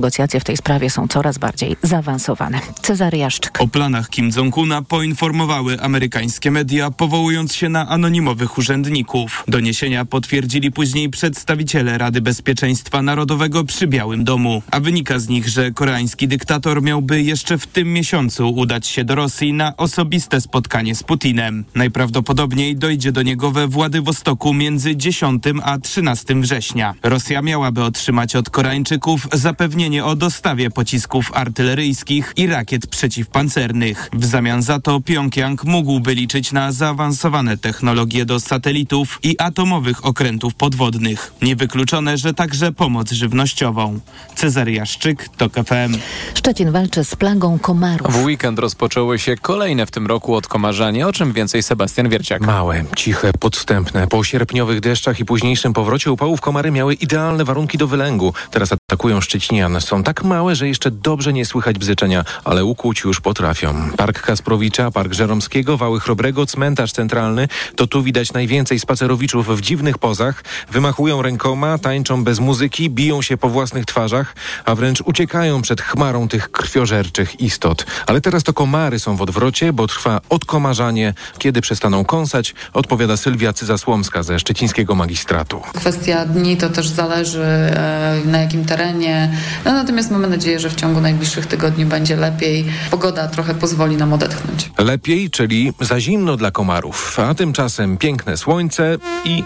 Negocjacje 0.00 0.40
w 0.40 0.44
tej 0.44 0.56
sprawie 0.56 0.90
są 0.90 1.08
coraz 1.08 1.38
bardziej 1.38 1.76
zaawansowane. 1.82 2.60
Cezary 2.82 3.18
Jaszczyk. 3.18 3.60
O 3.60 3.68
planach 3.68 4.08
Kim 4.08 4.30
Jong-una 4.36 4.82
poinformowały 4.82 5.80
amerykańskie 5.80 6.50
media, 6.50 6.90
powołując 6.90 7.54
się 7.54 7.68
na 7.68 7.88
anonimowych 7.88 8.58
urzędników. 8.58 9.44
Doniesienia 9.48 10.04
potwierdzili 10.04 10.72
później 10.72 11.10
przedstawiciele 11.10 11.98
Rady 11.98 12.20
Bezpieczeństwa 12.20 13.02
Narodowego 13.02 13.64
przy 13.64 13.86
Białym 13.86 14.24
Domu. 14.24 14.62
A 14.70 14.80
wynika 14.80 15.18
z 15.18 15.28
nich, 15.28 15.48
że 15.48 15.70
koreański 15.70 16.28
dyktator 16.28 16.82
miałby 16.82 17.22
jeszcze 17.22 17.58
w 17.58 17.66
tym 17.66 17.92
miesiącu 17.92 18.50
udać 18.50 18.86
się 18.86 19.04
do 19.04 19.14
Rosji 19.14 19.52
na 19.52 19.76
osobiste 19.76 20.40
spotkanie 20.40 20.94
z 20.94 21.02
Putinem. 21.02 21.64
Najprawdopodobniej 21.74 22.76
dojdzie 22.76 23.12
do 23.12 23.22
niego 23.22 23.50
we 23.50 23.68
Władywostoku 23.68 24.54
między 24.54 24.96
10 24.96 25.44
a 25.62 25.78
13 25.78 26.34
września. 26.34 26.94
Rosja 27.02 27.42
miałaby 27.42 27.82
otrzymać 27.82 28.36
od 28.36 28.50
Koreańczyków 28.50 29.28
zapewnienie 29.32 29.89
o 29.98 30.16
dostawie 30.16 30.70
pocisków 30.70 31.30
artyleryjskich 31.34 32.32
i 32.36 32.46
rakiet 32.46 32.86
przeciwpancernych. 32.86 34.10
W 34.12 34.24
zamian 34.24 34.62
za 34.62 34.80
to 34.80 35.00
Pjongjang 35.00 35.64
mógłby 35.64 36.14
liczyć 36.14 36.52
na 36.52 36.72
zaawansowane 36.72 37.58
technologie 37.58 38.24
do 38.24 38.40
satelitów 38.40 39.18
i 39.22 39.38
atomowych 39.38 40.06
okrętów 40.06 40.54
podwodnych. 40.54 41.32
Niewykluczone, 41.42 42.18
że 42.18 42.34
także 42.34 42.72
pomoc 42.72 43.12
żywnościową. 43.12 44.00
Cezary 44.34 44.72
Jaszczyk, 44.72 45.28
TOK 45.28 45.52
FM. 45.54 45.98
Szczecin 46.34 46.72
walczy 46.72 47.04
z 47.04 47.16
plagą 47.16 47.58
komarów. 47.58 48.12
W 48.12 48.24
weekend 48.24 48.58
rozpoczęły 48.58 49.18
się 49.18 49.36
kolejne 49.36 49.86
w 49.86 49.90
tym 49.90 50.06
roku 50.06 50.34
odkomarzanie, 50.34 51.06
o 51.06 51.12
czym 51.12 51.32
więcej 51.32 51.62
Sebastian 51.62 52.08
Wierciak. 52.08 52.42
Małe, 52.42 52.84
ciche, 52.96 53.32
podstępne. 53.38 54.06
Po 54.06 54.24
sierpniowych 54.24 54.80
deszczach 54.80 55.20
i 55.20 55.24
późniejszym 55.24 55.72
powrocie 55.72 56.12
upałów 56.12 56.40
komary 56.40 56.70
miały 56.70 56.94
idealne 56.94 57.44
warunki 57.44 57.78
do 57.78 57.86
wylęgu. 57.86 58.34
Teraz 58.50 58.72
atakują 58.72 59.20
Szczecinian. 59.20 59.79
Są 59.80 60.02
tak 60.02 60.24
małe, 60.24 60.56
że 60.56 60.68
jeszcze 60.68 60.90
dobrze 60.90 61.32
nie 61.32 61.44
słychać 61.44 61.78
bzyczenia, 61.78 62.24
ale 62.44 62.64
ukuć 62.64 63.00
już 63.00 63.20
potrafią. 63.20 63.90
Park 63.96 64.22
Kasprowicza, 64.22 64.90
Park 64.90 65.12
Żeromskiego, 65.12 65.76
Wały 65.76 66.00
Chrobrego, 66.00 66.46
Cmentarz 66.46 66.92
Centralny. 66.92 67.48
To 67.76 67.86
tu 67.86 68.02
widać 68.02 68.32
najwięcej 68.32 68.80
spacerowiczów 68.80 69.58
w 69.58 69.60
dziwnych 69.60 69.98
pozach. 69.98 70.44
Wymachują 70.70 71.22
rękoma, 71.22 71.78
tańczą 71.78 72.24
bez 72.24 72.40
muzyki, 72.40 72.90
biją 72.90 73.22
się 73.22 73.36
po 73.36 73.48
własnych 73.48 73.86
twarzach, 73.86 74.34
a 74.64 74.74
wręcz 74.74 75.00
uciekają 75.00 75.62
przed 75.62 75.80
chmarą 75.80 76.28
tych 76.28 76.50
krwiożerczych 76.50 77.40
istot. 77.40 77.86
Ale 78.06 78.20
teraz 78.20 78.42
to 78.42 78.52
komary 78.52 78.98
są 78.98 79.16
w 79.16 79.22
odwrocie, 79.22 79.72
bo 79.72 79.86
trwa 79.86 80.20
odkomarzanie. 80.28 81.14
Kiedy 81.38 81.60
przestaną 81.60 82.04
kąsać, 82.04 82.54
odpowiada 82.72 83.16
Sylwia 83.16 83.52
Cyzasłomska 83.52 84.22
ze 84.22 84.38
szczecińskiego 84.38 84.94
magistratu. 84.94 85.60
Kwestia 85.74 86.26
dni 86.26 86.56
to 86.56 86.70
też 86.70 86.88
zależy 86.88 87.42
e, 87.42 88.20
na 88.24 88.38
jakim 88.38 88.64
terenie. 88.64 89.32
No, 89.70 89.76
natomiast 89.76 90.10
mamy 90.10 90.28
nadzieję, 90.28 90.60
że 90.60 90.70
w 90.70 90.74
ciągu 90.74 91.00
najbliższych 91.00 91.46
tygodni 91.46 91.84
będzie 91.84 92.16
lepiej. 92.16 92.64
Pogoda 92.90 93.28
trochę 93.28 93.54
pozwoli 93.54 93.96
nam 93.96 94.12
odetchnąć. 94.12 94.70
Lepiej, 94.78 95.30
czyli 95.30 95.72
za 95.80 96.00
zimno 96.00 96.36
dla 96.36 96.50
komarów, 96.50 97.18
a 97.18 97.34
tymczasem 97.34 97.96
piękne 97.96 98.36
słońce 98.36 98.98
i 99.24 99.44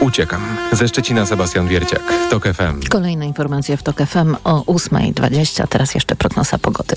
Uciekam. 0.00 0.56
Ze 0.72 0.88
Szczecina 0.88 1.26
Sebastian 1.26 1.68
Wierciak, 1.68 2.02
TOK 2.30 2.44
FM. 2.44 2.88
Kolejne 2.88 3.26
informacje 3.26 3.76
w 3.76 3.82
TOK 3.82 3.96
FM 3.96 4.36
o 4.44 4.62
8.20. 4.62 5.66
Teraz 5.68 5.94
jeszcze 5.94 6.16
prognoza 6.16 6.58
pogody. 6.58 6.96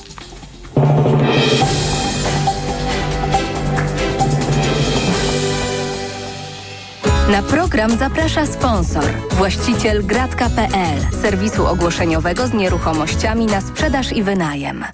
Na 7.31 7.43
program 7.43 7.97
zaprasza 7.97 8.45
sponsor, 8.45 9.03
właściciel 9.31 10.05
gratka.pl, 10.05 10.99
serwisu 11.21 11.67
ogłoszeniowego 11.67 12.47
z 12.47 12.53
nieruchomościami 12.53 13.45
na 13.45 13.61
sprzedaż 13.61 14.11
i 14.11 14.23
wynajem. 14.23 14.85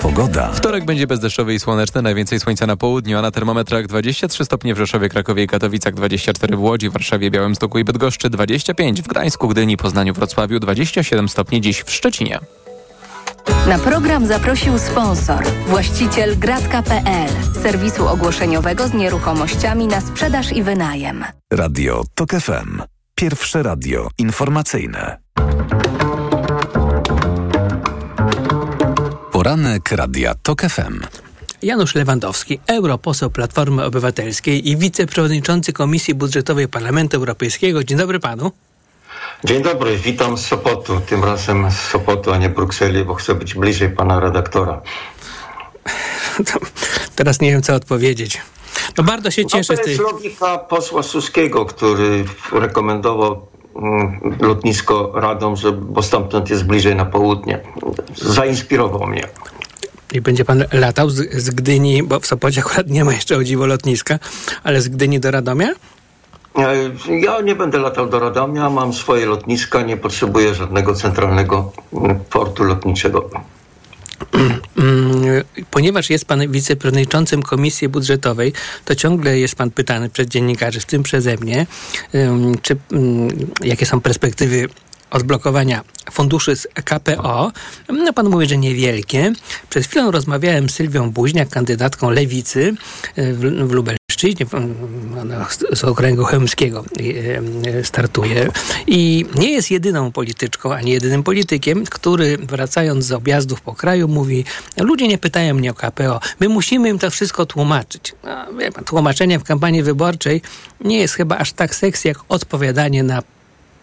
Pogoda. 0.00 0.52
Wtorek 0.52 0.84
będzie 0.84 1.06
bezdeszczowy 1.06 1.54
i 1.54 1.60
słoneczny, 1.60 2.02
najwięcej 2.02 2.40
słońca 2.40 2.66
na 2.66 2.76
południu, 2.76 3.18
a 3.18 3.22
na 3.22 3.30
termometrach 3.30 3.86
23 3.86 4.44
stopnie 4.44 4.74
w 4.74 4.78
Rzeszowie, 4.78 5.08
Krakowie 5.08 5.42
i 5.42 5.46
Katowicach, 5.46 5.94
24 5.94 6.56
w 6.56 6.60
Łodzi, 6.60 6.90
Warszawie, 6.90 7.30
Białymstoku 7.30 7.78
i 7.78 7.84
Bydgoszczy, 7.84 8.30
25 8.30 9.02
w 9.02 9.08
Gdańsku, 9.08 9.48
Gdyni, 9.48 9.76
Poznaniu, 9.76 10.14
Wrocławiu, 10.14 10.60
27 10.60 11.28
stopni 11.28 11.60
dziś 11.60 11.82
w 11.82 11.90
Szczecinie. 11.90 12.40
Na 13.68 13.78
program 13.78 14.26
zaprosił 14.26 14.78
sponsor, 14.78 15.44
właściciel 15.66 16.38
gratka.pl, 16.38 17.28
serwisu 17.62 18.08
ogłoszeniowego 18.08 18.88
z 18.88 18.94
nieruchomościami 18.94 19.86
na 19.86 20.00
sprzedaż 20.00 20.52
i 20.52 20.62
wynajem. 20.62 21.24
Radio 21.52 22.04
TOK 22.14 22.30
FM. 22.30 22.82
Pierwsze 23.14 23.62
radio 23.62 24.08
informacyjne. 24.18 25.18
Poranek 29.32 29.92
Radia 29.92 30.34
TOK 30.42 30.62
FM. 30.62 31.00
Janusz 31.62 31.94
Lewandowski, 31.94 32.60
europoseł 32.66 33.30
Platformy 33.30 33.84
Obywatelskiej 33.84 34.68
i 34.68 34.76
wiceprzewodniczący 34.76 35.72
Komisji 35.72 36.14
Budżetowej 36.14 36.68
Parlamentu 36.68 37.16
Europejskiego. 37.16 37.84
Dzień 37.84 37.98
dobry 37.98 38.20
panu. 38.20 38.52
Dzień 39.44 39.62
dobry, 39.62 39.96
witam 39.96 40.38
z 40.38 40.46
Sopotu. 40.46 41.00
Tym 41.06 41.24
razem 41.24 41.70
z 41.70 41.76
Sopotu, 41.76 42.32
a 42.32 42.38
nie 42.38 42.48
Brukseli, 42.48 43.04
bo 43.04 43.14
chcę 43.14 43.34
być 43.34 43.54
bliżej 43.54 43.90
pana 43.90 44.20
redaktora. 44.20 44.82
teraz 47.16 47.40
nie 47.40 47.50
wiem, 47.50 47.62
co 47.62 47.74
odpowiedzieć. 47.74 48.40
No 48.98 49.04
bardzo 49.04 49.30
się 49.30 49.46
cieszę 49.46 49.72
no 49.72 49.76
to 49.76 49.82
z 49.82 49.84
tej... 49.84 49.96
jest 49.96 50.12
logika 50.12 50.58
posła 50.58 51.02
Suskiego, 51.02 51.66
który 51.66 52.24
rekomendował 52.52 53.46
mm, 53.76 54.36
lotnisko 54.40 55.12
Radom, 55.14 55.54
bo 55.72 56.02
stamtąd 56.02 56.50
jest 56.50 56.64
bliżej 56.64 56.96
na 56.96 57.04
południe. 57.04 57.60
Zainspirował 58.16 59.06
mnie. 59.06 59.28
I 60.12 60.20
będzie 60.20 60.44
pan 60.44 60.64
latał 60.72 61.10
z, 61.10 61.42
z 61.42 61.50
Gdyni, 61.50 62.02
bo 62.02 62.20
w 62.20 62.26
Sopocie 62.26 62.60
akurat 62.60 62.86
nie 62.88 63.04
ma 63.04 63.12
jeszcze 63.12 63.36
o 63.36 63.44
dziwo 63.44 63.66
lotniska, 63.66 64.18
ale 64.62 64.82
z 64.82 64.88
Gdyni 64.88 65.20
do 65.20 65.30
Radomia? 65.30 65.68
E, 66.58 66.90
Ja 67.20 67.40
nie 67.40 67.54
będę 67.54 67.78
latał 67.78 68.08
do 68.08 68.18
Radomia, 68.18 68.70
mam 68.70 68.92
swoje 68.92 69.26
lotniska, 69.26 69.82
nie 69.82 69.96
potrzebuję 69.96 70.54
żadnego 70.54 70.94
centralnego 70.94 71.72
mm, 71.92 72.20
portu 72.30 72.64
lotniczego. 72.64 73.30
Mm, 74.34 74.62
Ponieważ 75.70 76.10
jest 76.10 76.24
pan 76.24 76.52
wiceprzewodniczącym 76.52 77.42
Komisji 77.42 77.88
Budżetowej, 77.88 78.52
to 78.84 78.94
ciągle 78.94 79.38
jest 79.38 79.54
pan 79.54 79.70
pytany 79.70 80.08
przez 80.08 80.26
dziennikarzy, 80.26 80.80
w 80.80 80.86
tym 80.86 81.02
przeze 81.02 81.36
mnie, 81.36 81.66
czy, 82.62 82.76
jakie 83.64 83.86
są 83.86 84.00
perspektywy 84.00 84.68
odblokowania 85.10 85.82
funduszy 86.10 86.56
z 86.56 86.68
KPO. 86.84 87.52
No, 87.88 88.12
pan 88.12 88.28
mówi, 88.28 88.48
że 88.48 88.56
niewielkie. 88.56 89.32
Przed 89.70 89.86
chwilą 89.86 90.10
rozmawiałem 90.10 90.68
z 90.68 90.74
Sylwią 90.74 91.10
Buźniak, 91.10 91.48
kandydatką 91.48 92.10
Lewicy 92.10 92.74
y, 93.18 93.34
w, 93.34 93.40
w 93.40 93.72
Lubelszczyźnie, 94.22 94.46
z- 95.76 95.84
okręgu 95.84 96.24
chełmskiego 96.24 96.84
y, 97.00 97.02
y, 97.80 97.84
startuje. 97.84 98.48
I 98.86 99.26
nie 99.34 99.50
jest 99.52 99.70
jedyną 99.70 100.12
polityczką, 100.12 100.74
ani 100.74 100.90
jedynym 100.90 101.22
politykiem, 101.22 101.84
który 101.84 102.36
wracając 102.38 103.04
z 103.04 103.12
objazdów 103.12 103.60
po 103.60 103.74
kraju 103.74 104.08
mówi, 104.08 104.44
ludzie 104.80 105.08
nie 105.08 105.18
pytają 105.18 105.54
mnie 105.54 105.70
o 105.70 105.74
KPO, 105.74 106.20
my 106.40 106.48
musimy 106.48 106.88
im 106.88 106.98
to 106.98 107.10
wszystko 107.10 107.46
tłumaczyć. 107.46 108.14
No, 108.24 108.82
tłumaczenie 108.84 109.38
w 109.38 109.44
kampanii 109.44 109.82
wyborczej 109.82 110.42
nie 110.80 110.98
jest 110.98 111.14
chyba 111.14 111.36
aż 111.38 111.52
tak 111.52 111.74
seksy, 111.74 112.08
jak 112.08 112.18
odpowiadanie 112.28 113.02
na 113.02 113.22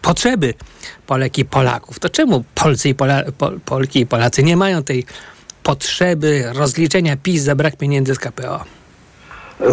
potrzeby 0.02 0.54
Polek 1.06 1.38
i 1.38 1.44
Polaków. 1.44 1.98
To 1.98 2.08
czemu 2.08 2.44
Polcy 2.54 2.88
i 2.88 2.94
Pola, 2.94 3.22
Pol, 3.38 3.60
Polki 3.64 4.00
i 4.00 4.06
Polacy 4.06 4.42
nie 4.42 4.56
mają 4.56 4.82
tej 4.82 5.04
potrzeby 5.62 6.44
rozliczenia 6.52 7.16
PiS 7.16 7.42
za 7.42 7.54
brak 7.54 7.76
pieniędzy 7.76 8.14
z 8.14 8.18
KPO? 8.18 8.79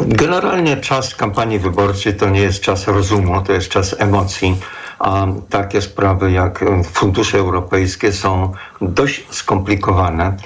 Generalnie 0.07 0.77
czas 0.77 1.15
kampanii 1.15 1.59
wyborczej 1.59 2.15
to 2.15 2.29
nie 2.29 2.41
jest 2.41 2.61
czas 2.61 2.87
rozumu, 2.87 3.41
to 3.41 3.53
jest 3.53 3.69
czas 3.69 3.95
emocji. 3.99 4.57
A 4.99 5.27
takie 5.49 5.81
sprawy 5.81 6.31
jak 6.31 6.63
e, 6.63 6.83
fundusze 6.83 7.37
europejskie 7.37 8.11
są 8.11 8.51
dość 8.81 9.25
skomplikowane 9.29 10.37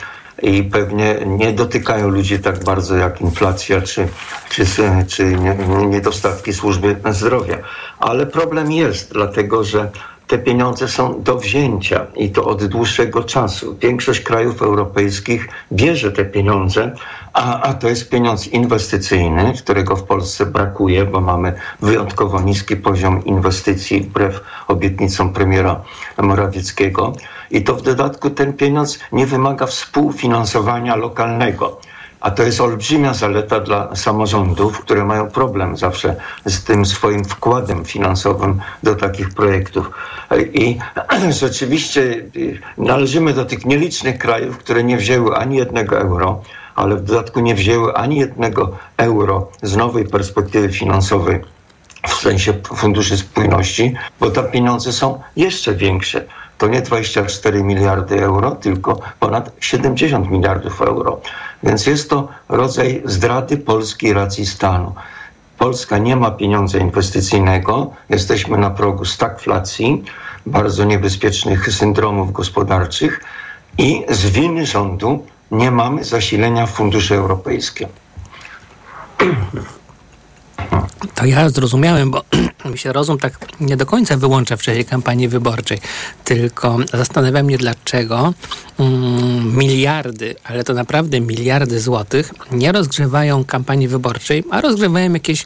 i 0.41 0.63
pewnie 0.63 1.15
nie 1.25 1.51
dotykają 1.53 2.09
ludzi 2.09 2.39
tak 2.39 2.63
bardzo 2.63 2.95
jak 2.97 3.21
inflacja 3.21 3.81
czy, 3.81 4.07
czy, 4.49 4.65
czy 5.07 5.25
nie- 5.25 5.85
niedostatki 5.87 6.53
służby 6.53 6.95
zdrowia. 7.11 7.57
Ale 7.99 8.25
problem 8.25 8.71
jest, 8.71 9.13
dlatego 9.13 9.63
że 9.63 9.91
te 10.27 10.37
pieniądze 10.37 10.87
są 10.87 11.23
do 11.23 11.35
wzięcia 11.35 12.05
i 12.15 12.29
to 12.29 12.45
od 12.45 12.65
dłuższego 12.65 13.23
czasu. 13.23 13.77
Większość 13.81 14.19
krajów 14.19 14.61
europejskich 14.61 15.47
bierze 15.73 16.11
te 16.11 16.25
pieniądze, 16.25 16.95
a, 17.33 17.61
a 17.61 17.73
to 17.73 17.89
jest 17.89 18.09
pieniądz 18.09 18.47
inwestycyjny, 18.47 19.53
którego 19.57 19.95
w 19.95 20.03
Polsce 20.03 20.45
brakuje, 20.45 21.05
bo 21.05 21.21
mamy 21.21 21.53
wyjątkowo 21.81 22.41
niski 22.41 22.75
poziom 22.75 23.25
inwestycji 23.25 24.01
wbrew 24.01 24.41
obietnicom 24.67 25.33
premiera 25.33 25.81
Morawieckiego. 26.17 27.13
I 27.51 27.63
to 27.63 27.75
w 27.75 27.81
dodatku 27.81 28.29
ten 28.29 28.53
pieniądz 28.53 28.99
nie 29.11 29.25
wymaga 29.25 29.65
współfinansowania 29.65 30.95
lokalnego. 30.95 31.79
A 32.21 32.31
to 32.31 32.43
jest 32.43 32.61
olbrzymia 32.61 33.13
zaleta 33.13 33.59
dla 33.59 33.95
samorządów, 33.95 34.79
które 34.79 35.05
mają 35.05 35.29
problem 35.29 35.77
zawsze 35.77 36.15
z 36.45 36.63
tym 36.63 36.85
swoim 36.85 37.25
wkładem 37.25 37.85
finansowym 37.85 38.61
do 38.83 38.95
takich 38.95 39.29
projektów. 39.29 39.91
I 40.53 40.77
rzeczywiście 41.43 42.25
należymy 42.77 43.33
do 43.33 43.45
tych 43.45 43.65
nielicznych 43.65 44.17
krajów, 44.17 44.57
które 44.57 44.83
nie 44.83 44.97
wzięły 44.97 45.35
ani 45.35 45.57
jednego 45.57 45.99
euro, 45.99 46.41
ale 46.81 46.95
w 46.95 47.03
dodatku 47.03 47.39
nie 47.39 47.55
wzięły 47.55 47.93
ani 47.93 48.19
jednego 48.19 48.77
euro 48.97 49.47
z 49.61 49.75
nowej 49.75 50.05
perspektywy 50.05 50.69
finansowej 50.69 51.41
w 52.07 52.13
sensie 52.13 52.53
funduszy 52.75 53.17
spójności, 53.17 53.93
bo 54.19 54.31
tam 54.31 54.45
pieniądze 54.51 54.93
są 54.93 55.21
jeszcze 55.35 55.75
większe. 55.75 56.25
To 56.57 56.67
nie 56.67 56.81
24 56.81 57.63
miliardy 57.63 58.23
euro, 58.23 58.51
tylko 58.51 58.99
ponad 59.19 59.51
70 59.59 60.29
miliardów 60.31 60.81
euro. 60.81 61.21
Więc 61.63 61.85
jest 61.85 62.09
to 62.09 62.27
rodzaj 62.49 63.01
zdrady 63.05 63.57
polskiej 63.57 64.13
racji 64.13 64.45
stanu. 64.45 64.93
Polska 65.57 65.97
nie 65.97 66.15
ma 66.15 66.31
pieniądza 66.31 66.77
inwestycyjnego, 66.77 67.91
jesteśmy 68.09 68.57
na 68.57 68.69
progu 68.69 69.05
stagflacji, 69.05 70.03
bardzo 70.45 70.83
niebezpiecznych 70.83 71.73
syndromów 71.73 72.31
gospodarczych 72.31 73.21
i 73.77 74.05
z 74.09 74.25
winy 74.25 74.65
rządu 74.65 75.25
nie 75.51 75.71
mamy 75.71 76.03
zasilenia 76.03 76.65
funduszy 76.65 77.15
europejskie. 77.15 77.87
To 81.15 81.25
ja 81.25 81.49
zrozumiałem, 81.49 82.11
bo 82.11 82.23
mi 82.71 82.77
się 82.77 82.93
rozum 82.93 83.17
tak 83.17 83.33
nie 83.59 83.77
do 83.77 83.85
końca 83.85 84.17
wyłącza 84.17 84.57
w 84.57 84.61
czasie 84.61 84.83
kampanii 84.83 85.27
wyborczej, 85.27 85.79
tylko 86.23 86.77
zastanawia 86.93 87.43
mnie, 87.43 87.57
dlaczego 87.57 88.33
mm, 88.79 89.57
miliardy, 89.57 90.35
ale 90.43 90.63
to 90.63 90.73
naprawdę 90.73 91.21
miliardy 91.21 91.79
złotych 91.79 92.33
nie 92.51 92.71
rozgrzewają 92.71 93.45
kampanii 93.45 93.87
wyborczej, 93.87 94.43
a 94.51 94.61
rozgrzewają 94.61 95.13
jakieś 95.13 95.45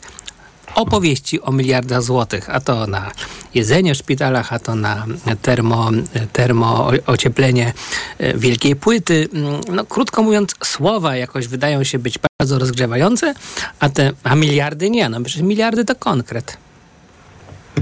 opowieści 0.75 1.41
o 1.41 1.51
miliardach 1.51 2.01
złotych, 2.01 2.49
a 2.49 2.59
to 2.59 2.87
na 2.87 3.11
jedzenie 3.53 3.93
w 3.93 3.97
szpitalach, 3.97 4.53
a 4.53 4.59
to 4.59 4.75
na 4.75 5.05
termo, 5.41 5.91
termo 6.33 6.91
ocieplenie 7.05 7.73
e, 8.17 8.37
wielkiej 8.37 8.75
płyty. 8.75 9.29
Mm, 9.33 9.61
no, 9.71 9.85
krótko 9.85 10.23
mówiąc, 10.23 10.55
słowa 10.63 11.15
jakoś 11.15 11.47
wydają 11.47 11.83
się 11.83 11.99
być 11.99 12.19
bardzo 12.39 12.59
rozgrzewające, 12.59 13.33
a 13.79 13.89
te 13.89 14.11
a 14.23 14.35
miliardy 14.35 14.89
nie. 14.89 15.09
No 15.09 15.21
przecież 15.21 15.41
miliardy 15.41 15.85
to 15.85 15.95
konkret. 15.95 16.57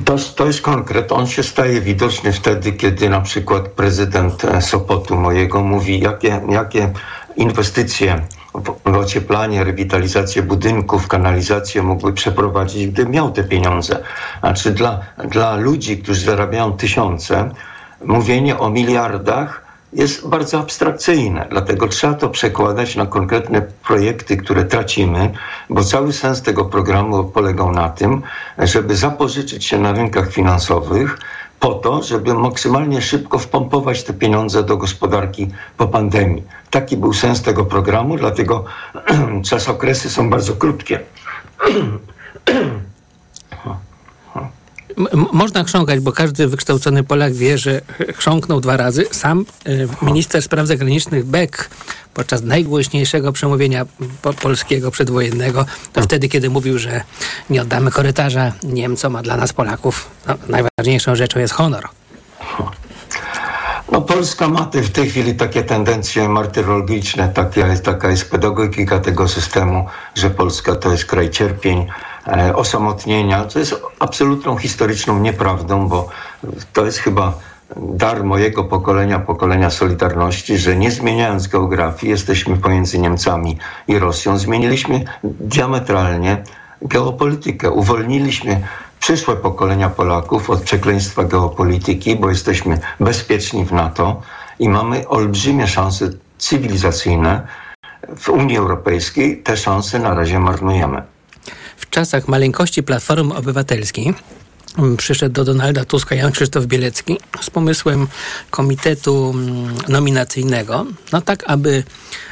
To, 0.06 0.16
to 0.36 0.46
jest 0.46 0.62
konkret. 0.62 1.12
On 1.12 1.28
się 1.28 1.44
staje 1.44 1.82
widoczny 1.82 2.34
wtedy, 2.34 2.72
kiedy 2.72 3.10
na 3.10 3.22
przykład 3.22 3.68
prezydent 3.68 4.46
e, 4.46 4.62
Sopotu 4.62 5.16
mojego 5.16 5.64
mówi, 5.64 6.00
jakie, 6.00 6.42
jakie 6.50 6.94
inwestycje 7.36 8.28
w 8.86 8.96
ocieplanie, 8.98 9.64
rewitalizację 9.64 10.44
budynków, 10.44 11.08
kanalizację 11.08 11.84
mógłby 11.84 12.14
przeprowadzić, 12.14 12.88
gdyby 12.88 13.12
miał 13.12 13.32
te 13.32 13.44
pieniądze. 13.44 14.04
Znaczy 14.40 14.72
dla, 14.72 15.00
dla 15.30 15.56
ludzi, 15.56 15.98
którzy 15.98 16.22
zarabiają 16.22 16.74
tysiące, 16.74 17.50
mówienie 18.06 18.60
o 18.60 18.70
miliardach 18.70 19.64
jest 19.94 20.28
bardzo 20.28 20.60
abstrakcyjne, 20.60 21.48
dlatego 21.50 21.88
trzeba 21.88 22.14
to 22.14 22.30
przekładać 22.30 22.96
na 22.96 23.06
konkretne 23.06 23.62
projekty, 23.62 24.38
które 24.38 24.66
tracimy, 24.66 25.32
bo 25.70 25.84
cały 25.84 26.14
sens 26.14 26.42
tego 26.42 26.66
programu 26.66 27.24
polegał 27.24 27.72
na 27.72 27.90
tym, 27.90 28.22
żeby 28.58 28.96
zapożyczyć 28.96 29.66
się 29.66 29.80
na 29.80 29.92
rynkach 29.92 30.32
finansowych, 30.32 31.18
po 31.64 31.74
to, 31.74 32.04
żeby 32.04 32.34
maksymalnie 32.34 33.02
szybko 33.02 33.40
wpompować 33.40 34.04
te 34.04 34.14
pieniądze 34.14 34.64
do 34.64 34.78
gospodarki 34.78 35.48
po 35.78 35.88
pandemii. 35.88 36.44
Taki 36.70 36.98
był 36.98 37.14
sens 37.14 37.42
tego 37.42 37.66
programu, 37.66 38.18
dlatego 38.18 38.66
czasokresy 39.50 40.10
są 40.10 40.30
bardzo 40.30 40.56
krótkie. 40.56 41.00
można 45.34 45.64
chrząkać, 45.64 46.00
bo 46.00 46.12
każdy 46.12 46.48
wykształcony 46.48 47.04
Polak 47.04 47.34
wie, 47.34 47.58
że 47.58 47.82
chrząknął 48.16 48.62
dwa 48.62 48.78
razy. 48.78 49.06
Sam 49.12 49.46
y, 49.68 49.88
minister 50.02 50.42
spraw 50.42 50.68
zagranicznych 50.68 51.26
Beck 51.26 51.70
podczas 52.14 52.42
najgłośniejszego 52.42 53.32
przemówienia 53.32 53.86
po 54.22 54.34
polskiego 54.34 54.92
przedwojennego, 54.92 55.66
to 55.94 56.02
wtedy, 56.02 56.30
kiedy 56.30 56.50
mówił, 56.50 56.80
że 56.80 57.02
nie 57.50 57.62
oddamy 57.62 57.92
korytarza 57.92 58.52
Niemcom, 58.64 59.16
a 59.16 59.22
dla 59.22 59.38
nas 59.38 59.54
Polaków 59.54 60.10
no, 60.28 60.36
najważniejszą 60.48 61.16
rzeczą 61.16 61.40
jest 61.40 61.54
honor. 61.54 61.84
No, 63.92 64.02
Polska 64.02 64.48
ma 64.48 64.70
w 64.74 64.90
tej 64.92 65.10
chwili 65.10 65.36
takie 65.36 65.64
tendencje 65.64 66.30
martyrologiczne, 66.30 67.30
taka, 67.30 67.76
taka 67.84 68.10
jest 68.10 68.32
pedagogika 68.32 69.00
tego 69.00 69.28
systemu, 69.28 69.86
że 70.16 70.30
Polska 70.30 70.76
to 70.76 70.92
jest 70.92 71.06
kraj 71.06 71.30
cierpień, 71.30 71.80
e, 71.80 71.86
osamotnienia, 72.56 73.46
co 73.46 73.60
jest 73.60 73.76
absolutną 74.00 74.58
historyczną 74.58 75.20
nieprawdą, 75.20 75.88
bo 75.88 76.10
to 76.74 76.86
jest 76.86 76.98
chyba 76.98 77.34
dar 77.78 78.24
mojego 78.24 78.64
pokolenia, 78.64 79.20
pokolenia 79.20 79.70
Solidarności, 79.70 80.58
że 80.58 80.76
nie 80.76 80.92
zmieniając 80.92 81.48
geografii, 81.48 82.12
jesteśmy 82.12 82.58
pomiędzy 82.58 83.00
Niemcami 83.00 83.58
i 83.88 84.00
Rosją, 84.00 84.38
zmieniliśmy 84.38 85.04
diametralnie 85.24 86.44
geopolitykę. 86.82 87.72
Uwolniliśmy 87.72 88.62
przyszłe 89.00 89.36
pokolenia 89.36 89.90
Polaków 89.90 90.50
od 90.50 90.62
przekleństwa 90.62 91.24
geopolityki, 91.24 92.16
bo 92.16 92.30
jesteśmy 92.30 92.80
bezpieczni 93.00 93.66
w 93.66 93.72
NATO 93.72 94.22
i 94.60 94.70
mamy 94.70 95.08
olbrzymie 95.08 95.68
szanse 95.68 96.10
cywilizacyjne 96.38 97.48
w 98.18 98.30
Unii 98.30 98.58
Europejskiej. 98.58 99.44
Te 99.44 99.58
szanse 99.58 100.00
na 100.00 100.14
razie 100.14 100.40
marnujemy. 100.40 101.13
Czasach 101.94 102.28
maleńkości 102.28 102.84
Platformy 102.84 103.36
Obywatelskiej 103.36 104.14
Mm, 104.78 104.98
przyszedł 104.98 105.34
do 105.34 105.44
Donalda 105.46 105.86
Tuska 105.86 106.16
Jan 106.16 106.32
Krzysztof 106.32 106.66
Bielecki 106.66 107.18
z 107.42 107.50
pomysłem 107.50 108.08
komitetu 108.50 109.32
mm, 109.36 109.76
nominacyjnego, 109.88 110.86
no 111.12 111.22
tak, 111.22 111.44
aby 111.48 111.84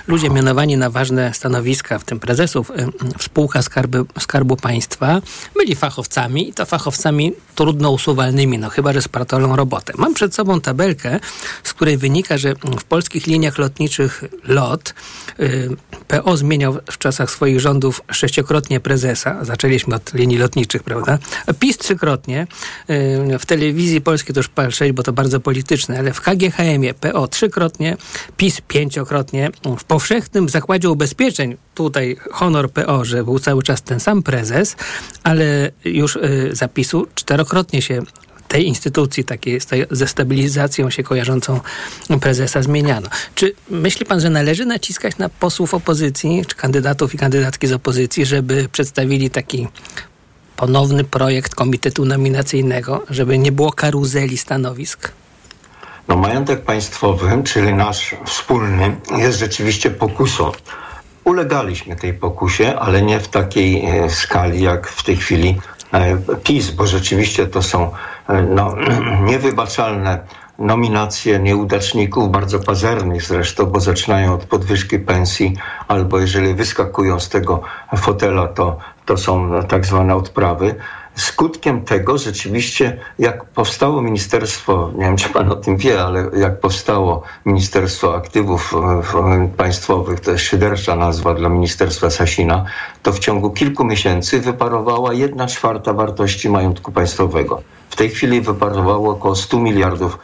ludzie 0.07 0.29
mianowani 0.29 0.77
na 0.77 0.89
ważne 0.89 1.33
stanowiska, 1.33 1.99
w 1.99 2.03
tym 2.03 2.19
prezesów 2.19 2.69
y, 2.69 2.73
w 3.17 3.23
spółkach 3.23 3.63
skarby, 3.63 4.05
Skarbu 4.19 4.57
Państwa, 4.57 5.21
byli 5.55 5.75
fachowcami 5.75 6.49
i 6.49 6.53
to 6.53 6.65
fachowcami 6.65 7.33
trudno 7.55 7.91
usuwalnymi, 7.91 8.57
no 8.57 8.69
chyba, 8.69 8.93
że 8.93 9.01
spratolą 9.01 9.55
robotę. 9.55 9.93
Mam 9.97 10.13
przed 10.13 10.35
sobą 10.35 10.61
tabelkę, 10.61 11.19
z 11.63 11.73
której 11.73 11.97
wynika, 11.97 12.37
że 12.37 12.53
w 12.79 12.83
polskich 12.83 13.27
liniach 13.27 13.57
lotniczych 13.57 14.23
LOT 14.43 14.93
y, 15.39 15.69
PO 16.07 16.37
zmieniał 16.37 16.77
w 16.91 16.97
czasach 16.97 17.31
swoich 17.31 17.59
rządów 17.59 18.01
sześciokrotnie 18.11 18.79
prezesa. 18.79 19.45
Zaczęliśmy 19.45 19.95
od 19.95 20.13
linii 20.13 20.37
lotniczych, 20.37 20.83
prawda? 20.83 21.17
PiS 21.59 21.77
trzykrotnie. 21.77 22.47
Y, 22.89 23.39
w 23.39 23.45
telewizji 23.45 24.01
polskiej 24.01 24.33
to 24.33 24.39
już 24.39 24.47
patrzeć, 24.47 24.91
bo 24.91 25.03
to 25.03 25.13
bardzo 25.13 25.39
polityczne, 25.39 25.99
ale 25.99 26.13
w 26.13 26.21
KGHM-ie 26.21 26.93
PO 26.93 27.27
trzykrotnie, 27.27 27.97
PiS 28.37 28.61
pięciokrotnie. 28.67 29.51
W 29.77 29.83
powszechnym 29.91 30.49
zakładzie 30.49 30.89
ubezpieczeń, 30.89 31.57
tutaj 31.75 32.17
honor 32.31 32.71
PO, 32.71 33.05
że 33.05 33.23
był 33.23 33.39
cały 33.39 33.63
czas 33.63 33.81
ten 33.81 33.99
sam 33.99 34.23
prezes, 34.23 34.75
ale 35.23 35.71
już 35.85 36.15
y, 36.15 36.49
zapisu 36.51 37.07
czterokrotnie 37.15 37.81
się 37.81 38.01
tej 38.47 38.67
instytucji, 38.67 39.23
takiej 39.23 39.59
ze 39.91 40.07
stabilizacją 40.07 40.89
się 40.89 41.03
kojarzącą 41.03 41.59
prezesa 42.21 42.61
zmieniano. 42.61 43.09
Czy 43.35 43.53
myśli 43.69 44.05
pan, 44.05 44.21
że 44.21 44.29
należy 44.29 44.65
naciskać 44.65 45.17
na 45.17 45.29
posłów 45.29 45.73
opozycji, 45.73 46.45
czy 46.47 46.55
kandydatów 46.55 47.13
i 47.13 47.17
kandydatki 47.17 47.67
z 47.67 47.71
opozycji, 47.73 48.25
żeby 48.25 48.69
przedstawili 48.71 49.29
taki 49.29 49.67
ponowny 50.55 51.03
projekt 51.03 51.55
komitetu 51.55 52.05
nominacyjnego, 52.05 53.03
żeby 53.09 53.37
nie 53.37 53.51
było 53.51 53.71
karuzeli 53.71 54.37
stanowisk? 54.37 55.11
No, 56.07 56.17
majątek 56.17 56.61
państwowy, 56.61 57.43
czyli 57.43 57.73
nasz 57.73 58.15
wspólny, 58.25 58.95
jest 59.17 59.39
rzeczywiście 59.39 59.91
pokusą. 59.91 60.51
Ulegaliśmy 61.23 61.95
tej 61.95 62.13
pokusie, 62.13 62.79
ale 62.79 63.01
nie 63.01 63.19
w 63.19 63.27
takiej 63.27 63.85
e, 63.85 64.09
skali, 64.09 64.61
jak 64.61 64.87
w 64.87 65.03
tej 65.03 65.17
chwili 65.17 65.59
e, 65.93 66.17
PiS, 66.43 66.71
bo 66.71 66.87
rzeczywiście 66.87 67.47
to 67.47 67.61
są 67.61 67.91
e, 68.29 68.41
no, 68.41 68.75
niewybaczalne 69.29 70.19
nominacje 70.59 71.39
nieudaczników, 71.39 72.31
bardzo 72.31 72.59
pazernych 72.59 73.23
zresztą, 73.23 73.65
bo 73.65 73.79
zaczynają 73.79 74.33
od 74.33 74.45
podwyżki 74.45 74.99
pensji, 74.99 75.53
albo 75.87 76.19
jeżeli 76.19 76.53
wyskakują 76.53 77.19
z 77.19 77.29
tego 77.29 77.61
fotela, 77.97 78.47
to, 78.47 78.77
to 79.05 79.17
są 79.17 79.63
tak 79.67 79.85
zwane 79.85 80.15
odprawy. 80.15 80.75
Skutkiem 81.21 81.85
tego 81.85 82.17
rzeczywiście, 82.17 82.99
jak 83.19 83.45
powstało 83.45 84.01
Ministerstwo, 84.01 84.91
nie 84.95 85.05
wiem 85.05 85.17
czy 85.17 85.29
pan 85.29 85.51
o 85.51 85.55
tym 85.55 85.77
wie, 85.77 86.03
ale 86.03 86.29
jak 86.37 86.59
powstało 86.59 87.23
Ministerstwo 87.45 88.15
Aktywów 88.15 88.73
Państwowych, 89.57 90.19
to 90.19 90.31
jest 90.31 90.43
szydercza 90.43 90.95
nazwa 90.95 91.33
dla 91.33 91.49
Ministerstwa 91.49 92.09
Sasina, 92.09 92.65
to 93.03 93.13
w 93.13 93.19
ciągu 93.19 93.49
kilku 93.49 93.85
miesięcy 93.85 94.39
wyparowała 94.39 95.13
jedna 95.13 95.47
czwarta 95.47 95.93
wartości 95.93 96.49
majątku 96.49 96.91
państwowego. 96.91 97.61
W 97.89 97.95
tej 97.95 98.09
chwili 98.09 98.41
wyparowało 98.41 99.11
około 99.11 99.35
100 99.35 99.59
miliardów 99.59 100.17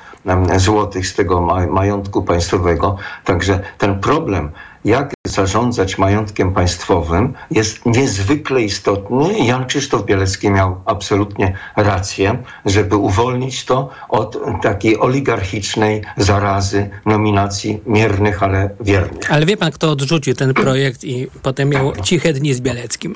złotych 0.55 1.07
z 1.07 1.15
tego 1.15 1.41
majątku 1.69 2.23
państwowego. 2.23 2.97
Także 3.25 3.59
ten 3.77 3.99
problem 3.99 4.51
jak 4.87 5.13
zarządzać 5.27 5.97
majątkiem 5.97 6.53
państwowym, 6.53 7.33
jest 7.51 7.85
niezwykle 7.85 8.61
istotny. 8.61 9.39
Jan 9.39 9.65
Krzysztof 9.65 10.05
Bielecki 10.05 10.49
miał 10.49 10.81
absolutnie 10.85 11.57
rację, 11.75 12.43
żeby 12.65 12.95
uwolnić 12.95 13.65
to 13.65 13.89
od 14.09 14.37
takiej 14.61 14.99
oligarchicznej 14.99 16.01
zarazy 16.17 16.89
nominacji 17.05 17.81
miernych, 17.85 18.43
ale 18.43 18.69
wiernych. 18.79 19.31
Ale 19.31 19.45
wie 19.45 19.57
pan, 19.57 19.71
kto 19.71 19.91
odrzucił 19.91 20.33
ten 20.35 20.53
projekt 20.53 21.03
i 21.03 21.27
potem 21.41 21.69
miał 21.69 21.95
ciche 22.03 22.33
dni 22.33 22.53
z 22.53 22.61
Bieleckim? 22.61 23.15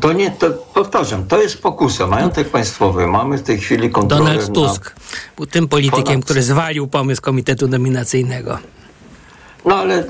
To 0.00 0.12
nie, 0.12 0.30
to 0.30 0.50
powtarzam, 0.50 1.26
to 1.26 1.42
jest 1.42 1.62
pokusa. 1.62 2.06
Majątek 2.06 2.48
państwowy, 2.48 3.06
mamy 3.06 3.38
w 3.38 3.42
tej 3.42 3.58
chwili 3.58 3.90
kontrolę 3.90 4.24
Donald 4.24 4.52
Tusk 4.52 4.96
był 5.36 5.46
tym 5.46 5.68
politykiem, 5.68 6.20
ponad- 6.20 6.24
który 6.24 6.42
zwalił 6.42 6.86
pomysł 6.86 7.22
komitetu 7.22 7.68
nominacyjnego. 7.68 8.58
No 9.64 9.76
ale 9.76 9.94
e, 9.94 10.04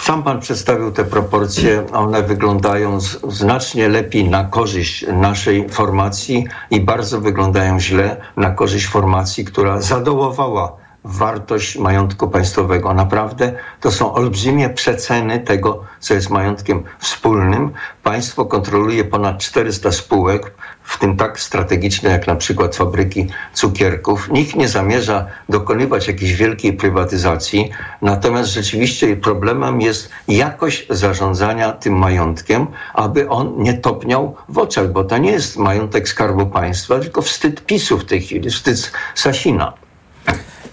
sam 0.00 0.22
pan 0.22 0.40
przedstawił 0.40 0.92
te 0.92 1.04
proporcje, 1.04 1.86
one 1.92 2.22
wyglądają 2.22 3.00
znacznie 3.28 3.88
lepiej 3.88 4.30
na 4.30 4.44
korzyść 4.44 5.06
naszej 5.12 5.68
formacji 5.68 6.46
i 6.70 6.80
bardzo 6.80 7.20
wyglądają 7.20 7.80
źle 7.80 8.16
na 8.36 8.50
korzyść 8.50 8.86
formacji, 8.86 9.44
która 9.44 9.80
zadołowała 9.80 10.76
wartość 11.04 11.76
majątku 11.76 12.28
państwowego. 12.28 12.94
Naprawdę 12.94 13.52
to 13.80 13.92
są 13.92 14.14
olbrzymie 14.14 14.70
przeceny 14.70 15.40
tego, 15.40 15.84
co 16.00 16.14
jest 16.14 16.30
majątkiem 16.30 16.82
wspólnym. 16.98 17.70
Państwo 18.02 18.44
kontroluje 18.44 19.04
ponad 19.04 19.38
400 19.38 19.92
spółek, 19.92 20.54
w 20.82 20.98
tym 20.98 21.16
tak 21.16 21.40
strategiczne 21.40 22.10
jak 22.10 22.26
na 22.26 22.36
przykład 22.36 22.76
fabryki 22.76 23.26
cukierków. 23.52 24.28
Nikt 24.30 24.56
nie 24.56 24.68
zamierza 24.68 25.26
dokonywać 25.48 26.08
jakiejś 26.08 26.32
wielkiej 26.32 26.72
prywatyzacji, 26.72 27.70
natomiast 28.02 28.50
rzeczywiście 28.50 29.16
problemem 29.16 29.80
jest 29.80 30.10
jakość 30.28 30.86
zarządzania 30.90 31.72
tym 31.72 31.98
majątkiem, 31.98 32.66
aby 32.94 33.28
on 33.28 33.54
nie 33.58 33.74
topniał 33.74 34.36
w 34.48 34.58
oczach, 34.58 34.92
bo 34.92 35.04
to 35.04 35.18
nie 35.18 35.30
jest 35.30 35.56
majątek 35.56 36.08
Skarbu 36.08 36.46
Państwa, 36.46 36.98
tylko 36.98 37.22
wstyd 37.22 37.66
PiSu 37.66 37.98
w 37.98 38.04
tej 38.04 38.20
chwili, 38.20 38.50
wstyd 38.50 38.92
Sasina. 39.14 39.72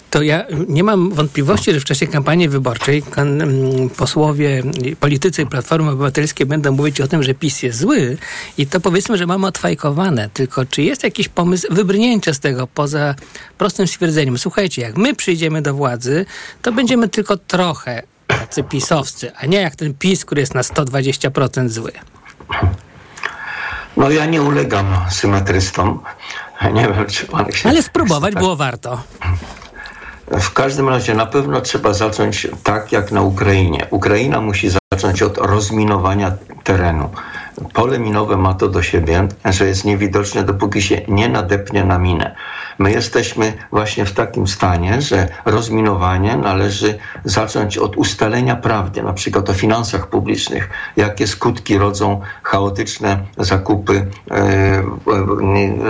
To 0.09 0.21
ja 0.21 0.45
nie 0.67 0.83
mam 0.83 1.09
wątpliwości, 1.11 1.73
że 1.73 1.79
w 1.79 1.85
czasie 1.85 2.07
kampanii 2.07 2.49
wyborczej 2.49 3.03
mm, 3.15 3.89
posłowie, 3.89 4.63
i 4.83 4.95
politycy 4.95 5.45
Platformy 5.45 5.91
Obywatelskiej 5.91 6.45
będą 6.45 6.71
mówić 6.71 7.01
o 7.01 7.07
tym, 7.07 7.23
że 7.23 7.33
PiS 7.33 7.63
jest 7.63 7.79
zły 7.79 8.17
i 8.57 8.67
to 8.67 8.79
powiedzmy, 8.79 9.17
że 9.17 9.25
mamy 9.25 9.47
odfajkowane. 9.47 10.29
Tylko 10.33 10.65
czy 10.65 10.81
jest 10.81 11.03
jakiś 11.03 11.29
pomysł 11.29 11.67
wybrnięcia 11.71 12.33
z 12.33 12.39
tego 12.39 12.67
poza 12.67 13.15
prostym 13.57 13.87
stwierdzeniem? 13.87 14.37
Słuchajcie, 14.37 14.81
jak 14.81 14.97
my 14.97 15.15
przyjdziemy 15.15 15.61
do 15.61 15.73
władzy, 15.73 16.25
to 16.61 16.71
będziemy 16.71 17.09
tylko 17.09 17.37
trochę 17.37 18.03
tacy 18.27 18.63
pisowscy, 18.63 19.31
a 19.35 19.45
nie 19.45 19.61
jak 19.61 19.75
ten 19.75 19.93
PiS, 19.93 20.25
który 20.25 20.41
jest 20.41 20.55
na 20.55 20.61
120% 20.61 21.69
zły. 21.69 21.91
No 23.97 24.09
ja 24.09 24.25
nie 24.25 24.41
ulegam 24.41 24.85
symetrystom. 25.09 25.99
Nie 26.73 26.81
wiem, 26.81 27.05
czy 27.05 27.25
pan 27.25 27.51
się... 27.51 27.69
Ale 27.69 27.83
spróbować 27.83 28.33
tak- 28.33 28.43
było 28.43 28.55
warto. 28.55 29.03
W 30.31 30.53
każdym 30.53 30.89
razie 30.89 31.13
na 31.13 31.25
pewno 31.25 31.61
trzeba 31.61 31.93
zacząć 31.93 32.47
tak 32.63 32.91
jak 32.91 33.11
na 33.11 33.21
Ukrainie. 33.21 33.87
Ukraina 33.89 34.41
musi 34.41 34.69
zacząć 34.93 35.21
od 35.21 35.37
rozminowania 35.37 36.31
terenu. 36.63 37.09
Pole 37.73 37.99
minowe 37.99 38.37
ma 38.37 38.53
to 38.53 38.67
do 38.67 38.83
siebie, 38.83 39.27
że 39.45 39.67
jest 39.67 39.85
niewidoczne, 39.85 40.43
dopóki 40.43 40.81
się 40.81 41.01
nie 41.07 41.29
nadepnie 41.29 41.83
na 41.83 41.99
minę. 41.99 42.35
My 42.79 42.91
jesteśmy 42.91 43.53
właśnie 43.71 44.05
w 44.05 44.13
takim 44.13 44.47
stanie, 44.47 45.01
że 45.01 45.27
rozminowanie 45.45 46.37
należy 46.37 46.97
zacząć 47.23 47.77
od 47.77 47.97
ustalenia 47.97 48.55
prawdy, 48.55 49.03
na 49.03 49.13
przykład 49.13 49.49
o 49.49 49.53
finansach 49.53 50.07
publicznych, 50.07 50.69
jakie 50.97 51.27
skutki 51.27 51.77
rodzą 51.77 52.21
chaotyczne 52.43 53.19
zakupy 53.37 54.05
e, 54.31 54.33
e, 54.33 54.83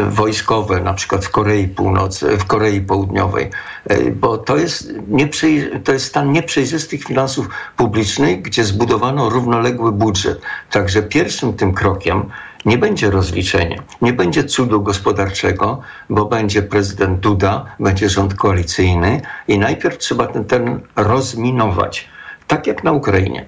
wojskowe, 0.09 0.81
na 0.81 0.93
przykład 0.93 1.25
w 1.25 1.29
Korei 1.29 1.67
Północy, 1.67 2.38
w 2.38 2.45
Korei 2.45 2.81
Południowej, 2.81 3.50
E, 3.88 4.12
bo 4.12 4.38
to 4.38 4.57
jest, 4.57 4.93
nieprzej, 5.07 5.71
to 5.83 5.93
jest 5.93 6.05
stan 6.05 6.31
nieprzejrzystych 6.31 7.03
finansów 7.03 7.50
publicznych, 7.77 8.41
gdzie 8.41 8.63
zbudowano 8.63 9.29
równoległy 9.29 9.91
budżet. 9.91 10.41
Także 10.71 11.03
pierwszym 11.03 11.53
tym 11.58 11.74
krokiem 11.74 12.30
nie 12.66 12.78
będzie 12.78 13.12
rozliczenie, 13.12 13.82
nie 14.02 14.14
będzie 14.14 14.44
cudu 14.44 14.82
gospodarczego, 14.82 15.82
bo 16.10 16.26
będzie 16.26 16.62
prezydent 16.62 17.20
Duda, 17.20 17.66
będzie 17.80 18.10
rząd 18.10 18.34
koalicyjny 18.34 19.22
i 19.48 19.60
najpierw 19.60 19.98
trzeba 19.98 20.28
ten 20.28 20.46
teren 20.46 20.80
rozminować, 20.96 22.08
tak 22.48 22.68
jak 22.68 22.84
na 22.84 22.92
Ukrainie. 22.92 23.46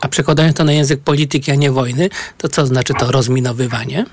A 0.00 0.08
przekładając 0.08 0.56
to 0.56 0.64
na 0.64 0.72
język 0.72 1.00
polityki, 1.00 1.52
a 1.52 1.54
nie 1.54 1.70
wojny, 1.70 2.08
to 2.38 2.48
co 2.48 2.66
znaczy 2.66 2.94
to 2.94 3.12
rozminowywanie? 3.12 4.04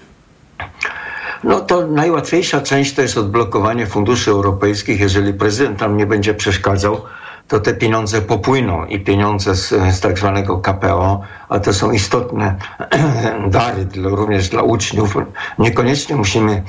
No 1.43 1.61
to 1.61 1.87
najłatwiejsza 1.87 2.61
część 2.61 2.93
to 2.93 3.01
jest 3.01 3.17
odblokowanie 3.17 3.87
funduszy 3.87 4.31
europejskich. 4.31 4.99
Jeżeli 4.99 5.33
prezydent 5.33 5.79
tam 5.79 5.97
nie 5.97 6.05
będzie 6.05 6.33
przeszkadzał, 6.33 7.01
to 7.47 7.59
te 7.59 7.73
pieniądze 7.73 8.21
popłyną 8.21 8.85
i 8.85 8.99
pieniądze 8.99 9.55
z, 9.55 9.69
z 9.69 9.99
tak 9.99 10.19
zwanego 10.19 10.57
KPO, 10.59 11.21
a 11.49 11.59
to 11.59 11.73
są 11.73 11.91
istotne 11.91 12.55
dary 13.47 13.85
dla, 13.85 14.09
również 14.09 14.49
dla 14.49 14.61
uczniów. 14.61 15.17
Niekoniecznie 15.59 16.15
musimy 16.15 16.63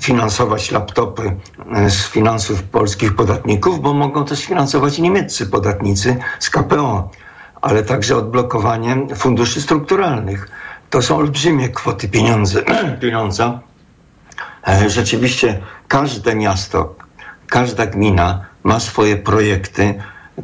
finansować 0.00 0.70
laptopy 0.70 1.36
e, 1.74 1.90
z 1.90 2.08
finansów 2.08 2.62
polskich 2.62 3.16
podatników, 3.16 3.80
bo 3.80 3.94
mogą 3.94 4.24
to 4.24 4.36
sfinansować 4.36 4.98
niemieccy 4.98 5.46
podatnicy 5.46 6.16
z 6.38 6.50
KPO, 6.50 7.10
ale 7.62 7.82
także 7.82 8.16
odblokowanie 8.16 8.96
funduszy 9.14 9.62
strukturalnych. 9.62 10.48
To 10.90 11.02
są 11.02 11.16
olbrzymie 11.16 11.68
kwoty 11.68 12.08
pieniądze, 12.08 12.62
pieniądza. 13.02 13.60
E, 14.68 14.90
Rzeczywiście 14.90 15.60
każde 15.88 16.34
miasto, 16.34 16.94
każda 17.48 17.86
gmina 17.86 18.44
ma 18.62 18.80
swoje 18.80 19.16
projekty, 19.16 19.94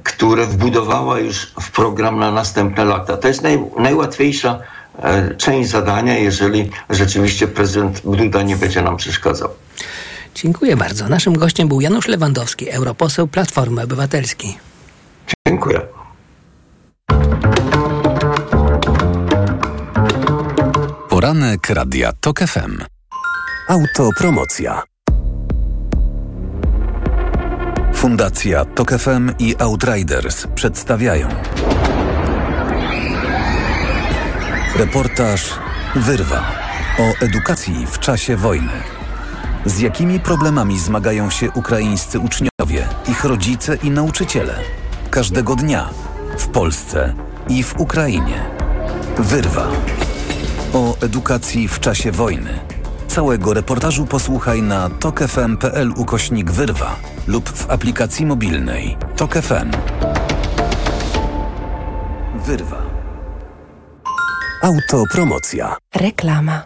które 0.03 0.47
wbudowała 0.47 1.19
już 1.19 1.53
w 1.61 1.71
program 1.71 2.19
na 2.19 2.31
następne 2.33 2.85
lata. 2.85 3.17
To 3.17 3.29
jest 3.29 3.43
naj, 3.43 3.65
najłatwiejsza 3.79 4.59
e, 5.03 5.35
część 5.35 5.71
zadania, 5.71 6.19
jeżeli 6.19 6.71
rzeczywiście 6.91 7.49
prezydent 7.49 8.01
Duda 8.05 8.43
nie 8.43 8.57
będzie 8.57 8.83
nam 8.83 8.97
przeszkadzał. 8.97 9.49
Dziękuję 10.35 10.77
bardzo. 10.77 11.09
Naszym 11.09 11.39
gościem 11.39 11.69
był 11.69 11.81
Janusz 11.81 12.09
Lewandowski, 12.09 12.71
europoseł 12.71 13.27
Platformy 13.27 13.83
Obywatelskiej. 13.83 14.59
Dziękuję. 15.49 15.81
Poranek 21.09 21.71
Radia 21.71 22.13
TOK 22.21 22.41
FM. 22.41 22.85
Autopromocja. 23.69 24.90
Fundacja 28.01 28.65
TOK 28.65 28.91
FM 28.91 29.31
i 29.39 29.55
Outriders 29.59 30.47
przedstawiają 30.55 31.29
Reportaż 34.77 35.51
Wyrwa 35.97 36.43
o 36.99 37.25
edukacji 37.25 37.87
w 37.87 37.99
czasie 37.99 38.37
wojny. 38.37 38.73
Z 39.65 39.81
jakimi 39.81 40.21
problemami 40.21 40.79
zmagają 40.79 41.31
się 41.31 41.51
ukraińscy 41.51 42.19
uczniowie, 42.19 42.89
ich 43.09 43.25
rodzice 43.25 43.77
i 43.83 43.91
nauczyciele? 43.91 44.55
Każdego 45.11 45.57
dnia 45.57 45.91
w 46.39 46.49
Polsce 46.49 47.15
i 47.49 47.63
w 47.63 47.81
Ukrainie. 47.81 48.43
Wyrwa 49.19 49.69
o 50.75 50.97
edukacji 51.01 51.69
w 51.69 51.81
czasie 51.81 52.13
wojny. 52.13 52.80
Całego 53.11 53.55
reportażu 53.55 54.07
posłuchaj 54.07 54.63
na 54.63 54.91
tokefm.pl 54.91 55.93
ukośnik 55.97 56.51
wyrwa 56.51 56.97
lub 57.27 57.49
w 57.49 57.71
aplikacji 57.71 58.27
mobilnej 58.27 58.97
Tok 59.17 59.35
FM. 59.35 59.71
Wyrwa. 62.47 62.83
Autopromocja. 64.63 65.77
Reklama. 65.95 66.63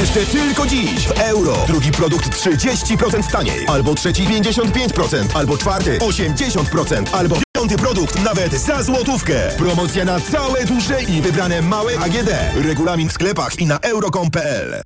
Jeszcze 0.00 0.20
tylko 0.26 0.66
dziś 0.66 1.08
w 1.08 1.20
euro. 1.20 1.56
Drugi 1.66 1.92
produkt 1.92 2.30
30% 2.30 3.32
taniej. 3.32 3.66
Albo 3.68 3.94
trzeci 3.94 4.22
55%. 4.22 5.16
Albo 5.34 5.58
czwarty 5.58 5.98
80%. 5.98 7.04
Albo 7.12 7.36
piąty 7.56 7.76
produkt 7.76 8.24
nawet 8.24 8.52
za 8.52 8.82
złotówkę. 8.82 9.34
Promocja 9.58 10.04
na 10.04 10.20
całe 10.20 10.64
duże 10.64 11.02
i 11.02 11.22
wybrane 11.22 11.62
małe 11.62 11.98
AGD. 11.98 12.30
Regulamin 12.64 13.08
w 13.08 13.12
sklepach 13.12 13.60
i 13.60 13.66
na 13.66 13.78
euro.com.pl 13.78 14.82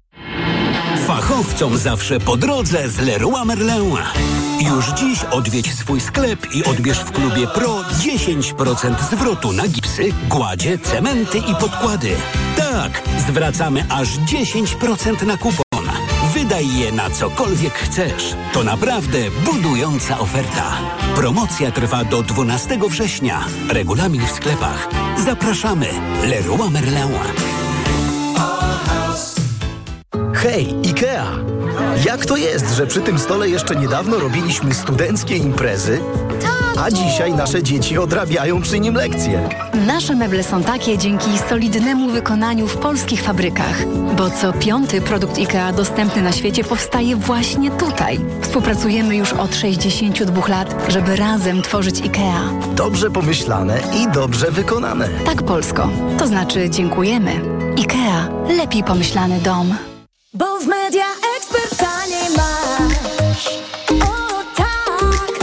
Fachowcom 1.10 1.78
zawsze 1.78 2.20
po 2.20 2.36
drodze 2.36 2.88
z 2.88 2.98
Leroy 2.98 3.44
Merlin. 3.44 3.96
Już 4.60 4.86
dziś 4.86 5.24
odwiedź 5.24 5.74
swój 5.74 6.00
sklep 6.00 6.54
i 6.54 6.64
odbierz 6.64 6.98
w 6.98 7.10
klubie 7.10 7.46
Pro 7.46 7.82
10% 7.82 8.94
zwrotu 9.10 9.52
na 9.52 9.68
gipsy, 9.68 10.02
gładzie, 10.28 10.78
cementy 10.78 11.38
i 11.38 11.54
podkłady. 11.60 12.10
Tak, 12.56 13.02
zwracamy 13.28 13.84
aż 13.88 14.08
10% 14.08 15.26
na 15.26 15.36
kupon. 15.36 15.90
Wydaj 16.34 16.76
je 16.76 16.92
na 16.92 17.10
cokolwiek 17.10 17.74
chcesz. 17.74 18.34
To 18.52 18.64
naprawdę 18.64 19.18
budująca 19.44 20.18
oferta. 20.18 20.72
Promocja 21.14 21.70
trwa 21.70 22.04
do 22.04 22.22
12 22.22 22.78
września. 22.88 23.44
Regulamin 23.68 24.26
w 24.26 24.30
sklepach. 24.30 24.88
Zapraszamy. 25.24 25.86
Leroy 26.26 26.70
Merlin. 26.70 27.10
Hej, 30.34 30.74
IKEA! 30.84 31.26
Jak 32.06 32.26
to 32.26 32.36
jest, 32.36 32.76
że 32.76 32.86
przy 32.86 33.00
tym 33.00 33.18
stole 33.18 33.48
jeszcze 33.48 33.76
niedawno 33.76 34.18
robiliśmy 34.18 34.74
studenckie 34.74 35.36
imprezy, 35.36 36.00
a 36.78 36.90
dzisiaj 36.90 37.32
nasze 37.34 37.62
dzieci 37.62 37.98
odrabiają 37.98 38.62
przy 38.62 38.80
nim 38.80 38.94
lekcje? 38.94 39.48
Nasze 39.86 40.14
meble 40.14 40.42
są 40.42 40.62
takie 40.62 40.98
dzięki 40.98 41.38
solidnemu 41.48 42.08
wykonaniu 42.10 42.66
w 42.66 42.76
polskich 42.76 43.22
fabrykach, 43.22 43.86
bo 44.16 44.30
co 44.30 44.52
piąty 44.52 45.00
produkt 45.00 45.38
IKEA 45.38 45.72
dostępny 45.76 46.22
na 46.22 46.32
świecie 46.32 46.64
powstaje 46.64 47.16
właśnie 47.16 47.70
tutaj. 47.70 48.20
Współpracujemy 48.42 49.16
już 49.16 49.32
od 49.32 49.56
62 49.56 50.48
lat, 50.48 50.74
żeby 50.88 51.16
razem 51.16 51.62
tworzyć 51.62 52.02
IKEA. 52.02 52.74
Dobrze 52.74 53.10
pomyślane 53.10 53.80
i 53.96 54.12
dobrze 54.12 54.50
wykonane. 54.50 55.08
Tak, 55.24 55.42
Polsko. 55.42 55.88
To 56.18 56.26
znaczy 56.26 56.70
dziękujemy. 56.70 57.30
IKEA. 57.78 58.28
Lepiej 58.56 58.84
pomyślany 58.84 59.40
dom. 59.40 59.89
Bo 60.34 60.60
w 60.60 60.66
Media 60.66 61.04
Expert 61.36 61.76
taniej 61.76 62.30
masz. 62.36 63.48
O 64.02 64.42
tak, 64.56 65.38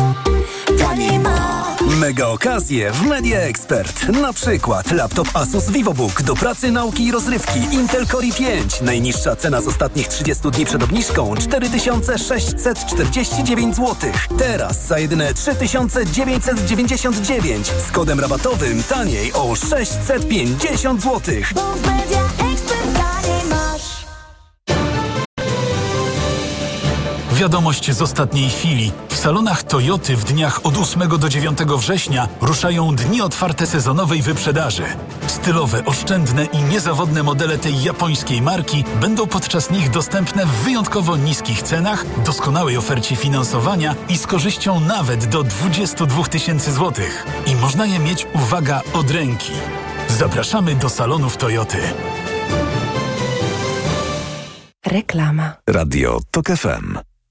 taniej 0.80 1.20
masz. 1.20 1.82
Mega 2.00 2.28
okazje 2.28 2.92
w 2.92 3.02
Media 3.02 3.40
Expert. 3.40 4.08
Na 4.10 4.34
przykład 4.34 4.92
laptop 4.92 5.28
Asus 5.34 5.70
VivoBook 5.70 6.22
do 6.22 6.36
pracy, 6.36 6.72
nauki 6.72 7.06
i 7.06 7.12
rozrywki 7.12 7.60
Intel 7.72 8.08
Core 8.08 8.28
i5. 8.28 8.82
Najniższa 8.82 9.36
cena 9.36 9.62
z 9.62 9.68
ostatnich 9.68 10.08
30 10.08 10.52
dni 10.52 10.66
przed 10.66 10.84
obniżką 10.84 11.36
4649 11.36 13.76
zł. 13.76 13.96
Teraz 14.38 14.88
za 14.88 15.00
jedyne 15.00 15.34
3999 15.34 17.68
z 17.88 17.92
kodem 17.92 18.20
rabatowym 18.20 18.84
taniej 18.84 19.34
o 19.34 19.56
650 19.56 21.02
zł. 21.04 21.36
Bo 21.56 21.62
w 21.62 21.82
Media 21.88 22.07
Wiadomość 27.38 27.92
z 27.92 28.02
ostatniej 28.02 28.50
chwili. 28.50 28.92
W 29.10 29.16
salonach 29.16 29.64
Toyoty 29.64 30.16
w 30.16 30.24
dniach 30.24 30.60
od 30.64 30.78
8 30.78 31.10
do 31.20 31.30
9 31.30 31.60
września 31.60 32.28
ruszają 32.42 32.96
dni 32.96 33.22
otwarte 33.22 33.68
sezonowej 33.68 34.22
wyprzedaży. 34.22 34.84
Stylowe, 35.28 35.86
oszczędne 35.86 36.46
i 36.46 36.58
niezawodne 36.58 37.24
modele 37.24 37.58
tej 37.58 37.84
japońskiej 37.84 38.42
marki 38.42 38.84
będą 39.02 39.28
podczas 39.28 39.72
nich 39.72 39.90
dostępne 39.90 40.46
w 40.46 40.50
wyjątkowo 40.50 41.18
niskich 41.18 41.62
cenach, 41.62 42.06
doskonałej 42.26 42.78
ofercie 42.78 43.16
finansowania 43.16 43.96
i 44.10 44.18
z 44.18 44.28
korzyścią 44.28 44.80
nawet 44.80 45.26
do 45.26 45.44
22 45.44 46.24
tysięcy 46.24 46.72
złotych. 46.72 47.26
I 47.46 47.56
można 47.56 47.86
je 47.86 48.00
mieć, 48.00 48.28
uwaga, 48.34 48.82
od 48.94 49.12
ręki. 49.12 49.52
Zapraszamy 50.08 50.76
do 50.76 50.90
salonów 50.90 51.38
Toyoty. 51.38 51.78
Reklama. 54.86 55.54
Radio 55.68 56.20
TOK 56.32 56.48
FM. 56.48 57.17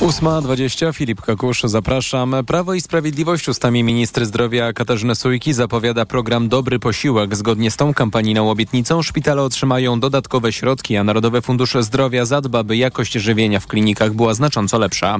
8.20, 0.00 0.94
Filip 0.94 1.20
Kakusz, 1.20 1.62
zapraszam. 1.62 2.34
Prawo 2.46 2.74
i 2.74 2.80
Sprawiedliwość 2.80 3.48
ustami 3.48 3.82
ministry 3.82 4.26
zdrowia 4.26 4.72
Katarzyny 4.72 5.14
Sujki 5.14 5.52
zapowiada 5.52 6.06
program 6.06 6.48
Dobry 6.48 6.78
Posiłek. 6.78 7.36
Zgodnie 7.36 7.70
z 7.70 7.76
tą 7.76 7.94
kampanijną 7.94 8.50
obietnicą 8.50 9.02
szpitale 9.02 9.42
otrzymają 9.42 10.00
dodatkowe 10.00 10.52
środki, 10.52 10.96
a 10.96 11.04
Narodowy 11.04 11.42
Fundusz 11.42 11.76
Zdrowia 11.80 12.24
zadba, 12.24 12.62
by 12.64 12.76
jakość 12.76 13.12
żywienia 13.12 13.60
w 13.60 13.66
klinikach 13.66 14.14
była 14.14 14.34
znacząco 14.34 14.78
lepsza. 14.78 15.18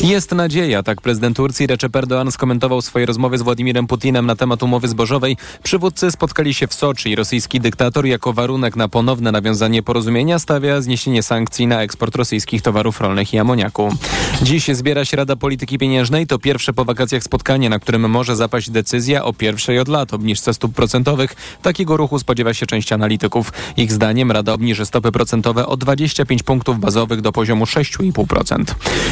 Jest 0.00 0.32
nadzieja, 0.32 0.82
tak 0.82 1.00
prezydent 1.00 1.36
Turcji 1.36 1.66
Recep 1.66 1.92
Erdoğan 1.92 2.30
skomentował 2.30 2.82
swoje 2.82 3.06
rozmowy 3.06 3.38
z 3.38 3.42
Władimirem 3.42 3.86
Putinem 3.86 4.26
na 4.26 4.36
temat 4.36 4.62
umowy 4.62 4.88
zbożowej. 4.88 5.36
Przywódcy 5.62 6.10
spotkali 6.10 6.54
się 6.54 6.66
w 6.66 6.74
Soczi 6.74 7.10
i 7.10 7.16
rosyjski 7.16 7.60
dyktator 7.60 8.06
jako 8.06 8.32
warunek 8.32 8.76
na 8.76 8.88
ponowne 8.88 9.32
nawiązanie 9.32 9.82
porozumienia 9.82 10.38
stawia 10.38 10.80
zniesienie 10.80 11.22
sankcji 11.22 11.66
na 11.66 11.82
eksport 11.82 12.16
rosyjskich 12.16 12.62
towarów 12.62 13.00
rolnych 13.00 13.34
i 13.34 13.38
amoniaku. 13.38 13.92
Dziś 14.42 14.66
zbiera 14.72 15.04
się 15.04 15.16
Rada 15.16 15.36
Polityki 15.36 15.78
Pieniężnej. 15.78 16.26
To 16.26 16.38
pierwsze 16.38 16.72
po 16.72 16.84
wakacjach 16.84 17.22
spotkanie, 17.22 17.70
na 17.70 17.78
którym 17.78 18.10
może 18.10 18.36
zapaść 18.36 18.70
decyzja 18.70 19.24
o 19.24 19.32
pierwszej 19.32 19.78
od 19.78 19.88
lat 19.88 20.14
obniżce 20.14 20.54
stóp 20.54 20.74
procentowych. 20.74 21.34
Takiego 21.62 21.96
ruchu 21.96 22.18
spodziewa 22.18 22.54
się 22.54 22.66
część 22.66 22.92
analityków. 22.92 23.52
Ich 23.76 23.92
zdaniem 23.92 24.32
Rada 24.32 24.52
obniży 24.52 24.86
stopy 24.86 25.12
procentowe 25.12 25.66
o 25.66 25.76
25 25.76 26.42
punktów 26.42 26.80
bazowych 26.80 27.20
do 27.20 27.32
poziomu 27.32 27.64
6,5%. 27.64 28.64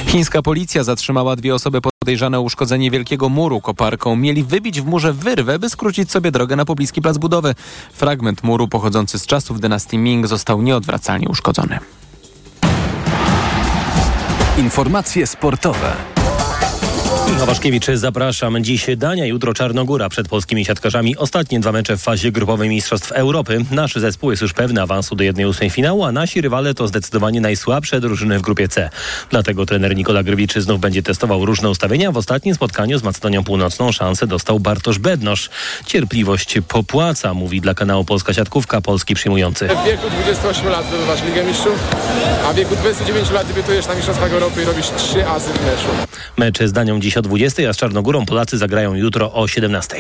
Chińska 0.07 0.43
policja 0.43 0.85
zatrzymała 0.85 1.37
dwie 1.37 1.55
osoby 1.55 1.81
podejrzane 1.81 2.39
o 2.39 2.43
uszkodzenie 2.43 2.91
Wielkiego 2.91 3.29
Muru 3.29 3.61
koparką. 3.61 4.17
Mieli 4.17 4.45
wybić 4.45 4.81
w 4.81 4.85
murze 4.85 5.13
wyrwę, 5.13 5.59
by 5.59 5.71
skrócić 5.71 6.11
sobie 6.11 6.31
drogę 6.31 6.57
na 6.57 6.65
pobliski 6.65 7.03
plac 7.03 7.19
budowy. 7.19 7.55
Fragment 7.93 8.43
muru 8.43 8.69
pochodzący 8.69 9.19
z 9.19 9.27
czasów 9.27 9.61
dynastii 9.61 9.99
Ming 9.99 10.27
został 10.27 10.63
nieodwracalnie 10.63 11.29
uszkodzony. 11.29 11.79
Informacje 14.61 15.27
sportowe. 15.27 15.97
Michał 17.31 17.47
Waszkiewicz, 17.47 17.87
zapraszam. 17.95 18.65
Dziś 18.65 18.87
Dania, 18.97 19.27
jutro 19.27 19.55
Czarnogóra. 19.55 20.09
Przed 20.09 20.29
polskimi 20.29 20.65
siatkarzami 20.65 21.17
ostatnie 21.17 21.61
dwa 21.61 21.73
mecze 21.73 21.97
w 21.97 22.03
fazie 22.03 22.33
grupowej 22.33 22.69
Mistrzostw 22.69 23.13
Europy. 23.13 23.65
Nasz 23.71 23.95
zespół 23.95 24.31
jest 24.31 24.43
już 24.43 24.53
pewny 24.53 24.83
awansu 24.83 25.17
do 25.17 25.25
1-8 25.25 25.71
finału, 25.71 26.05
a 26.05 26.13
nasi 26.13 26.41
rywale 26.41 26.75
to 26.75 26.89
zdecydowanie 26.89 27.41
najsłabsze 27.41 28.01
drużyny 28.01 28.39
w 28.39 28.43
grupie 28.43 28.69
C. 28.69 28.91
Dlatego 29.31 29.67
trener 29.67 29.97
Nikola 29.97 30.23
Grywicz 30.23 30.55
znów 30.55 30.81
będzie 30.81 31.03
testował 31.03 31.47
różne 31.47 31.71
ustawienia. 31.71 32.13
W 32.13 32.17
ostatnim 32.17 32.55
spotkaniu 32.55 32.99
z 32.99 33.03
Macedonią 33.03 33.45
Północną 33.45 33.93
szansę 33.93 34.27
dostał 34.27 34.61
Bartosz 34.61 34.99
Bednosz. 34.99 35.51
Cierpliwość 35.87 36.59
popłaca, 36.69 37.35
mówi 37.35 37.61
dla 37.61 37.75
kanału 37.75 38.05
Polska 38.05 38.35
Siatkówka, 38.35 38.81
polski 38.81 39.15
przyjmujący. 39.15 39.69
W 39.69 39.87
wieku 39.87 40.11
28 40.11 40.69
lat 40.69 40.87
zdobywasz 40.89 41.23
Ligę 41.25 41.45
Mistrzów, 41.45 41.97
a 42.49 42.53
w 42.53 42.57
wieku 42.57 42.77
29 42.77 43.31
lat 43.31 43.47
debiutujesz 43.47 43.87
na 43.87 43.95
Mistrzostwach 43.95 44.33
Europy 44.33 44.63
i 44.63 44.65
robisz 44.65 44.87
trzy 44.97 45.27
asy 45.27 45.51
w 45.53 45.67
meczu. 45.67 46.17
Mecze 46.37 46.69
z 46.69 46.73
Danią 46.73 47.01
dziś 47.01 47.17
o 47.21 47.23
20, 47.23 47.69
a 47.69 47.73
z 47.73 47.77
Czarnogórą 47.77 48.27
Polacy 48.27 48.59
zagrają 48.59 48.95
jutro 48.95 49.33
o 49.33 49.49
17. 49.49 49.97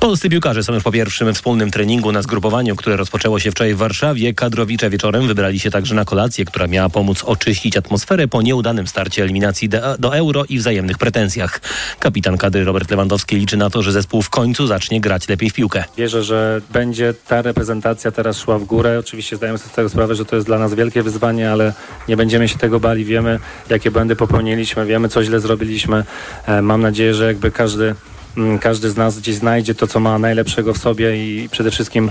Polscy 0.00 0.28
piłkarze 0.28 0.64
są 0.64 0.74
już 0.74 0.82
po 0.82 0.92
pierwszym 0.92 1.34
wspólnym 1.34 1.70
treningu 1.70 2.12
na 2.12 2.22
zgrupowaniu, 2.22 2.76
które 2.76 2.96
rozpoczęło 2.96 3.40
się 3.40 3.50
wczoraj 3.50 3.74
w 3.74 3.76
Warszawie. 3.78 4.34
Kadrowicze 4.34 4.90
wieczorem 4.90 5.26
wybrali 5.26 5.60
się 5.60 5.70
także 5.70 5.94
na 5.94 6.04
kolację, 6.04 6.44
która 6.44 6.66
miała 6.66 6.88
pomóc 6.88 7.24
oczyścić 7.24 7.76
atmosferę 7.76 8.28
po 8.28 8.42
nieudanym 8.42 8.86
starcie 8.86 9.22
eliminacji 9.22 9.68
do, 9.98 10.16
Euro 10.16 10.44
i 10.48 10.58
wzajemnych 10.58 10.98
pretensjach. 10.98 11.60
Kapitan 12.00 12.38
kadry 12.38 12.64
Robert 12.64 12.90
Lewandowski 12.90 13.36
liczy 13.36 13.56
na 13.56 13.70
to, 13.70 13.82
że 13.82 13.92
zespół 13.92 14.22
w 14.22 14.30
końcu 14.30 14.66
zacznie 14.66 15.00
grać 15.00 15.28
lepiej 15.28 15.50
w 15.50 15.54
piłkę. 15.54 15.84
Wierzę, 15.96 16.24
że 16.24 16.60
będzie 16.72 17.14
ta 17.28 17.42
reprezentacja 17.42 18.10
teraz 18.10 18.38
szła 18.38 18.58
w 18.58 18.64
górę. 18.64 18.98
Oczywiście 18.98 19.36
zdajemy 19.36 19.58
sobie 19.58 19.70
z 19.70 19.74
tego 19.74 19.88
sprawę, 19.88 20.14
że 20.14 20.24
to 20.24 20.36
jest 20.36 20.46
dla 20.48 20.58
nas 20.58 20.74
wielkie 20.74 21.02
wyzwanie, 21.02 21.50
ale 21.50 21.72
nie 22.08 22.16
będziemy 22.16 22.48
się 22.48 22.58
tego 22.58 22.80
bali. 22.80 23.04
Wiemy, 23.04 23.38
jakie 23.70 23.90
błędy 23.90 24.16
popełniliśmy, 24.16 24.86
wiemy, 24.86 25.08
co 25.08 25.24
źle 25.24 25.40
zrobiliśmy. 25.40 26.04
E, 26.46 26.62
Mam 26.62 26.80
nadzieję, 26.80 27.14
że 27.14 27.26
jakby 27.26 27.50
każdy, 27.50 27.94
mm, 28.36 28.58
każdy 28.58 28.90
z 28.90 28.96
nas 28.96 29.18
gdzieś 29.18 29.34
znajdzie 29.34 29.74
to, 29.74 29.86
co 29.86 30.00
ma 30.00 30.18
najlepszego 30.18 30.74
w 30.74 30.78
sobie 30.78 31.16
i 31.16 31.48
przede 31.48 31.70
wszystkim 31.70 32.10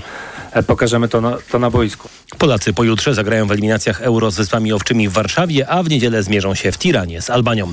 pokażemy 0.62 1.08
to 1.08 1.20
na, 1.20 1.36
to 1.50 1.58
na 1.58 1.70
boisku. 1.70 2.08
Polacy 2.38 2.72
pojutrze 2.72 3.14
zagrają 3.14 3.46
w 3.46 3.52
eliminacjach 3.52 4.02
Euro 4.02 4.30
z 4.30 4.36
Wyspami 4.36 4.72
Owczymi 4.72 5.08
w 5.08 5.12
Warszawie, 5.12 5.68
a 5.68 5.82
w 5.82 5.88
niedzielę 5.90 6.22
zmierzą 6.22 6.54
się 6.54 6.72
w 6.72 6.78
Tiranie 6.78 7.22
z 7.22 7.30
Albanią. 7.30 7.72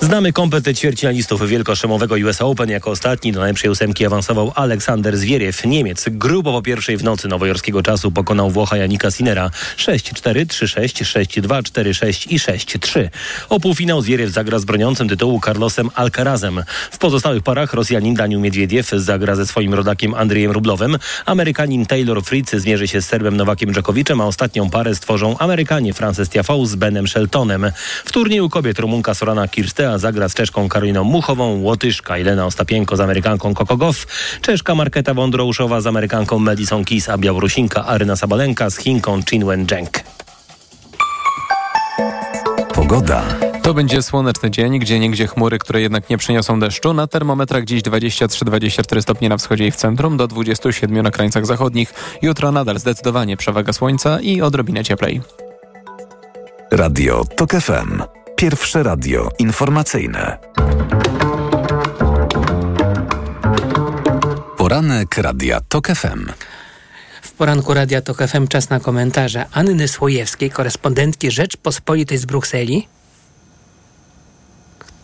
Znamy 0.00 0.32
komplet 0.32 0.78
ćwierćfinalistów 0.78 1.48
wielkoszemowego 1.48 2.14
US 2.14 2.42
Open. 2.42 2.70
Jako 2.70 2.90
ostatni 2.90 3.32
do 3.32 3.40
najlepszej 3.40 3.70
ósemki 3.70 4.06
awansował 4.06 4.52
Aleksander 4.54 5.16
Zwieriew. 5.16 5.64
Niemiec 5.64 6.04
grubo 6.10 6.52
po 6.52 6.62
pierwszej 6.62 6.96
w 6.96 7.04
nocy 7.04 7.28
nowojorskiego 7.28 7.82
czasu 7.82 8.10
pokonał 8.10 8.50
Włocha 8.50 8.76
Janika 8.76 9.10
Sinera 9.10 9.50
6-4, 9.76 10.46
3-6, 10.46 11.40
6-2, 11.40 11.62
4-6 11.62 12.26
i 12.30 12.38
6-3. 12.38 13.08
O 13.48 13.60
półfinał 13.60 14.02
Zwieriew 14.02 14.30
zagra 14.30 14.58
z 14.58 14.64
broniącym 14.64 15.08
tytułu 15.08 15.40
Carlosem 15.44 15.90
Alcarazem. 15.94 16.62
W 16.90 16.98
pozostałych 16.98 17.42
parach 17.42 17.74
Rosjanin 17.74 18.14
Daniel 18.14 18.40
Miedwiediew 18.40 18.90
zagra 18.90 19.34
ze 19.34 19.46
swoim 19.46 19.74
rodakiem 19.74 20.14
Andrzejem 20.14 20.52
Rublowem. 20.52 20.96
Amerykanin 21.26 21.86
Taylor 21.86 22.05
Fritz 22.14 22.50
zmierzy 22.50 22.88
się 22.88 23.02
z 23.02 23.06
Serbem 23.06 23.36
Nowakiem 23.36 23.72
Dżokowiczem, 23.72 24.20
a 24.20 24.26
ostatnią 24.26 24.70
parę 24.70 24.94
stworzą 24.94 25.38
Amerykanie 25.38 25.92
Frances 25.92 26.28
Tiafoe 26.28 26.66
z 26.66 26.74
Benem 26.74 27.08
Sheltonem. 27.08 27.72
W 28.04 28.12
turnieju 28.12 28.48
kobiet 28.48 28.78
Rumunka 28.78 29.14
Sorana 29.14 29.48
Kirstea 29.48 29.98
zagra 29.98 30.28
z 30.28 30.34
Czeszką 30.34 30.68
Karoliną 30.68 31.04
Muchową, 31.04 31.60
Łotyszka 31.60 32.16
Elena 32.16 32.46
Ostapienko 32.46 32.96
z 32.96 33.00
Amerykanką 33.00 33.54
Coco 33.54 33.76
Goff, 33.76 34.06
Czeszka 34.40 34.74
Marketa 34.74 35.14
Wondrouszowa 35.14 35.80
z 35.80 35.86
Amerykanką 35.86 36.38
Madison 36.38 36.84
Keys, 36.84 37.08
a 37.08 37.18
Białorusinka 37.18 37.84
Aryna 37.84 38.16
Sabalenka 38.16 38.70
z 38.70 38.76
Chinką 38.76 39.22
Chinwen 39.30 39.66
Zheng. 39.66 40.00
Pogoda. 42.74 43.55
To 43.66 43.74
będzie 43.74 44.02
słoneczny 44.02 44.50
dzień, 44.50 44.78
gdzie 44.78 44.98
niegdzie 44.98 45.26
chmury, 45.26 45.58
które 45.58 45.80
jednak 45.80 46.10
nie 46.10 46.18
przyniosą 46.18 46.60
deszczu. 46.60 46.94
Na 46.94 47.06
termometrach 47.06 47.64
dziś 47.64 47.82
23-24 47.82 49.02
stopnie 49.02 49.28
na 49.28 49.36
wschodzie 49.36 49.66
i 49.66 49.70
w 49.70 49.76
centrum, 49.76 50.16
do 50.16 50.28
27 50.28 51.02
na 51.02 51.10
krańcach 51.10 51.46
zachodnich. 51.46 51.94
Jutro 52.22 52.52
nadal 52.52 52.78
zdecydowanie 52.78 53.36
przewaga 53.36 53.72
słońca 53.72 54.20
i 54.20 54.40
odrobinę 54.40 54.84
cieplej. 54.84 55.20
Radio 56.70 57.24
TOK 57.36 57.50
FM. 57.50 58.02
Pierwsze 58.36 58.82
radio 58.82 59.28
informacyjne. 59.38 60.38
Poranek 64.56 65.18
Radia 65.18 65.60
TOK 65.68 65.86
FM. 65.86 66.26
W 67.22 67.32
poranku 67.32 67.74
Radia 67.74 68.00
Tok 68.00 68.18
FM 68.28 68.48
czas 68.48 68.70
na 68.70 68.80
komentarze 68.80 69.46
Anny 69.52 69.88
Słojewskiej, 69.88 70.50
korespondentki 70.50 71.30
Rzeczpospolitej 71.30 72.18
z 72.18 72.26
Brukseli, 72.26 72.88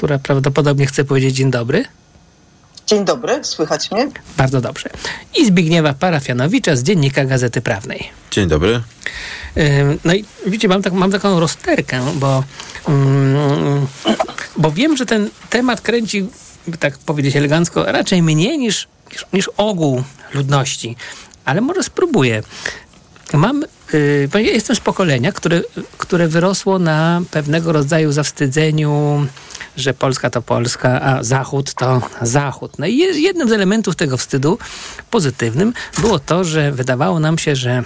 która 0.02 0.18
prawdopodobnie 0.18 0.86
chce 0.86 1.04
powiedzieć 1.04 1.34
dzień 1.34 1.50
dobry. 1.50 1.84
Dzień 2.86 3.04
dobry, 3.04 3.44
słychać 3.44 3.90
mnie? 3.90 4.08
Bardzo 4.36 4.60
dobrze. 4.60 4.90
I 5.38 5.46
Zbigniewa 5.46 5.94
Parafianowicza 5.94 6.76
z 6.76 6.82
Dziennika 6.82 7.24
Gazety 7.24 7.60
Prawnej. 7.60 8.10
Dzień 8.30 8.48
dobry. 8.48 8.82
Ym, 9.56 9.98
No 10.04 10.14
i 10.14 10.24
widzicie, 10.46 10.68
mam, 10.68 10.82
tak, 10.82 10.92
mam 10.92 11.10
taką 11.12 11.40
rozterkę, 11.40 12.00
bo, 12.14 12.44
mm, 12.88 13.86
bo 14.56 14.70
wiem, 14.70 14.96
że 14.96 15.06
ten 15.06 15.30
temat 15.50 15.80
kręci, 15.80 16.26
by 16.66 16.78
tak 16.78 16.98
powiedzieć 16.98 17.36
elegancko, 17.36 17.84
raczej 17.84 18.22
mnie 18.22 18.58
niż, 18.58 18.88
niż, 19.32 19.50
ogół 19.56 20.02
ludności. 20.34 20.96
Ale 21.44 21.60
może 21.60 21.82
spróbuję. 21.82 22.42
Mam, 23.32 23.64
bo 24.32 24.38
ja 24.38 24.52
jestem 24.52 24.76
z 24.76 24.80
pokolenia, 24.80 25.32
które, 25.32 25.60
które 25.98 26.28
wyrosło 26.28 26.78
na 26.78 27.22
pewnego 27.30 27.72
rodzaju 27.72 28.12
zawstydzeniu, 28.12 29.26
że 29.76 29.94
Polska 29.94 30.30
to 30.30 30.42
Polska, 30.42 31.00
a 31.02 31.22
Zachód 31.22 31.74
to 31.74 32.02
Zachód. 32.22 32.78
No 32.78 32.86
i 32.86 32.96
je- 32.96 33.20
jednym 33.20 33.48
z 33.48 33.52
elementów 33.52 33.96
tego 33.96 34.16
wstydu 34.16 34.58
pozytywnym 35.10 35.72
było 35.98 36.18
to, 36.18 36.44
że 36.44 36.72
wydawało 36.72 37.20
nam 37.20 37.38
się, 37.38 37.56
że 37.56 37.82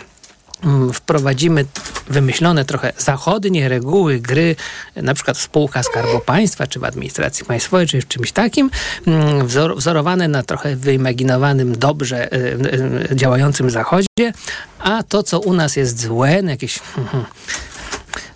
wprowadzimy 0.92 1.64
wymyślone 2.08 2.64
trochę 2.64 2.92
zachodnie 2.98 3.68
reguły 3.68 4.18
gry, 4.18 4.56
na 4.96 5.14
przykład 5.14 5.38
w 5.38 5.42
spółkach 5.42 5.84
Skarbu 5.84 6.20
Państwa, 6.20 6.66
czy 6.66 6.80
w 6.80 6.84
administracji 6.84 7.44
państwowej, 7.44 7.86
czy 7.86 8.00
w 8.00 8.08
czymś 8.08 8.32
takim, 8.32 8.70
mm, 9.06 9.46
wzor, 9.46 9.76
wzorowane 9.76 10.28
na 10.28 10.42
trochę 10.42 10.76
wyimaginowanym, 10.76 11.78
dobrze 11.78 12.32
y, 12.32 12.36
y, 12.36 13.12
y, 13.12 13.16
działającym 13.16 13.70
Zachodzie, 13.70 14.32
a 14.78 15.02
to, 15.02 15.22
co 15.22 15.40
u 15.40 15.52
nas 15.52 15.76
jest 15.76 16.00
złe, 16.00 16.42
no 16.42 16.50
jakieś 16.50 16.80
mhm, 16.98 17.24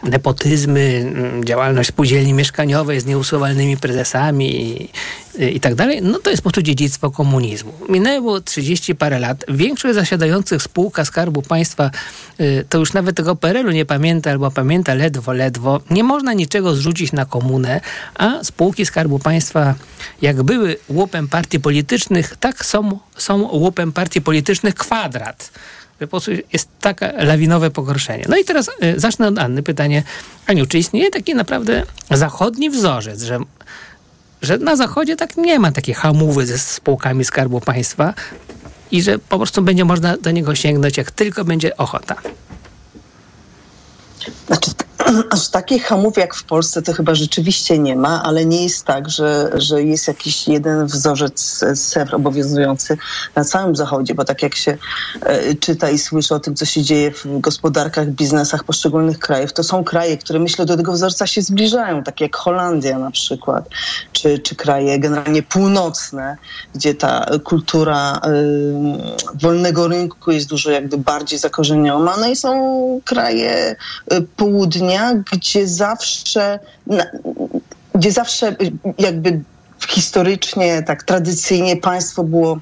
nepotyzmy, 0.03 1.13
mm, 1.17 1.45
działalność 1.45 1.89
spółdzielni 1.89 2.33
mieszkaniowej 2.33 3.01
z 3.01 3.07
nieusuwalnymi 3.07 3.77
prezesami 3.77 4.71
i, 4.71 4.91
i 5.57 5.61
tak 5.61 5.75
dalej, 5.75 6.03
no 6.03 6.19
to 6.19 6.31
jest 6.31 6.43
po 6.43 6.51
prostu 6.51 6.63
dziedzictwo 6.63 7.11
komunizmu. 7.11 7.73
Minęło 7.89 8.41
30 8.41 8.95
parę 8.95 9.19
lat. 9.19 9.45
Większość 9.49 9.95
zasiadających 9.95 10.61
w 10.61 10.63
spółkach 10.63 11.07
Skarbu 11.07 11.43
Państwa 11.43 11.91
y, 12.41 12.65
to 12.69 12.79
już 12.79 12.93
nawet 12.93 13.17
tego 13.17 13.37
PRL-u 13.37 13.71
nie 13.71 13.85
pamięta 13.85 14.31
albo 14.31 14.51
pamięta 14.51 14.95
ledwo, 14.95 15.33
ledwo. 15.33 15.81
Nie 15.91 16.05
można 16.05 16.33
niczego 16.33 16.75
zrzucić 16.75 17.13
na 17.13 17.25
komunę, 17.25 17.81
a 18.15 18.45
spółki 18.45 18.87
Skarbu 18.87 19.19
Państwa 19.19 19.75
jak 20.23 20.43
były 20.43 20.77
łupem 20.89 21.29
partii 21.29 21.61
politycznych, 21.61 22.37
tak 22.41 22.65
są, 22.65 22.99
są 23.17 23.43
łupem 23.43 23.93
partii 23.93 24.21
politycznych 24.21 24.75
kwadrat 24.75 25.51
po 26.07 26.11
prostu 26.11 26.31
jest 26.53 26.69
takie 26.81 27.13
lawinowe 27.13 27.71
pogorszenie. 27.71 28.25
No 28.29 28.37
i 28.37 28.45
teraz 28.45 28.69
y, 28.69 29.01
zacznę 29.01 29.29
od 29.29 29.39
Anny. 29.39 29.63
Pytanie, 29.63 30.03
Aniu, 30.47 30.67
czy 30.67 30.79
istnieje 30.79 31.11
taki 31.11 31.35
naprawdę 31.35 31.83
zachodni 32.11 32.71
wzorzec, 32.71 33.23
że, 33.23 33.39
że 34.43 34.59
na 34.59 34.77
Zachodzie 34.77 35.17
tak 35.17 35.37
nie 35.37 35.59
ma 35.59 35.73
takiej 35.73 35.95
hamowy 35.95 36.47
ze 36.47 36.59
spółkami 36.59 37.25
Skarbu 37.25 37.61
Państwa 37.61 38.15
i 38.91 39.03
że 39.03 39.19
po 39.19 39.37
prostu 39.37 39.63
będzie 39.63 39.85
można 39.85 40.17
do 40.17 40.31
niego 40.31 40.55
sięgnąć, 40.55 40.97
jak 40.97 41.11
tylko 41.11 41.45
będzie 41.45 41.77
ochota? 41.77 42.17
Aż 45.31 45.49
takich 45.49 45.85
hamów 45.85 46.17
jak 46.17 46.35
w 46.35 46.45
Polsce 46.45 46.83
to 46.83 46.93
chyba 46.93 47.15
rzeczywiście 47.15 47.79
nie 47.79 47.97
ma, 47.97 48.23
ale 48.23 48.45
nie 48.45 48.63
jest 48.63 48.85
tak, 48.85 49.11
że, 49.11 49.51
że 49.55 49.83
jest 49.83 50.09
jakiś 50.09 50.49
jeden 50.49 50.87
wzorzec 50.87 51.65
SER 51.75 52.15
obowiązujący 52.15 52.97
na 53.35 53.45
całym 53.45 53.77
Zachodzie, 53.77 54.15
bo 54.15 54.25
tak 54.25 54.43
jak 54.43 54.55
się 54.55 54.79
e, 55.23 55.55
czyta 55.55 55.91
i 55.91 55.99
słyszy 55.99 56.35
o 56.35 56.41
tym, 56.41 56.55
co 56.55 56.65
się 56.65 56.83
dzieje 56.83 57.11
w 57.11 57.41
gospodarkach, 57.41 58.09
biznesach 58.09 58.65
poszczególnych 58.65 59.19
krajów, 59.19 59.53
to 59.53 59.65
są 59.65 59.85
kraje, 59.85 60.19
które 60.19 60.39
myślę 60.39 60.67
do 60.67 60.77
tego 60.77 60.93
wzorca 60.93 61.27
się 61.27 61.43
zbliżają, 61.43 62.03
takie 62.03 62.25
jak 62.25 62.37
Holandia 62.37 62.99
na 62.99 63.11
przykład, 63.11 63.69
czy, 64.13 64.39
czy 64.39 64.55
kraje 64.55 64.99
generalnie 64.99 65.43
północne, 65.43 66.37
gdzie 66.75 66.95
ta 66.95 67.27
kultura 67.45 68.21
y, 68.27 69.35
wolnego 69.35 69.89
rynku 69.89 70.31
jest 70.31 70.49
dużo 70.49 70.71
jakby 70.71 70.99
bardziej 70.99 71.39
zakorzeniona. 71.39 72.17
No 72.17 72.29
i 72.29 72.37
są 72.37 73.01
kraje 73.05 73.77
y, 74.13 74.23
południa, 75.01 75.25
gdzie 75.33 75.69
zawsze, 75.69 76.59
gdzie 77.95 78.13
zawsze 78.13 78.57
jakby 78.99 79.41
historycznie, 79.89 80.83
tak 80.83 81.03
tradycyjnie 81.03 81.77
państwo 81.77 82.25
było 82.25 82.59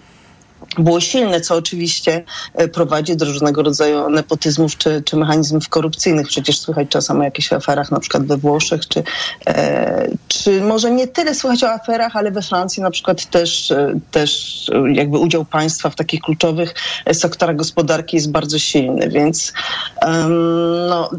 było 0.78 1.00
silne, 1.00 1.40
co 1.40 1.54
oczywiście 1.54 2.24
e, 2.54 2.68
prowadzi 2.68 3.16
do 3.16 3.24
różnego 3.24 3.62
rodzaju 3.62 4.10
nepotyzmów 4.10 4.76
czy, 4.76 5.02
czy 5.02 5.16
mechanizmów 5.16 5.68
korupcyjnych. 5.68 6.26
Przecież 6.26 6.60
słychać 6.60 6.88
czasem 6.88 7.20
o 7.20 7.24
jakichś 7.24 7.52
aferach, 7.52 7.90
na 7.90 8.00
przykład 8.00 8.26
we 8.26 8.36
Włoszech, 8.36 8.88
czy, 8.88 9.02
e, 9.46 10.08
czy 10.28 10.60
może 10.60 10.90
nie 10.90 11.06
tyle 11.06 11.34
słychać 11.34 11.64
o 11.64 11.70
aferach, 11.70 12.16
ale 12.16 12.30
we 12.30 12.42
Francji 12.42 12.82
na 12.82 12.90
przykład 12.90 13.30
też, 13.30 13.70
e, 13.70 13.94
też 14.10 14.62
e, 14.74 14.92
jakby 14.92 15.18
udział 15.18 15.44
państwa 15.44 15.90
w 15.90 15.94
takich 15.94 16.20
kluczowych 16.20 16.74
sektorach 17.12 17.56
gospodarki 17.56 18.16
jest 18.16 18.30
bardzo 18.30 18.58
silny, 18.58 19.08
więc 19.08 19.52
em, 20.00 20.30
no, 20.88 21.10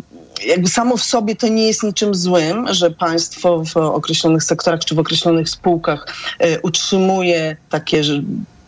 jakby 0.45 0.69
samo 0.69 0.97
w 0.97 1.03
sobie 1.03 1.35
to 1.35 1.47
nie 1.47 1.67
jest 1.67 1.83
niczym 1.83 2.15
złym, 2.15 2.73
że 2.73 2.91
państwo 2.91 3.63
w 3.65 3.77
określonych 3.77 4.43
sektorach 4.43 4.85
czy 4.85 4.95
w 4.95 4.99
określonych 4.99 5.49
spółkach 5.49 6.15
e, 6.39 6.61
utrzymuje 6.61 7.57
takie 7.69 8.01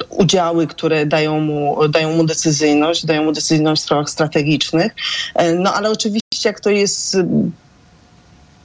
udziały, 0.10 0.68
które 0.68 1.06
dają 1.06 1.40
mu, 1.40 1.88
dają 1.90 2.16
mu 2.16 2.24
decyzyjność, 2.24 3.06
dają 3.06 3.24
mu 3.24 3.32
decyzyjność 3.32 3.82
w 3.82 3.86
sprawach 3.86 4.10
strategicznych. 4.10 4.96
E, 5.36 5.54
No 5.54 5.74
ale 5.74 5.90
oczywiście 5.92 6.50
jak 6.50 6.60
to 6.60 6.70
jest 6.70 7.18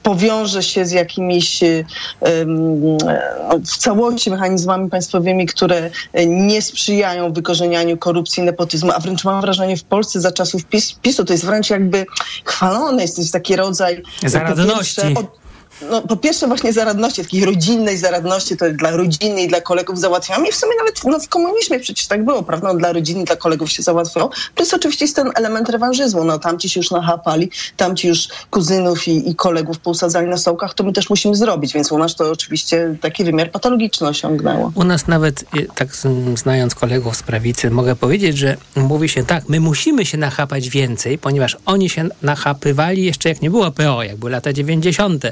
powiąże 0.07 0.63
się 0.63 0.85
z 0.85 0.91
jakimiś 0.91 1.63
em, 1.63 2.97
no, 2.97 3.59
w 3.65 3.77
całości 3.77 4.31
mechanizmami 4.31 4.89
państwowymi, 4.89 5.45
które 5.45 5.89
e, 6.13 6.25
nie 6.25 6.61
sprzyjają 6.61 7.33
wykorzenianiu 7.33 7.97
korupcji, 7.97 8.43
nepotyzmu, 8.43 8.91
a 8.95 8.99
wręcz 8.99 9.23
mam 9.25 9.41
wrażenie 9.41 9.77
w 9.77 9.83
Polsce 9.83 10.21
za 10.21 10.31
czasów 10.31 10.65
PiS, 10.65 10.93
PiSu 11.01 11.25
to 11.25 11.33
jest 11.33 11.45
wręcz 11.45 11.69
jakby 11.69 12.05
chwalone, 12.45 13.01
jest, 13.01 13.17
jest 13.17 13.33
taki 13.33 13.55
rodzaj 13.55 14.03
Zaradności. 14.25 15.01
od- 15.15 15.46
no, 15.81 16.01
po 16.01 16.17
pierwsze 16.17 16.47
właśnie 16.47 16.73
zaradności, 16.73 17.21
takiej 17.21 17.45
rodzinnej 17.45 17.97
zaradności, 17.97 18.57
to 18.57 18.65
dla 18.71 18.91
rodziny 18.91 19.41
i 19.41 19.47
dla 19.47 19.61
kolegów 19.61 19.99
załatwiamy 19.99 20.47
i 20.47 20.51
w 20.51 20.55
sumie 20.55 20.71
nawet 20.79 21.03
no, 21.03 21.19
w 21.19 21.29
komunizmie 21.29 21.79
przecież 21.79 22.07
tak 22.07 22.25
było, 22.25 22.43
prawda? 22.43 22.73
Dla 22.73 22.93
rodziny, 22.93 23.23
dla 23.23 23.35
kolegów 23.35 23.71
się 23.71 23.83
załatwiało. 23.83 24.29
Plus 24.55 24.73
oczywiście 24.73 25.05
jest 25.05 25.15
ten 25.15 25.31
element 25.35 25.69
rewanżyzmu, 25.69 26.23
no 26.23 26.39
tamci 26.39 26.69
się 26.69 26.79
już 26.79 26.91
nachapali, 26.91 27.49
tamci 27.77 28.07
już 28.07 28.27
kuzynów 28.49 29.07
i, 29.07 29.29
i 29.29 29.35
kolegów 29.35 29.79
pousadzali 29.79 30.27
na 30.27 30.37
stołkach, 30.37 30.73
to 30.73 30.83
my 30.83 30.93
też 30.93 31.09
musimy 31.09 31.35
zrobić, 31.35 31.73
więc 31.73 31.91
u 31.91 31.97
nas 31.97 32.15
to 32.15 32.31
oczywiście 32.31 32.95
taki 33.01 33.23
wymiar 33.23 33.51
patologiczny 33.51 34.07
osiągnęło. 34.07 34.71
U 34.75 34.83
nas 34.83 35.07
nawet, 35.07 35.41
y, 35.57 35.67
tak 35.75 35.89
znając 36.35 36.75
kolegów 36.75 37.17
z 37.17 37.23
prawicy, 37.23 37.71
mogę 37.71 37.95
powiedzieć, 37.95 38.37
że 38.37 38.57
mówi 38.75 39.09
się 39.09 39.25
tak, 39.25 39.49
my 39.49 39.59
musimy 39.59 40.05
się 40.05 40.17
nachapać 40.17 40.69
więcej, 40.69 41.17
ponieważ 41.17 41.57
oni 41.65 41.89
się 41.89 42.09
nachapywali 42.21 43.05
jeszcze 43.05 43.29
jak 43.29 43.41
nie 43.41 43.49
było 43.49 43.71
PO, 43.71 44.03
jak 44.03 44.17
były 44.17 44.31
lata 44.31 44.53
90. 44.53 45.23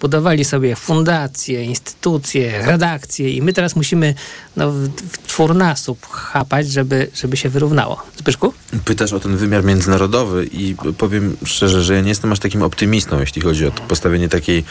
Budowali 0.00 0.44
sobie 0.44 0.76
fundacje, 0.76 1.64
instytucje, 1.64 2.66
redakcje 2.66 3.30
i 3.30 3.42
my 3.42 3.52
teraz 3.52 3.76
musimy 3.76 4.14
no, 4.56 4.70
w, 4.72 5.26
czwórnasób 5.26 6.06
chapać, 6.06 6.68
żeby, 6.70 7.10
żeby 7.14 7.36
się 7.36 7.48
wyrównało. 7.48 8.02
Zbyszku? 8.16 8.54
Pytasz 8.84 9.12
o 9.12 9.20
ten 9.20 9.36
wymiar 9.36 9.64
międzynarodowy 9.64 10.44
i 10.52 10.76
powiem 10.98 11.36
szczerze, 11.44 11.82
że 11.82 11.94
ja 11.94 12.00
nie 12.00 12.08
jestem 12.08 12.32
aż 12.32 12.38
takim 12.38 12.62
optymistą, 12.62 13.20
jeśli 13.20 13.42
chodzi 13.42 13.66
o 13.66 13.70
postawienie 13.70 14.28
takiej 14.28 14.64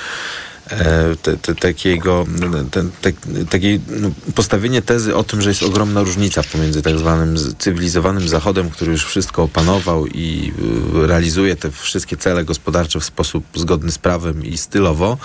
te, 1.21 1.37
te, 1.37 1.55
takiego, 1.55 2.25
te, 2.71 3.11
takiej, 3.45 3.81
no, 3.87 4.11
postawienie 4.35 4.81
tezy 4.81 5.15
o 5.15 5.23
tym, 5.23 5.41
że 5.41 5.49
jest 5.49 5.63
ogromna 5.63 6.01
różnica 6.01 6.43
pomiędzy 6.43 6.81
tak 6.81 6.97
zwanym 6.97 7.35
cywilizowanym 7.59 8.27
Zachodem, 8.27 8.69
który 8.69 8.91
już 8.91 9.05
wszystko 9.05 9.43
opanował 9.43 10.07
i 10.07 10.53
y, 11.03 11.07
realizuje 11.07 11.55
te 11.55 11.71
wszystkie 11.71 12.17
cele 12.17 12.45
gospodarcze 12.45 12.99
w 12.99 13.03
sposób 13.03 13.43
zgodny 13.55 13.91
z 13.91 13.97
prawem 13.97 14.45
i 14.45 14.57
stylowo, 14.57 15.17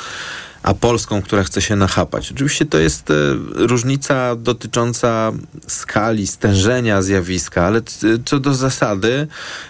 a 0.66 0.74
Polską, 0.74 1.22
która 1.22 1.44
chce 1.44 1.62
się 1.62 1.76
nachapać. 1.76 2.32
Oczywiście 2.32 2.66
to 2.66 2.78
jest 2.78 3.10
e, 3.10 3.14
różnica 3.54 4.36
dotycząca 4.36 5.32
skali, 5.66 6.26
stężenia 6.26 7.02
zjawiska, 7.02 7.64
ale 7.66 7.82
c- 7.82 8.06
co 8.24 8.38
do 8.38 8.54
zasady, 8.54 9.26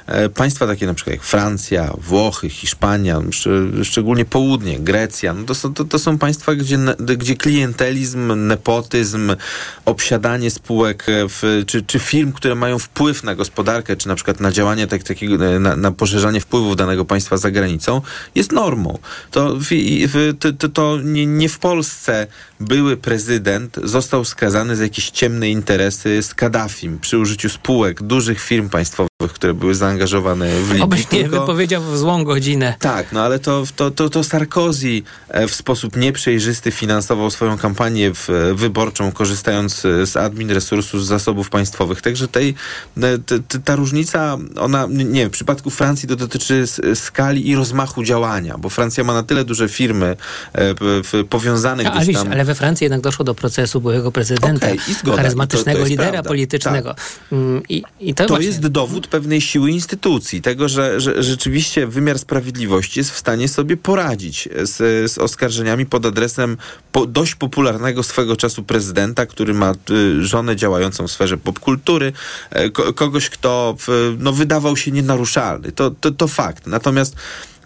e, 0.06 0.28
państwa 0.28 0.66
takie 0.66 0.86
na 0.86 0.94
przykład 0.94 1.14
jak 1.16 1.22
Francja, 1.22 1.92
Włochy, 1.98 2.48
Hiszpania, 2.48 3.18
szcz- 3.18 3.84
szczególnie 3.84 4.24
południe, 4.24 4.78
Grecja, 4.80 5.34
no 5.34 5.44
to, 5.44 5.54
są, 5.54 5.74
to, 5.74 5.84
to 5.84 5.98
są 5.98 6.18
państwa, 6.18 6.54
gdzie, 6.54 6.78
gdzie 6.98 7.36
klientelizm, 7.36 8.46
nepotyzm, 8.46 9.36
obsiadanie 9.84 10.50
spółek 10.50 11.08
e, 11.08 11.12
w, 11.28 11.62
czy, 11.66 11.82
czy 11.82 11.98
firm, 11.98 12.32
które 12.32 12.54
mają 12.54 12.78
wpływ 12.78 13.24
na 13.24 13.34
gospodarkę, 13.34 13.96
czy 13.96 14.08
na 14.08 14.14
przykład 14.14 14.40
na 14.40 14.52
działanie 14.52 14.86
tak, 14.86 15.02
takiego, 15.02 15.46
e, 15.46 15.58
na, 15.58 15.76
na 15.76 15.92
poszerzanie 15.92 16.40
wpływów 16.40 16.76
danego 16.76 17.04
państwa 17.04 17.36
za 17.36 17.50
granicą, 17.50 18.00
jest 18.34 18.52
normą. 18.52 18.98
To, 19.30 19.56
to, 20.40 20.52
to, 20.68 20.85
to 20.86 21.02
nie, 21.02 21.26
nie 21.26 21.48
w 21.48 21.58
Polsce 21.58 22.26
były 22.60 22.96
prezydent 22.96 23.76
został 23.84 24.24
skazany 24.24 24.76
za 24.76 24.82
jakieś 24.82 25.10
ciemne 25.10 25.50
interesy 25.50 26.22
z 26.22 26.34
Kaddafim 26.34 26.98
przy 26.98 27.18
użyciu 27.18 27.48
spółek 27.48 28.02
dużych 28.02 28.40
firm 28.40 28.68
państwowych, 28.68 29.32
które 29.34 29.54
były 29.54 29.74
zaangażowane 29.74 30.48
w 30.62 30.68
Libii. 30.68 30.82
Obyś 30.82 31.10
nie 31.10 31.20
tylko- 31.20 31.40
wypowiedział 31.40 31.82
w 31.82 31.98
złą 31.98 32.24
godzinę. 32.24 32.74
tak, 32.80 33.12
no 33.12 33.22
ale 33.22 33.38
to, 33.38 33.64
to, 33.76 33.90
to, 33.90 34.10
to 34.10 34.24
Sarkozy 34.24 35.02
e, 35.28 35.48
w 35.48 35.54
sposób 35.54 35.96
nieprzejrzysty 35.96 36.70
finansował 36.70 37.30
swoją 37.30 37.58
kampanię 37.58 38.14
w, 38.14 38.30
e, 38.30 38.54
wyborczą, 38.54 39.12
korzystając 39.12 39.84
e, 39.84 40.06
z 40.06 40.16
admin 40.16 40.50
resursu, 40.50 41.00
z 41.00 41.06
zasobów 41.06 41.50
państwowych. 41.50 42.02
Także 42.02 42.28
tej, 42.28 42.54
e, 42.96 43.18
t, 43.18 43.38
t, 43.48 43.58
ta 43.64 43.76
różnica, 43.76 44.38
ona, 44.60 44.86
nie 44.90 45.20
wiem, 45.20 45.28
w 45.28 45.32
przypadku 45.32 45.70
Francji 45.70 46.08
to 46.08 46.16
dotyczy 46.16 46.64
skali 46.94 47.48
i 47.48 47.54
rozmachu 47.54 48.02
działania, 48.02 48.58
bo 48.58 48.68
Francja 48.68 49.04
ma 49.04 49.14
na 49.14 49.22
tyle 49.22 49.44
duże 49.44 49.68
firmy 49.68 50.16
powiązanych 51.30 51.86
ale, 51.86 52.00
gdzieś 52.02 52.16
tam... 52.16 52.32
ale 52.32 52.44
we 52.44 52.54
Francji 52.54 52.84
jednak 52.84 53.00
doszło 53.00 53.24
do 53.24 53.34
procesu 53.34 53.80
byłego 53.80 54.12
prezydenta, 54.12 54.70
i 54.70 54.94
zgoda, 54.94 55.16
charyzmatycznego 55.16 55.78
to- 55.78 55.84
to 55.84 55.90
lidera 55.90 56.10
prawda. 56.10 56.28
politycznego. 56.28 56.94
Mm, 57.32 57.62
I, 57.68 57.82
i 58.00 58.14
to, 58.14 58.24
To 58.24 58.28
właśnie, 58.28 58.46
jest 58.46 58.66
dowód 58.66 59.06
pewnej 59.06 59.40
siły 59.40 59.70
instytucji, 59.70 60.42
tego, 60.42 60.68
że, 60.68 61.00
że 61.00 61.22
rzeczywiście 61.22 61.86
wymiar 61.86 62.18
sprawiedliwości 62.18 63.00
jest 63.00 63.10
w 63.10 63.18
stanie 63.18 63.48
sobie 63.48 63.76
poradzić 63.76 64.48
z, 64.62 65.12
z 65.12 65.18
oskarżeniami 65.18 65.86
pod 65.86 66.06
adresem 66.06 66.56
po, 66.92 67.06
dość 67.06 67.34
popularnego 67.34 68.02
swego 68.02 68.36
czasu 68.36 68.62
prezydenta, 68.62 69.26
który 69.26 69.54
ma 69.54 69.72
y, 69.90 70.24
żonę 70.24 70.56
działającą 70.56 71.06
w 71.06 71.10
sferze 71.10 71.36
popkultury, 71.36 72.12
e, 72.50 72.70
ko, 72.70 72.92
kogoś, 72.92 73.30
kto 73.30 73.76
no, 74.18 74.32
wydawał 74.32 74.76
się 74.76 74.90
nienaruszalny. 74.90 75.72
To, 75.72 75.90
to, 75.90 76.10
to 76.10 76.28
fakt. 76.28 76.66
Natomiast 76.66 77.16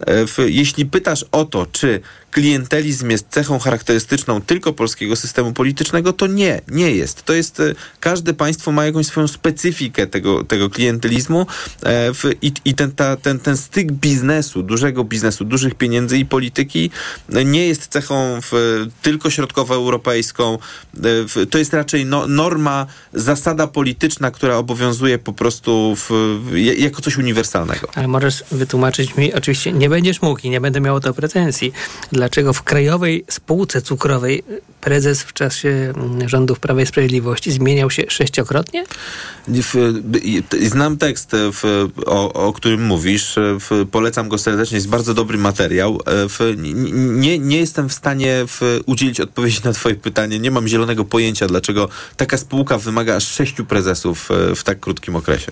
e, 0.07 0.25
jeśli 0.49 0.85
pytasz 0.85 1.25
o 1.31 1.45
to, 1.45 1.67
czy 1.71 2.01
klientelizm 2.31 3.09
jest 3.09 3.27
cechą 3.29 3.59
charakterystyczną 3.59 4.41
tylko 4.41 4.73
polskiego 4.73 5.15
systemu 5.15 5.53
politycznego, 5.53 6.13
to 6.13 6.27
nie, 6.27 6.61
nie 6.67 6.91
jest. 6.91 7.23
To 7.23 7.33
jest, 7.33 7.59
e, 7.59 7.75
każde 7.99 8.33
państwo 8.33 8.71
ma 8.71 8.85
jakąś 8.85 9.05
swoją 9.05 9.27
specyfikę 9.27 10.07
tego, 10.07 10.43
tego 10.43 10.69
klientelizmu 10.69 11.41
e, 11.83 12.13
w, 12.13 12.23
i, 12.41 12.53
i 12.65 12.73
ten, 12.73 12.91
ta, 12.91 13.17
ten, 13.17 13.39
ten 13.39 13.57
styk 13.57 13.91
biznesu, 13.91 14.63
dużego 14.63 15.03
biznesu, 15.03 15.45
dużych 15.45 15.75
pieniędzy 15.75 16.17
i 16.17 16.25
polityki 16.25 16.91
e, 17.33 17.45
nie 17.45 17.67
jest 17.67 17.87
cechą 17.87 18.39
w, 18.41 18.85
tylko 19.01 19.29
środkowoeuropejską. 19.29 20.57
W, 20.93 21.45
to 21.49 21.57
jest 21.57 21.73
raczej 21.73 22.05
no, 22.05 22.27
norma, 22.27 22.85
zasada 23.13 23.67
polityczna, 23.67 24.31
która 24.31 24.57
obowiązuje 24.57 25.19
po 25.19 25.33
prostu 25.33 25.95
w, 25.95 26.09
jako 26.77 27.01
coś 27.01 27.17
uniwersalnego. 27.17 27.87
Ale 27.95 28.07
możesz 28.07 28.43
wytłumaczyć 28.51 29.15
mi, 29.15 29.33
oczywiście 29.33 29.71
nie 29.73 29.89
będziesz 29.89 30.21
mógł 30.21 30.39
i 30.43 30.49
nie 30.49 30.61
będę 30.61 30.81
miał 30.81 30.95
o 30.95 30.99
to 30.99 31.13
pretensji, 31.13 31.73
dlaczego 32.21 32.53
w 32.53 32.63
krajowej 32.63 33.25
spółce 33.29 33.81
cukrowej 33.81 34.43
prezes 34.81 35.23
w 35.23 35.33
czasie 35.33 35.93
mm, 35.95 36.29
rządów 36.29 36.59
Prawa 36.59 36.81
i 36.81 36.85
Sprawiedliwości 36.85 37.51
zmieniał 37.51 37.91
się 37.91 38.03
sześciokrotnie? 38.07 38.83
Znam 40.67 40.97
tekst, 40.97 41.33
e, 41.33 41.37
w, 41.51 41.89
o, 42.05 42.33
o 42.33 42.53
którym 42.53 42.85
mówisz. 42.85 43.37
e, 43.37 43.57
W, 43.59 43.85
polecam 43.91 44.29
go 44.29 44.37
serdecznie. 44.37 44.75
Jest 44.75 44.89
bardzo 44.89 45.13
dobry 45.13 45.37
materiał. 45.37 45.99
E, 46.05 46.29
W, 46.29 46.39
nie, 46.95 47.39
nie 47.39 47.57
jestem 47.57 47.89
w 47.89 47.93
stanie 47.93 48.45
udzielić 48.85 49.19
odpowiedzi 49.19 49.59
na 49.63 49.73
Twoje 49.73 49.95
pytanie. 49.95 50.39
Nie 50.39 50.51
mam 50.51 50.67
zielonego 50.67 51.05
pojęcia, 51.05 51.47
dlaczego 51.47 51.89
taka 52.17 52.37
spółka 52.37 52.77
wymaga 52.77 53.15
aż 53.15 53.27
sześciu 53.27 53.65
prezesów 53.65 54.29
w 54.55 54.63
tak 54.63 54.79
krótkim 54.79 55.15
okresie. 55.15 55.51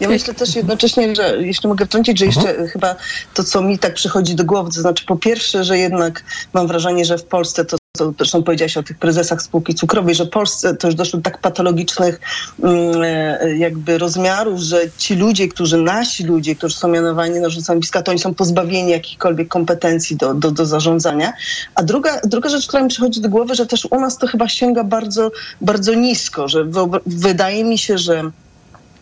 Ja 0.00 0.08
myślę 0.08 0.34
też 0.34 0.56
jednocześnie, 0.56 1.16
że 1.16 1.36
jeśli 1.40 1.68
mogę 1.68 1.86
wtrącić, 1.86 2.18
że 2.18 2.26
jeszcze 2.26 2.68
chyba 2.68 2.96
to, 3.34 3.44
co 3.44 3.62
mi 3.62 3.78
tak 3.78 3.94
przychodzi 3.94 4.34
do 4.34 4.44
głowy, 4.44 4.70
to 4.74 4.80
znaczy 4.80 5.06
po 5.06 5.16
pierwsze, 5.16 5.64
że 5.64 5.78
jednak 5.78 6.24
mam 6.52 6.66
wrażenie, 6.66 7.04
że 7.04 7.18
w 7.18 7.24
Polsce 7.24 7.64
to 7.64 7.76
co 7.96 8.12
zresztą 8.18 8.42
powiedziałaś 8.42 8.76
o 8.76 8.82
tych 8.82 8.98
prezesach 8.98 9.42
spółki 9.42 9.74
cukrowej, 9.74 10.14
że 10.14 10.24
w 10.24 10.30
Polsce 10.30 10.76
to 10.76 10.88
już 10.88 10.94
doszło 10.94 11.16
do 11.18 11.22
tak 11.22 11.40
patologicznych 11.40 12.20
mm, 12.62 13.02
e, 13.02 13.56
jakby 13.56 13.98
rozmiarów, 13.98 14.60
że 14.60 14.80
ci 14.98 15.16
ludzie, 15.16 15.48
którzy, 15.48 15.76
nasi 15.76 16.24
ludzie, 16.24 16.54
którzy 16.54 16.76
są 16.76 16.88
mianowani 16.88 17.40
na 17.40 17.50
stanowiska, 17.50 18.02
to 18.02 18.10
oni 18.10 18.20
są 18.20 18.34
pozbawieni 18.34 18.90
jakichkolwiek 18.90 19.48
kompetencji 19.48 20.16
do, 20.16 20.34
do, 20.34 20.50
do 20.50 20.66
zarządzania. 20.66 21.32
A 21.74 21.82
druga, 21.82 22.20
druga 22.24 22.48
rzecz, 22.48 22.66
która 22.66 22.82
mi 22.82 22.88
przychodzi 22.88 23.20
do 23.20 23.28
głowy, 23.28 23.54
że 23.54 23.66
też 23.66 23.88
u 23.90 24.00
nas 24.00 24.18
to 24.18 24.26
chyba 24.26 24.48
sięga 24.48 24.84
bardzo, 24.84 25.30
bardzo 25.60 25.94
nisko, 25.94 26.48
że 26.48 26.66
wydaje 27.06 27.64
mi 27.64 27.78
się, 27.78 27.98
że 27.98 28.30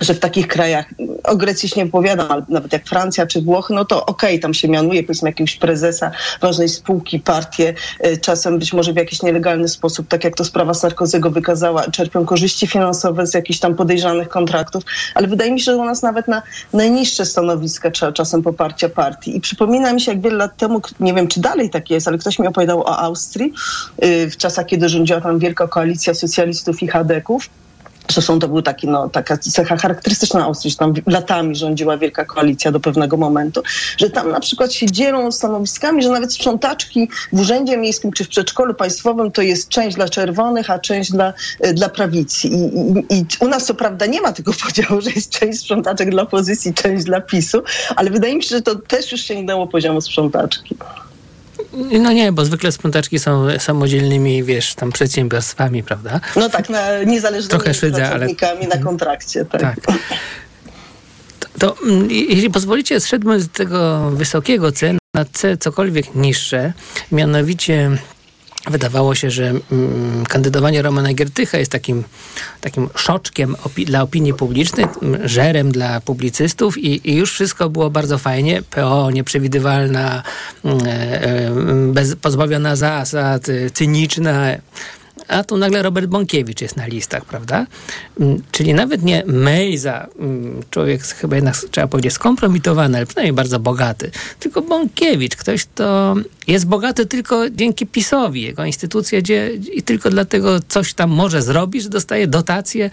że 0.01 0.15
w 0.15 0.19
takich 0.19 0.49
krajach, 0.49 0.87
o 1.25 1.37
Grecji 1.37 1.69
się 1.69 1.81
nie 1.81 1.87
opowiadam, 1.87 2.33
ale 2.33 2.43
nawet 2.49 2.73
jak 2.73 2.87
Francja 2.87 3.27
czy 3.27 3.43
Włochy, 3.43 3.75
no 3.75 3.85
to 3.85 4.07
okej, 4.07 4.41
tam 4.41 4.55
się 4.55 4.69
mianuje 4.69 5.03
powiedzmy 5.03 5.29
jakiegoś 5.29 5.57
prezesa 5.57 6.11
ważnej 6.41 6.69
spółki, 6.69 7.21
partię, 7.21 7.75
y, 8.07 8.19
czasem 8.19 8.59
być 8.59 8.73
może 8.73 8.93
w 8.93 8.97
jakiś 8.97 9.23
nielegalny 9.23 9.69
sposób, 9.69 10.09
tak 10.09 10.25
jak 10.25 10.37
to 10.37 10.45
sprawa 10.45 10.73
Sarkozy'ego 10.73 11.33
wykazała, 11.33 11.91
czerpią 11.91 12.27
korzyści 12.27 12.67
finansowe 12.67 13.27
z 13.27 13.35
jakichś 13.35 13.59
tam 13.59 13.75
podejrzanych 13.75 14.29
kontraktów, 14.29 14.85
ale 15.15 15.29
wydaje 15.29 15.53
mi 15.53 15.61
się, 15.61 15.65
że 15.65 15.77
u 15.77 15.85
nas 15.85 16.03
nawet 16.03 16.29
na 16.29 16.43
najniższe 16.73 17.27
stanowiska 17.27 17.91
trzeba 17.91 18.13
czasem 18.13 18.43
poparcia 18.43 18.89
partii. 18.89 19.37
I 19.37 19.41
przypomina 19.41 19.93
mi 19.93 20.01
się, 20.01 20.13
jak 20.13 20.21
wiele 20.21 20.37
lat 20.37 20.57
temu, 20.57 20.81
nie 21.01 21.15
wiem 21.15 21.29
czy 21.29 21.41
dalej 21.41 21.71
tak 21.71 21.91
jest, 21.91 22.09
ale 22.09 22.19
ktoś 22.19 22.39
mi 22.39 22.47
opowiadał 22.47 22.81
o 22.81 22.99
Austrii, 22.99 23.53
y, 24.05 24.31
w 24.31 24.37
czasach, 24.37 24.67
kiedy 24.67 24.89
rządziła 24.89 25.21
tam 25.21 25.39
wielka 25.39 25.69
koalicja 25.69 26.15
socjalistów 26.15 26.83
i 26.83 26.89
chadeków, 26.89 27.49
Zresztą 28.13 28.39
to 28.39 28.49
był 28.49 28.63
taki, 28.63 28.89
no, 28.89 29.09
taka 29.09 29.39
cecha 29.39 29.77
charakterystyczna 29.77 30.45
Austrii, 30.45 30.71
że 30.71 30.77
tam 30.77 30.95
latami 31.07 31.57
rządziła 31.57 31.99
wielka 31.99 32.25
koalicja 32.25 32.73
do 32.73 32.81
pewnego 32.81 33.17
momentu, 33.17 33.63
że 33.97 34.11
tam 34.11 34.31
na 34.31 34.41
przykład 34.41 34.73
się 34.73 34.87
dzielą 34.87 35.33
stanowiskami, 35.33 36.03
że 36.03 36.09
nawet 36.09 36.33
sprzątaczki 36.33 37.09
w 37.33 37.41
urzędzie 37.41 37.77
miejskim 37.77 38.13
czy 38.13 38.25
w 38.25 38.29
przedszkolu 38.29 38.75
państwowym 38.75 39.33
to 39.33 39.43
jest 39.43 39.69
część 39.69 39.97
dla 39.97 40.09
czerwonych, 40.09 40.71
a 40.71 40.79
część 40.79 41.13
dla, 41.13 41.33
y, 41.67 41.75
dla 41.75 41.89
prawicy. 41.89 42.49
I, 42.49 42.55
i, 42.55 43.19
I 43.19 43.27
u 43.41 43.49
nas 43.49 43.65
co 43.65 43.75
prawda 43.75 44.07
nie 44.07 44.21
ma 44.21 44.33
tego 44.33 44.53
podziału, 44.67 45.01
że 45.01 45.11
jest 45.11 45.31
część 45.31 45.59
sprzątaczek 45.59 46.11
dla 46.11 46.23
opozycji, 46.23 46.75
część 46.75 47.05
dla 47.05 47.21
PiSu, 47.21 47.63
ale 47.97 48.11
wydaje 48.11 48.37
mi 48.37 48.43
się, 48.43 48.49
że 48.49 48.63
to 48.63 48.75
też 48.75 49.13
już 49.13 49.21
sięgnęło 49.21 49.67
poziomu 49.67 50.01
sprzątaczki. 50.01 50.77
No 51.73 52.13
nie, 52.13 52.33
bo 52.33 52.45
zwykle 52.45 52.73
sprzątaczki 52.73 53.19
są 53.19 53.47
samodzielnymi, 53.59 54.45
wiesz, 54.45 54.75
tam 54.75 54.93
przedsiębiorstwami, 54.93 55.83
prawda? 55.83 56.21
No 56.37 56.49
tak, 56.49 56.69
na 56.69 57.03
niezależnymi 57.03 57.51
Trochę 57.51 57.75
szydzę, 57.75 57.97
ale- 57.97 58.09
pracownikami 58.09 58.67
na 58.67 58.79
kontrakcie. 58.79 59.45
Tak. 59.45 59.61
Tak. 59.81 59.97
To 61.59 61.77
mm, 61.83 62.11
jeśli 62.11 62.51
pozwolicie, 62.51 63.01
zszedłbym 63.01 63.41
z 63.41 63.49
tego 63.49 64.11
wysokiego 64.11 64.73
C 64.73 64.99
na 65.15 65.25
C 65.25 65.57
cokolwiek 65.57 66.15
niższe, 66.15 66.73
mianowicie 67.13 67.91
wydawało 68.71 69.15
się, 69.15 69.31
że 69.31 69.53
mm, 69.73 70.25
kandydowanie 70.29 70.83
Romana 70.83 71.15
Giertycha 71.15 71.59
jest 71.59 71.73
takim, 71.73 72.05
takim 72.61 72.89
szoczkiem 72.95 73.55
opi- 73.65 73.87
dla 73.87 74.03
opinii 74.03 74.35
publicznej, 74.35 74.87
mm, 75.03 75.29
żerem 75.29 75.73
dla 75.73 76.01
publicystów 76.01 76.79
i, 76.79 77.11
i 77.11 77.17
już 77.17 77.33
wszystko 77.33 77.69
było 77.71 77.91
bardzo 77.91 78.19
fajnie. 78.19 78.63
PO 78.63 79.11
nieprzewidywalna, 79.11 80.23
mm, 80.65 80.79
e, 80.87 81.23
e, 81.23 81.53
bez, 81.93 82.17
pozbawiona 82.17 82.77
zasad, 82.77 83.47
cyniczna. 83.73 84.49
A 85.29 85.45
tu 85.45 85.57
nagle 85.57 85.83
Robert 85.83 86.07
Bąkiewicz 86.07 86.61
jest 86.61 86.77
na 86.77 86.87
listach, 86.87 87.25
prawda? 87.25 87.67
Mm, 88.21 88.43
Czyli 88.53 88.75
nawet 88.75 89.03
nie 89.03 89.23
Mejza, 89.27 90.07
mm, 90.19 90.63
człowiek 90.71 91.03
chyba 91.03 91.37
jednak 91.37 91.57
trzeba 91.71 91.87
powiedzieć 91.87 92.13
skompromitowany, 92.13 92.97
ale 92.97 93.07
przynajmniej 93.07 93.33
bardzo 93.33 93.61
bogaty, 93.61 94.11
tylko 94.41 94.63
Bąkiewicz, 94.63 95.37
ktoś, 95.37 95.65
kto 95.65 96.15
jest 96.47 96.67
bogaty 96.67 97.07
tylko 97.07 97.51
dzięki 97.51 97.87
PiSowi, 97.87 98.43
jego 98.43 98.65
instytucja, 98.65 99.21
gdzie 99.21 99.51
i 99.55 99.83
tylko 99.83 100.11
dlatego 100.11 100.61
coś 100.69 100.95
tam 100.95 101.11
może 101.11 101.43
zrobić, 101.43 101.83
że 101.83 101.89
dostaje 101.89 102.27
dotacje 102.27 102.91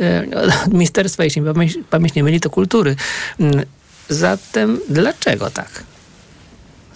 e, 0.00 0.26
od 0.66 0.72
ministerstwa, 0.72 1.24
jeśli 1.24 1.42
mi 1.42 1.54
pamięć, 1.54 1.78
pamięć 1.90 2.14
nie 2.14 2.24
myli, 2.24 2.40
to 2.40 2.50
kultury. 2.50 2.96
Mm, 3.40 3.64
Zatem 4.08 4.80
dlaczego 4.88 5.50
tak? 5.50 5.82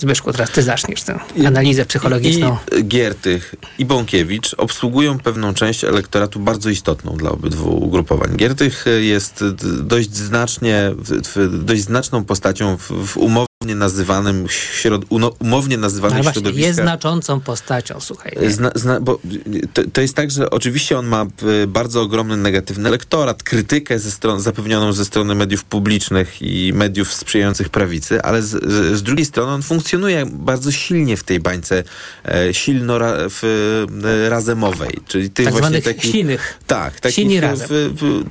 Zbyszku, 0.01 0.33
teraz 0.33 0.51
ty 0.51 0.63
zaczniesz 0.63 1.03
tę 1.03 1.19
analizę 1.47 1.87
psychologiczną. 1.87 2.57
I 2.79 2.85
Giertych 2.85 3.55
i 3.79 3.85
Bąkiewicz 3.85 4.55
obsługują 4.59 5.19
pewną 5.19 5.55
część 5.55 5.85
elektoratu 5.85 6.41
bardzo 6.41 6.71
istotną 6.71 7.17
dla 7.17 7.31
obydwu 7.31 7.85
ugrupowań. 7.85 8.37
Giertych 8.37 8.85
jest 9.01 9.45
dość 9.83 10.15
znacznie, 10.17 10.93
dość 11.51 11.83
znaczną 11.83 12.25
postacią 12.25 12.77
w, 12.77 13.07
w 13.07 13.17
umowie 13.17 13.50
nazywanym, 13.81 14.47
środ, 14.49 15.03
umownie 15.39 15.77
No 15.77 15.81
nazywanych 15.81 16.17
właśnie, 16.23 16.33
środowiskach. 16.33 16.67
jest 16.67 16.79
znaczącą 16.81 17.41
postacią, 17.41 18.01
słuchaj. 18.01 18.33
Zna, 18.49 18.71
zna, 18.75 19.01
bo 19.01 19.21
to, 19.73 19.83
to 19.93 20.01
jest 20.01 20.15
tak, 20.15 20.31
że 20.31 20.51
oczywiście 20.51 20.99
on 20.99 21.07
ma 21.07 21.23
e, 21.63 21.67
bardzo 21.67 22.03
ogromny 22.03 22.37
negatywny 22.37 22.89
elektorat, 22.89 23.43
krytykę 23.43 23.99
ze 23.99 24.11
stron, 24.11 24.41
zapewnioną 24.41 24.93
ze 24.93 25.05
strony 25.05 25.35
mediów 25.35 25.65
publicznych 25.65 26.43
i 26.43 26.73
mediów 26.75 27.15
sprzyjających 27.15 27.69
prawicy, 27.69 28.23
ale 28.23 28.43
z, 28.43 28.65
z, 28.99 29.03
drugiej 29.03 29.25
strony 29.27 29.53
on 29.53 29.63
funkcjonuje 29.63 30.27
bardzo 30.33 30.73
silnie 30.73 31.17
w 31.17 31.25
tej 31.25 31.41
bańce 31.41 31.85
e, 32.25 32.55
silno 32.55 32.99
ra, 32.99 33.15
w, 33.31 33.45
e, 34.25 34.29
razemowej, 34.29 34.91
czyli 35.09 35.31
tych 35.31 35.45
Tak 35.47 35.55
właśnie 35.55 35.83
takich... 35.83 36.13
silnych. 36.13 36.59
Tak, 36.67 37.01
takich 37.01 37.15
Silni 37.17 37.41
razem. 37.41 37.69
w, 37.71 37.93
w, 38.01 38.25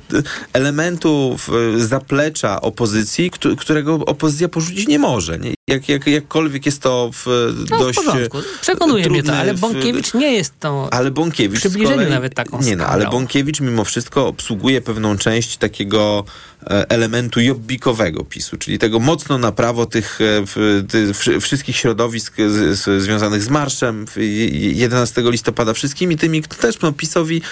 elementów 0.52 1.50
e, 1.76 1.80
zaplecza 1.80 2.60
opozycji, 2.60 3.30
któ- 3.30 3.56
którego 3.56 3.94
opozycja 3.94 4.48
porzucić 4.48 4.88
nie 4.88 4.98
może. 4.98 5.19
Nie? 5.28 5.59
Jak, 5.70 5.88
jak, 5.88 6.06
jakkolwiek 6.06 6.66
jest 6.66 6.82
to 6.82 7.10
w, 7.12 7.26
No 7.70 7.78
dość 7.78 7.98
w 7.98 8.04
porządku, 8.04 8.38
e, 8.38 8.42
przekonuje 8.60 9.10
mnie 9.10 9.22
to, 9.22 9.36
ale 9.36 9.54
Bąkiewicz 9.54 10.14
nie 10.14 10.32
jest 10.32 10.60
tą... 10.60 10.90
ale 10.90 11.10
Bąkiewicz 11.10 11.60
przybliżeniu 11.60 11.96
kolei, 11.96 12.10
nawet 12.10 12.34
taką 12.34 12.62
Nie 12.62 12.76
no, 12.76 12.86
ale. 12.86 13.10
Bąkiewicz 13.10 13.60
mimo 13.60 13.84
wszystko 13.84 14.26
obsługuje 14.26 14.80
pewną 14.80 15.18
część 15.18 15.56
takiego 15.56 16.24
e, 16.62 16.90
elementu 16.90 17.40
jobbikowego 17.40 18.24
PiSu, 18.24 18.56
czyli 18.56 18.78
tego 18.78 19.00
mocno 19.00 19.38
na 19.38 19.52
prawo 19.52 19.86
tych, 19.86 20.18
e, 20.20 21.40
wszystkich 21.40 21.76
środowisk 21.76 22.34
z, 22.36 22.78
z, 22.78 23.02
związanych 23.02 23.42
z 23.42 23.48
marszem 23.48 24.06
w, 24.06 24.16
je- 24.16 24.72
11 24.72 25.22
listopada, 25.24 25.72
wszystkimi 25.74 26.16
tymi, 26.16 26.42
kto 26.42 26.56
też 26.62 26.80
no, 26.80 26.92
PiSowi 26.92 27.42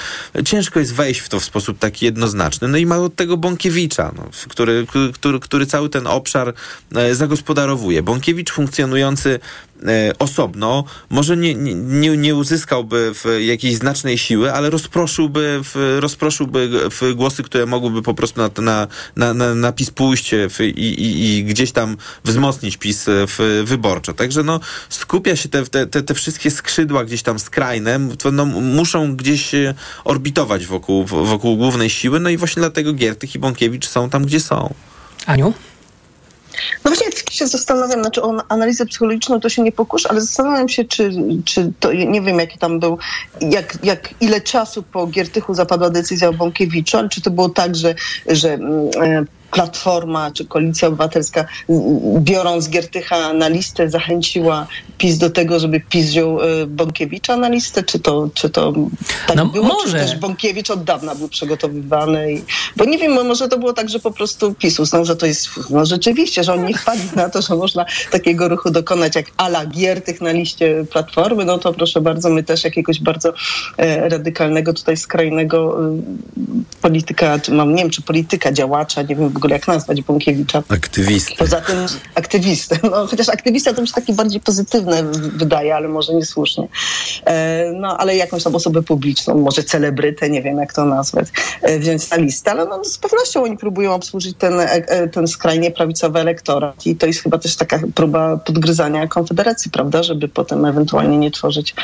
ciężko 0.45 0.81
jest 0.81 0.95
wejść 0.95 1.21
w 1.21 1.29
to 1.29 1.41
w 1.41 1.45
sposób 1.45 1.79
taki 1.79 2.05
jednoznaczny. 2.05 2.69
No 2.69 2.79
i 2.79 2.87
ma 2.87 2.97
od 2.99 3.15
tego 3.15 3.37
Bąkiewicza, 3.37 4.13
no, 4.17 4.25
który, 4.49 4.87
który, 5.15 5.41
który 5.41 5.67
cały 5.67 5.89
ten 5.89 6.07
obszar 6.07 6.55
e, 6.95 7.15
zagospodarowuje. 7.15 8.03
Bąkiewicz 8.09 8.53
funkcjonujący 8.53 9.41
e, 9.87 10.13
osobno, 10.19 10.85
może 11.11 11.37
nie, 11.37 11.55
nie, 11.55 12.17
nie, 12.17 12.35
uzyskałby 12.35 13.13
jakiejś 13.41 13.77
znacznej 13.77 14.19
siły, 14.19 14.53
ale 14.53 14.71
rozproszyłby, 14.71 15.61
w, 15.65 15.97
rozproszyłby 16.01 16.71
w 16.91 17.15
głosy, 17.15 17.43
które 17.43 17.67
mogłyby 17.67 18.03
po 18.03 18.15
prostu 18.15 18.41
na, 18.41 18.51
na, 18.63 18.89
na, 19.17 19.35
na, 19.35 19.55
na 19.55 19.73
PiS 19.73 19.91
pójść 19.91 20.31
w, 20.35 20.61
i, 20.61 20.65
i, 20.65 21.37
i 21.39 21.45
gdzieś 21.45 21.73
tam 21.73 21.97
wzmocnić 22.25 22.77
PiS 22.77 23.05
w, 23.07 23.63
wyborczo. 23.67 24.13
Także 24.15 24.43
no, 24.43 24.61
skupia 24.89 25.37
się 25.37 25.49
te, 25.49 25.67
te, 25.87 26.03
te, 26.03 26.15
wszystkie 26.15 26.51
skrzydła 26.51 27.05
gdzieś 27.05 27.23
tam 27.23 27.39
skrajne, 27.39 27.99
no, 28.33 28.45
muszą 28.47 29.17
gdzieś 29.17 29.55
e, 29.55 29.75
orbitować 30.05 30.67
wokół, 30.67 31.05
wokół 31.05 31.57
głównej 31.57 31.91
siły, 31.91 32.21
no 32.21 32.31
i 32.31 32.37
właśnie 32.37 32.61
dlatego 32.61 32.93
Giertych 32.93 33.35
i 33.35 33.39
Bąkiewicz 33.39 33.89
są 33.89 34.11
tam, 34.11 34.25
gdzie 34.25 34.41
są. 34.41 34.75
Aniu? 35.27 35.53
No 36.85 36.91
właśnie 36.91 37.13
tak 37.13 37.31
się 37.31 37.47
zastanawiam, 37.47 38.01
znaczy 38.01 38.23
o 38.23 38.37
analizę 38.49 38.87
psychologiczną 38.87 39.41
to 39.41 39.49
się 39.49 39.63
nie 39.63 39.73
pokuszę, 39.73 40.11
ale 40.11 40.21
zastanawiam 40.21 40.69
się, 40.69 40.85
czy, 40.85 41.11
czy 41.45 41.73
to, 41.81 41.93
nie 41.93 42.21
wiem 42.21 42.39
jaki 42.39 42.59
tam 42.59 42.81
był, 42.81 42.99
jak, 43.41 43.79
jak 43.83 44.15
ile 44.21 44.41
czasu 44.41 44.83
po 44.83 45.07
Giertychu 45.07 45.55
zapadła 45.55 45.91
decyzja 45.91 46.29
o 46.29 46.33
Bąkiewiczu, 46.33 46.99
ale 46.99 47.09
czy 47.09 47.21
to 47.21 47.31
było 47.31 47.49
tak, 47.49 47.77
że, 47.77 47.95
że 48.27 48.53
mm, 48.55 48.91
e, 49.03 49.25
Platforma 49.51 50.31
czy 50.31 50.45
Koalicja 50.45 50.89
Obywatelska 50.89 51.45
biorąc 52.19 52.69
Giertycha 52.69 53.33
na 53.33 53.49
listę 53.49 53.91
zachęciła 53.91 54.67
PiS 54.99 55.19
do 55.19 55.31
tego, 55.31 55.61
żeby 55.61 55.81
PiS 55.81 56.07
wziął 56.07 56.43
e, 56.43 56.67
Bąkiewicza 56.67 57.37
na 57.37 57.49
listę, 57.49 57.83
czy 57.83 57.99
to, 57.99 58.29
czy 58.35 58.51
to 58.51 58.73
tak 59.27 59.37
No 59.37 59.47
było, 59.47 59.67
może. 59.67 59.87
czy 59.87 60.05
też 60.05 60.17
Bąkiewicz 60.17 60.71
od 60.71 60.85
dawna 60.85 61.15
był 61.15 61.29
przygotowywany. 61.29 62.33
I, 62.33 62.43
bo 62.77 62.85
nie 62.85 62.99
wiem, 62.99 63.13
może 63.13 63.49
to 63.49 63.59
było 63.59 63.73
tak, 63.73 63.89
że 63.89 63.99
po 63.99 64.11
prostu 64.11 64.55
PiS 64.55 64.81
uznał, 64.81 65.05
że 65.05 65.17
to 65.17 65.27
jest, 65.27 65.49
no 65.71 65.87
rzeczywiście, 65.87 66.45
że 66.45 66.53
oni 66.53 66.65
nie 66.65 66.75
wpadli 66.75 67.09
na 67.17 67.29
to, 67.29 67.43
że 67.43 67.57
można 67.57 67.85
takiego 68.11 68.49
ruchu 68.49 68.71
dokonać 68.71 69.17
jak 69.17 69.27
ala 69.37 69.67
Giertych 69.67 70.21
na 70.21 70.33
liście 70.33 70.85
Platformy, 70.91 71.45
no 71.45 71.59
to 71.59 71.73
proszę 71.73 72.01
bardzo, 72.01 72.31
my 72.31 72.43
też 72.43 72.65
jakiegoś 72.65 73.01
bardzo 73.01 73.33
e, 73.77 74.09
radykalnego 74.09 74.73
tutaj 74.73 74.97
skrajnego 74.97 75.89
e, 75.89 76.01
polityka, 76.83 77.39
czy 77.39 77.53
mam, 77.53 77.75
nie 77.75 77.83
wiem, 77.83 77.91
czy 77.91 78.03
polityka, 78.03 78.53
działacza, 78.53 79.03
nie 79.03 79.17
wiem 79.17 79.31
ogóle 79.39 79.55
jak 79.55 79.69
nazwać 79.69 80.03
Bąkiewicza. 80.03 80.63
Aktywisty. 80.69 81.35
Poza 81.39 81.61
tym 81.61 81.77
aktywistę. 82.15 82.79
No, 82.91 83.07
chociaż 83.07 83.29
aktywista 83.29 83.75
to 83.75 83.81
już 83.81 83.93
takie 83.93 84.13
bardziej 84.13 84.41
pozytywne 84.41 85.03
wydaje, 85.13 85.77
ale 85.77 85.89
może 85.89 86.15
niesłusznie. 86.15 86.69
E, 87.25 87.73
no, 87.73 87.99
ale 87.99 88.17
jakąś 88.17 88.43
tam 88.43 88.55
osobę 88.55 88.83
publiczną, 88.83 89.39
może 89.39 89.63
celebrytę, 89.63 90.31
nie 90.31 90.43
wiem 90.43 90.59
jak 90.59 90.73
to 90.73 90.85
nazwać, 90.85 91.29
e, 91.63 91.79
wziąć 91.79 92.11
na 92.11 92.17
listę. 92.17 92.51
Ale 92.51 92.65
no, 92.65 92.85
z 92.85 92.99
pewnością 92.99 93.43
oni 93.43 93.57
próbują 93.57 93.95
obsłużyć 93.95 94.37
ten, 94.39 94.61
e, 94.61 94.71
e, 94.71 95.09
ten 95.09 95.29
skrajnie 95.29 95.71
prawicowy 95.71 96.19
elektorat. 96.19 96.87
I 96.87 96.97
to 96.97 97.07
jest 97.07 97.23
chyba 97.23 97.39
też 97.39 97.57
taka 97.57 97.81
próba 97.95 98.37
podgryzania 98.37 99.07
Konfederacji, 99.07 99.71
prawda, 99.71 100.03
żeby 100.03 100.29
potem 100.29 100.65
ewentualnie 100.65 101.19
nie 101.19 101.31
tworzyć 101.31 101.75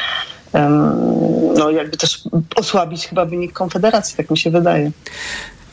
no 1.56 1.70
jakby 1.70 1.96
też 1.96 2.22
osłabić 2.56 3.06
chyba 3.06 3.24
wynik 3.24 3.52
Konfederacji, 3.52 4.16
tak 4.16 4.30
mi 4.30 4.38
się 4.38 4.50
wydaje. 4.50 4.90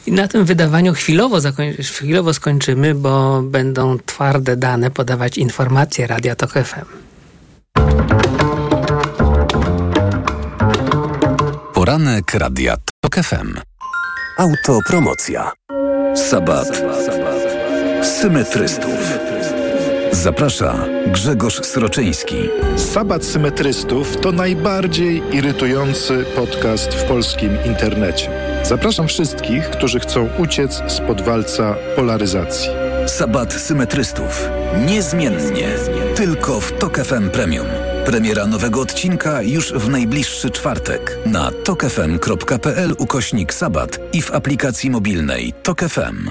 I 0.07 0.11
na 0.11 0.27
tym 0.27 0.45
wydawaniu 0.45 0.93
chwilowo, 0.93 1.37
zakoń- 1.41 1.83
chwilowo 1.83 2.33
skończymy, 2.33 2.95
bo 2.95 3.41
będą 3.41 3.97
twarde 4.05 4.55
dane 4.57 4.91
podawać 4.91 5.37
informacje 5.37 6.07
Radia 6.07 6.35
Tok 6.35 6.51
FM. 6.53 6.85
Poranek 11.73 12.33
Radia 12.33 12.75
TOK 13.03 13.15
FM. 13.15 13.53
Autopromocja. 14.37 15.51
Sabat. 16.15 16.81
Symetrystów. 18.03 19.19
Zaprasza 20.11 20.85
Grzegorz 21.07 21.61
Sroczyński. 21.65 22.35
Sabat 22.77 23.25
Symetrystów 23.25 24.17
to 24.17 24.31
najbardziej 24.31 25.21
irytujący 25.35 26.25
podcast 26.35 26.93
w 26.93 27.03
polskim 27.03 27.57
internecie. 27.65 28.50
Zapraszam 28.63 29.07
wszystkich, 29.07 29.69
którzy 29.69 29.99
chcą 29.99 30.29
uciec 30.37 30.81
spod 30.87 31.21
walca 31.21 31.75
polaryzacji. 31.95 32.69
Sabat 33.07 33.53
Symetrystów. 33.53 34.49
Niezmiennie. 34.85 35.67
Tylko 36.15 36.59
w 36.59 36.71
TOK 36.71 36.97
FM 36.97 37.29
Premium. 37.29 37.65
Premiera 38.05 38.47
nowego 38.47 38.81
odcinka 38.81 39.41
już 39.41 39.73
w 39.73 39.89
najbliższy 39.89 40.49
czwartek 40.49 41.17
na 41.25 41.51
tokefm.pl 41.51 42.95
ukośnik 42.97 43.53
sabat 43.53 43.99
i 44.13 44.21
w 44.21 44.31
aplikacji 44.31 44.89
mobilnej 44.89 45.53
TOK 45.63 45.79
FM. 45.81 46.29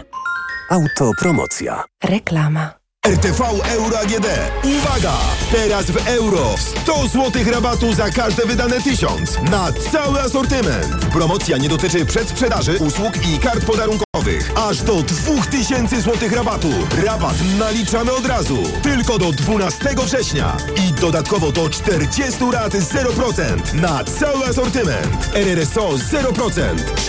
Autopromocja. 0.71 1.85
Reklama. 2.05 2.80
RTV 3.07 3.41
Euro 3.65 3.99
AGD. 3.99 4.27
Uwaga! 4.65 5.13
Teraz 5.53 5.91
w 5.91 6.09
euro 6.09 6.55
100 6.59 7.09
zł 7.09 7.45
rabatu 7.53 7.95
za 7.95 8.11
każde 8.11 8.47
wydane 8.47 8.81
1000 8.81 9.43
na 9.51 9.73
cały 9.93 10.21
asortyment. 10.21 11.07
Promocja 11.13 11.57
nie 11.57 11.69
dotyczy 11.69 12.07
przedsprzedaży, 12.07 12.79
usług 12.79 13.27
i 13.27 13.39
kart 13.39 13.65
podarunkowych. 13.65 14.53
Aż 14.57 14.83
do 14.83 15.03
2000 15.03 16.01
zł 16.01 16.29
rabatu. 16.33 16.69
Rabat 17.07 17.35
naliczamy 17.59 18.13
od 18.13 18.27
razu. 18.27 18.59
Tylko 18.83 19.19
do 19.19 19.33
12 19.33 19.95
września. 20.05 20.57
I 20.89 20.93
dodatkowo 20.93 21.53
do 21.53 21.71
40 21.71 22.45
rat 22.53 22.73
0% 22.73 23.75
na 23.75 24.05
cały 24.05 24.45
asortyment. 24.45 25.31
RRSO 25.35 25.89
0%. 25.91 26.61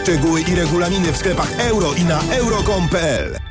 Szczegóły 0.01 0.41
i 0.41 0.56
regulaminy 0.56 1.12
w 1.12 1.17
sklepach 1.17 1.60
euro 1.60 1.93
i 1.93 2.04
na 2.04 2.19
euro.com.pl. 2.30 3.50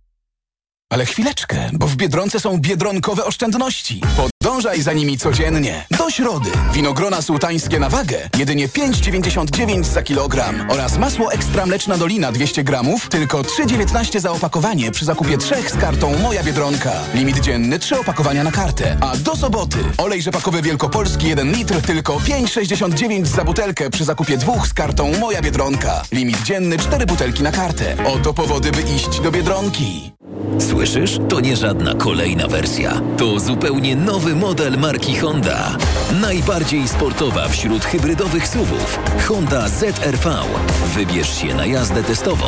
Ale 0.91 1.05
chwileczkę, 1.05 1.69
bo 1.73 1.87
w 1.87 1.95
Biedronce 1.95 2.39
są 2.39 2.57
biedronkowe 2.57 3.25
oszczędności. 3.25 4.01
Podążaj 4.41 4.81
za 4.81 4.93
nimi 4.93 5.17
codziennie. 5.17 5.85
Do 5.97 6.09
środy. 6.09 6.49
Winogrona 6.73 7.21
sułtańskie 7.21 7.79
na 7.79 7.89
wagę. 7.89 8.29
Jedynie 8.37 8.67
5,99 8.69 9.83
za 9.83 10.01
kilogram. 10.01 10.65
Oraz 10.69 10.97
masło 10.97 11.33
ekstra 11.33 11.65
mleczna 11.65 11.97
dolina 11.97 12.31
200 12.31 12.63
gramów. 12.63 13.09
Tylko 13.09 13.41
3,19 13.41 14.19
za 14.19 14.31
opakowanie 14.31 14.91
przy 14.91 15.05
zakupie 15.05 15.37
trzech 15.37 15.71
z 15.71 15.77
kartą 15.77 16.19
Moja 16.19 16.43
Biedronka. 16.43 16.91
Limit 17.13 17.39
dzienny 17.39 17.79
3 17.79 17.99
opakowania 17.99 18.43
na 18.43 18.51
kartę. 18.51 18.97
A 19.01 19.17
do 19.17 19.35
soboty. 19.35 19.77
Olej 19.97 20.21
rzepakowy 20.21 20.61
wielkopolski 20.61 21.27
1 21.27 21.51
litr. 21.51 21.81
Tylko 21.81 22.13
5,69 22.13 23.25
za 23.25 23.43
butelkę 23.43 23.89
przy 23.89 24.05
zakupie 24.05 24.37
dwóch 24.37 24.67
z 24.67 24.73
kartą 24.73 25.11
Moja 25.19 25.41
Biedronka. 25.41 26.03
Limit 26.11 26.41
dzienny 26.43 26.77
4 26.77 27.05
butelki 27.05 27.43
na 27.43 27.51
kartę. 27.51 27.95
Oto 28.05 28.33
powody, 28.33 28.71
by 28.71 28.81
iść 28.81 29.19
do 29.19 29.31
Biedronki. 29.31 30.11
Słyszysz? 30.59 31.19
To 31.29 31.39
nie 31.39 31.55
żadna 31.55 31.95
kolejna 31.95 32.47
wersja. 32.47 33.01
To 33.17 33.39
zupełnie 33.39 33.95
nowy 34.31 34.35
model 34.35 34.77
marki 34.77 35.15
Honda. 35.15 35.77
Najbardziej 36.21 36.87
sportowa 36.87 37.47
wśród 37.47 37.85
hybrydowych 37.85 38.47
SUVów. 38.47 38.99
Honda 39.27 39.67
ZRV. 39.67 40.35
Wybierz 40.95 41.41
się 41.41 41.55
na 41.55 41.65
jazdę 41.65 42.03
testową. 42.03 42.45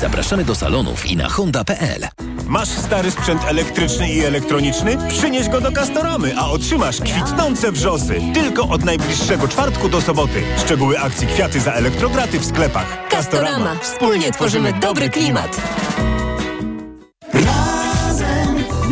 Zapraszamy 0.00 0.44
do 0.44 0.54
salonów 0.54 1.06
i 1.06 1.16
na 1.16 1.28
honda.pl. 1.28 2.08
Masz 2.46 2.68
stary 2.68 3.10
sprzęt 3.10 3.44
elektryczny 3.44 4.12
i 4.12 4.24
elektroniczny? 4.24 4.96
Przynieś 5.08 5.48
go 5.48 5.60
do 5.60 5.72
Castoramy, 5.72 6.34
a 6.38 6.50
otrzymasz 6.50 7.00
kwitnące 7.00 7.72
wrzosy. 7.72 8.20
Tylko 8.34 8.62
od 8.62 8.84
najbliższego 8.84 9.48
czwartku 9.48 9.88
do 9.88 10.00
soboty. 10.00 10.42
Szczegóły 10.64 10.98
akcji 10.98 11.26
Kwiaty 11.26 11.60
za 11.60 11.72
elektrograty 11.72 12.40
w 12.40 12.44
sklepach. 12.44 13.08
Castorama. 13.10 13.74
Wspólnie 13.82 14.32
tworzymy 14.32 14.72
dobry 14.72 15.10
klimat. 15.10 15.60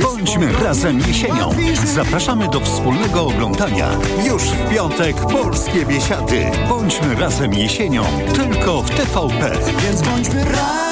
Bądźmy 0.03 0.53
razem 0.53 0.99
jesienią. 0.99 1.51
Zapraszamy 1.94 2.49
do 2.49 2.61
wspólnego 2.61 3.26
oglądania. 3.26 3.88
Już 4.26 4.42
w 4.42 4.70
piątek 4.70 5.16
polskie 5.16 5.86
biesiady. 5.86 6.51
Bądźmy 6.68 7.14
razem 7.14 7.55
jesienią. 7.55 8.05
Tylko 8.34 8.82
w 8.82 8.90
TVP. 8.90 9.51
Więc 9.82 10.03
bądźmy 10.03 10.44
razem. 10.44 10.88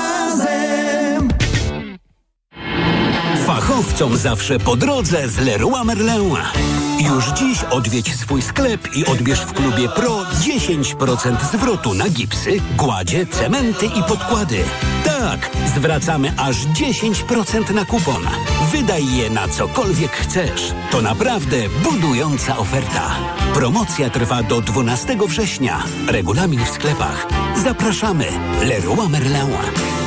Fachowcom 3.76 4.16
zawsze 4.16 4.58
po 4.58 4.76
drodze 4.76 5.28
z 5.28 5.38
Leroy 5.38 5.84
Merlin. 5.84 6.36
Już 7.00 7.24
dziś 7.26 7.64
odwiedź 7.70 8.14
swój 8.14 8.42
sklep 8.42 8.96
i 8.96 9.06
odbierz 9.06 9.40
w 9.40 9.52
klubie 9.52 9.88
Pro 9.88 10.18
10% 10.18 11.36
zwrotu 11.52 11.94
na 11.94 12.08
gipsy, 12.08 12.56
gładzie, 12.76 13.26
cementy 13.26 13.86
i 13.86 14.02
podkłady. 14.02 14.64
Tak, 15.04 15.50
zwracamy 15.76 16.32
aż 16.36 16.56
10% 16.56 17.74
na 17.74 17.84
kupon. 17.84 18.22
Wydaj 18.72 19.16
je 19.16 19.30
na 19.30 19.48
cokolwiek 19.48 20.12
chcesz. 20.12 20.72
To 20.90 21.02
naprawdę 21.02 21.56
budująca 21.82 22.58
oferta. 22.58 23.10
Promocja 23.54 24.10
trwa 24.10 24.42
do 24.42 24.60
12 24.60 25.16
września. 25.28 25.82
Regulamin 26.08 26.64
w 26.64 26.70
sklepach. 26.70 27.26
Zapraszamy. 27.64 28.26
Leroy 28.64 29.08
Merlin. 29.08 30.05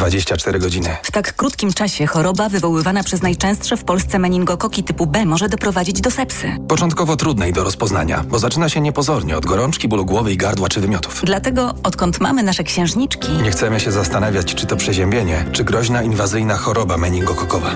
24 0.00 0.58
godziny. 0.58 0.96
W 1.02 1.10
tak 1.10 1.32
krótkim 1.36 1.72
czasie 1.72 2.06
choroba 2.06 2.48
wywoływana 2.48 3.02
przez 3.04 3.22
najczęstsze 3.22 3.76
w 3.76 3.84
Polsce 3.84 4.18
meningokoki 4.18 4.84
typu 4.84 5.06
B 5.06 5.24
może 5.24 5.48
doprowadzić 5.48 6.00
do 6.00 6.10
sepsy. 6.10 6.56
Początkowo 6.68 7.16
trudnej 7.16 7.52
do 7.52 7.64
rozpoznania, 7.64 8.24
bo 8.28 8.38
zaczyna 8.38 8.68
się 8.68 8.80
niepozornie 8.80 9.36
od 9.36 9.46
gorączki, 9.46 9.88
bólu 9.88 10.04
głowy 10.04 10.32
i 10.32 10.36
gardła 10.36 10.68
czy 10.68 10.80
wymiotów. 10.80 11.20
Dlatego, 11.24 11.74
odkąd 11.82 12.20
mamy 12.20 12.42
nasze 12.42 12.64
księżniczki, 12.64 13.32
Nie 13.32 13.50
chcemy 13.50 13.80
się 13.80 13.92
zastanawiać, 13.92 14.54
czy 14.54 14.66
to 14.66 14.76
przeziębienie, 14.76 15.44
czy 15.52 15.64
groźna 15.64 16.02
inwazyjna 16.02 16.56
choroba 16.56 16.96
meningokokowa. 16.96 17.70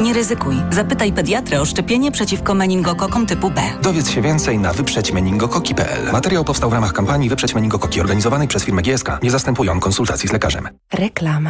nie 0.00 0.12
ryzykuj. 0.12 0.56
Zapytaj 0.70 1.12
pediatrę 1.12 1.60
o 1.60 1.64
szczepienie 1.64 2.12
przeciwko 2.12 2.54
meningokokom 2.54 3.26
typu 3.26 3.50
B. 3.50 3.62
Dowiedz 3.82 4.10
się 4.10 4.22
więcej 4.22 4.58
na 4.58 4.72
wyprzedźmeningokoki.pl. 4.72 6.12
Materiał 6.12 6.44
powstał 6.44 6.70
w 6.70 6.72
ramach 6.72 6.92
kampanii 6.92 7.28
Wyprzeć 7.28 7.54
Meningokoki 7.54 8.00
organizowanej 8.00 8.48
przez 8.48 8.64
firmę 8.64 8.82
GSK. 8.82 9.18
Nie 9.22 9.30
zastępują 9.30 9.80
konsultacji 9.80 10.28
z 10.28 10.32
lekarzem. 10.32 10.68
Reklama. 10.92 11.49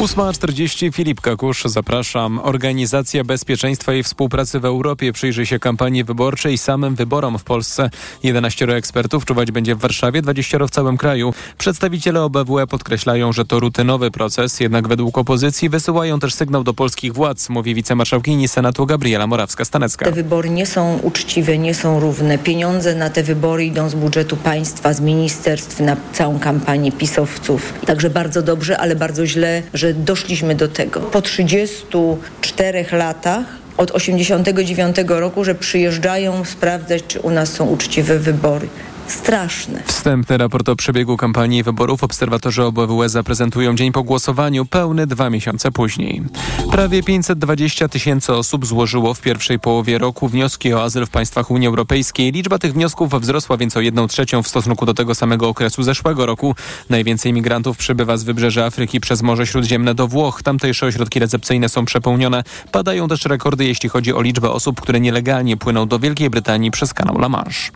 8.40 0.00 0.92
Filip 0.94 1.20
Kakusz, 1.20 1.62
zapraszam. 1.64 2.40
Organizacja 2.42 3.24
Bezpieczeństwa 3.24 3.94
i 3.94 4.02
Współpracy 4.02 4.60
w 4.60 4.64
Europie 4.64 5.12
przyjrzy 5.12 5.46
się 5.46 5.58
kampanii 5.58 6.04
wyborczej 6.04 6.54
i 6.54 6.58
samym 6.58 6.94
wyborom 6.94 7.38
w 7.38 7.44
Polsce. 7.44 7.90
11 8.22 8.64
ekspertów 8.64 9.24
czuwać 9.24 9.50
będzie 9.50 9.74
w 9.74 9.78
Warszawie, 9.78 10.22
20 10.22 10.58
w 10.66 10.70
całym 10.70 10.96
kraju. 10.96 11.34
Przedstawiciele 11.58 12.22
OBWE 12.22 12.66
podkreślają, 12.66 13.32
że 13.32 13.44
to 13.44 13.60
rutynowy 13.60 14.10
proces, 14.10 14.60
jednak 14.60 14.88
według 14.88 15.18
opozycji 15.18 15.68
wysyłają 15.68 16.20
też 16.20 16.34
sygnał 16.34 16.64
do 16.64 16.74
polskich 16.74 17.12
władz, 17.12 17.48
mówi 17.48 17.74
wicemarszałkini 17.74 18.48
Senatu 18.48 18.86
Gabriela 18.86 19.26
Morawska-Stanecka. 19.26 20.04
Te 20.04 20.12
wybory 20.12 20.50
nie 20.50 20.66
są 20.66 20.98
uczciwe, 20.98 21.58
nie 21.58 21.74
są 21.74 22.00
równe. 22.00 22.38
Pieniądze 22.38 22.94
na 22.94 23.10
te 23.10 23.22
wybory 23.22 23.64
idą 23.64 23.88
z 23.88 23.94
budżetu 23.94 24.36
państwa, 24.36 24.92
z 24.92 25.00
ministerstw 25.00 25.80
na 25.80 25.96
całą 26.12 26.38
kampanię 26.38 26.92
pisowców. 26.92 27.72
Także 27.86 28.10
bardzo 28.10 28.42
dobrze, 28.42 28.78
ale 28.78 28.96
bardzo 28.96 29.26
źle, 29.26 29.62
że 29.74 29.89
doszliśmy 29.94 30.54
do 30.54 30.68
tego. 30.68 31.00
Po 31.00 31.22
34 31.22 32.84
latach 32.92 33.44
od 33.76 33.90
89 33.90 34.96
roku, 35.06 35.44
że 35.44 35.54
przyjeżdżają 35.54 36.44
sprawdzać, 36.44 37.02
czy 37.08 37.20
u 37.20 37.30
nas 37.30 37.52
są 37.52 37.66
uczciwe 37.66 38.18
wybory. 38.18 38.68
Straszne. 39.10 39.82
Wstępny 39.86 40.38
raport 40.38 40.68
o 40.68 40.76
przebiegu 40.76 41.16
kampanii 41.16 41.62
wyborów 41.62 42.04
obserwatorzy 42.04 42.64
OBWE 42.64 43.08
zaprezentują 43.08 43.74
dzień 43.74 43.92
po 43.92 44.02
głosowaniu, 44.02 44.66
pełny 44.66 45.06
dwa 45.06 45.30
miesiące 45.30 45.70
później. 45.72 46.22
Prawie 46.70 47.02
520 47.02 47.88
tysięcy 47.88 48.34
osób 48.34 48.66
złożyło 48.66 49.14
w 49.14 49.20
pierwszej 49.20 49.58
połowie 49.58 49.98
roku 49.98 50.28
wnioski 50.28 50.74
o 50.74 50.82
azyl 50.82 51.06
w 51.06 51.10
państwach 51.10 51.50
Unii 51.50 51.68
Europejskiej. 51.68 52.32
Liczba 52.32 52.58
tych 52.58 52.72
wniosków 52.72 53.20
wzrosła 53.20 53.56
więc 53.56 53.76
o 53.76 53.80
1 53.80 54.08
trzecią 54.08 54.42
w 54.42 54.48
stosunku 54.48 54.86
do 54.86 54.94
tego 54.94 55.14
samego 55.14 55.48
okresu 55.48 55.82
zeszłego 55.82 56.26
roku. 56.26 56.54
Najwięcej 56.90 57.32
migrantów 57.32 57.76
przybywa 57.76 58.16
z 58.16 58.24
wybrzeża 58.24 58.64
Afryki 58.64 59.00
przez 59.00 59.22
Morze 59.22 59.46
Śródziemne 59.46 59.94
do 59.94 60.08
Włoch. 60.08 60.42
Tamtejsze 60.42 60.86
ośrodki 60.86 61.18
recepcyjne 61.18 61.68
są 61.68 61.84
przepełnione. 61.84 62.42
Padają 62.72 63.08
też 63.08 63.24
rekordy, 63.24 63.64
jeśli 63.64 63.88
chodzi 63.88 64.14
o 64.14 64.22
liczbę 64.22 64.50
osób, 64.50 64.80
które 64.80 65.00
nielegalnie 65.00 65.56
płyną 65.56 65.88
do 65.88 65.98
Wielkiej 65.98 66.30
Brytanii 66.30 66.70
przez 66.70 66.94
kanał 66.94 67.16
La 67.18 67.28
Manche. 67.28 67.70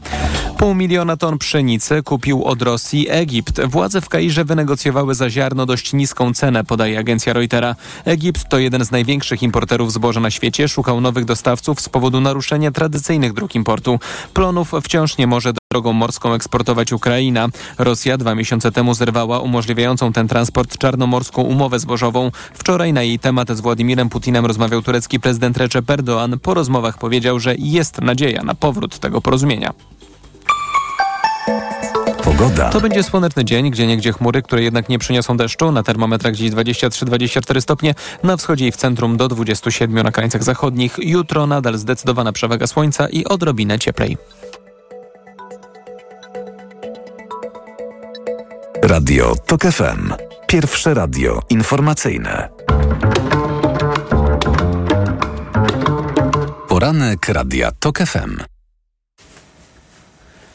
Pół 0.59 0.75
miliona 0.75 1.17
ton 1.25 1.39
pszenicy 1.39 2.03
kupił 2.03 2.45
od 2.45 2.63
Rosji 2.63 3.07
Egipt. 3.11 3.61
Władze 3.61 4.01
w 4.01 4.09
Kairze 4.09 4.45
wynegocjowały 4.45 5.15
za 5.15 5.31
ziarno 5.31 5.67
dość 5.67 5.93
niską 5.93 6.35
cenę, 6.35 6.65
podaje 6.65 6.99
agencja 6.99 7.33
Reutera. 7.33 7.77
Egipt 8.05 8.49
to 8.49 8.59
jeden 8.59 8.85
z 8.85 8.91
największych 8.91 9.43
importerów 9.43 9.93
zboża 9.93 10.21
na 10.21 10.31
świecie. 10.31 10.69
Szukał 10.69 11.01
nowych 11.01 11.25
dostawców 11.25 11.81
z 11.81 11.89
powodu 11.89 12.21
naruszenia 12.21 12.71
tradycyjnych 12.71 13.33
dróg 13.33 13.55
importu. 13.55 13.99
Plonów 14.35 14.73
wciąż 14.83 15.19
nie 15.19 15.27
może 15.27 15.53
drogą 15.73 15.93
morską 15.93 16.35
eksportować 16.35 16.93
Ukraina. 16.93 17.49
Rosja 17.79 18.17
dwa 18.17 18.35
miesiące 18.35 18.73
temu 18.73 18.95
zerwała 18.95 19.41
umożliwiającą 19.41 20.13
ten 20.13 20.29
transport 20.29 20.79
czarnomorską 20.79 21.43
umowę 21.43 21.79
zbożową. 21.79 22.31
Wczoraj 22.55 22.93
na 22.93 23.03
jej 23.03 23.19
temat 23.19 23.57
z 23.57 23.61
Władimirem 23.61 24.09
Putinem 24.09 24.47
rozmawiał 24.47 24.83
turecki 24.83 25.21
prezydent 25.21 25.57
Recep 25.57 25.87
Erdoğan. 25.87 26.39
Po 26.39 26.55
rozmowach 26.55 26.99
powiedział, 26.99 27.41
że 27.41 27.55
jest 27.59 28.01
nadzieja 28.01 28.43
na 28.43 28.55
powrót 28.55 28.99
tego 28.99 29.21
porozumienia. 29.21 29.73
Pogoda. 32.25 32.71
To 32.71 32.81
będzie 32.81 33.03
słoneczny 33.03 33.45
dzień, 33.45 33.71
gdzie 33.71 33.87
niegdzie 33.87 34.13
chmury, 34.13 34.43
które 34.43 34.63
jednak 34.63 34.89
nie 34.89 34.99
przyniosą 34.99 35.37
deszczu. 35.37 35.73
Na 35.73 35.83
termometrach 35.83 36.35
dziś 36.35 36.51
23-24 36.51 37.61
stopnie, 37.61 37.95
na 38.23 38.37
wschodzie 38.37 38.67
i 38.67 38.73
w 38.73 38.77
centrum 38.77 39.17
do 39.17 39.29
27 39.29 40.03
na 40.03 40.13
krańcach 40.13 40.45
zachodnich. 40.45 40.97
Jutro 40.99 41.47
nadal 41.47 41.79
zdecydowana 41.79 42.33
przewaga 42.33 42.67
słońca 42.67 43.09
i 43.09 43.25
odrobinę 43.25 43.79
cieplej. 43.79 44.17
Radio 48.83 49.35
TOK 49.47 49.63
FM. 49.63 50.13
Pierwsze 50.47 50.95
radio 50.95 51.41
informacyjne. 51.51 52.49
Poranek 56.69 57.29
Radia 57.29 57.71
TOK 57.81 57.99
FM. 57.99 58.54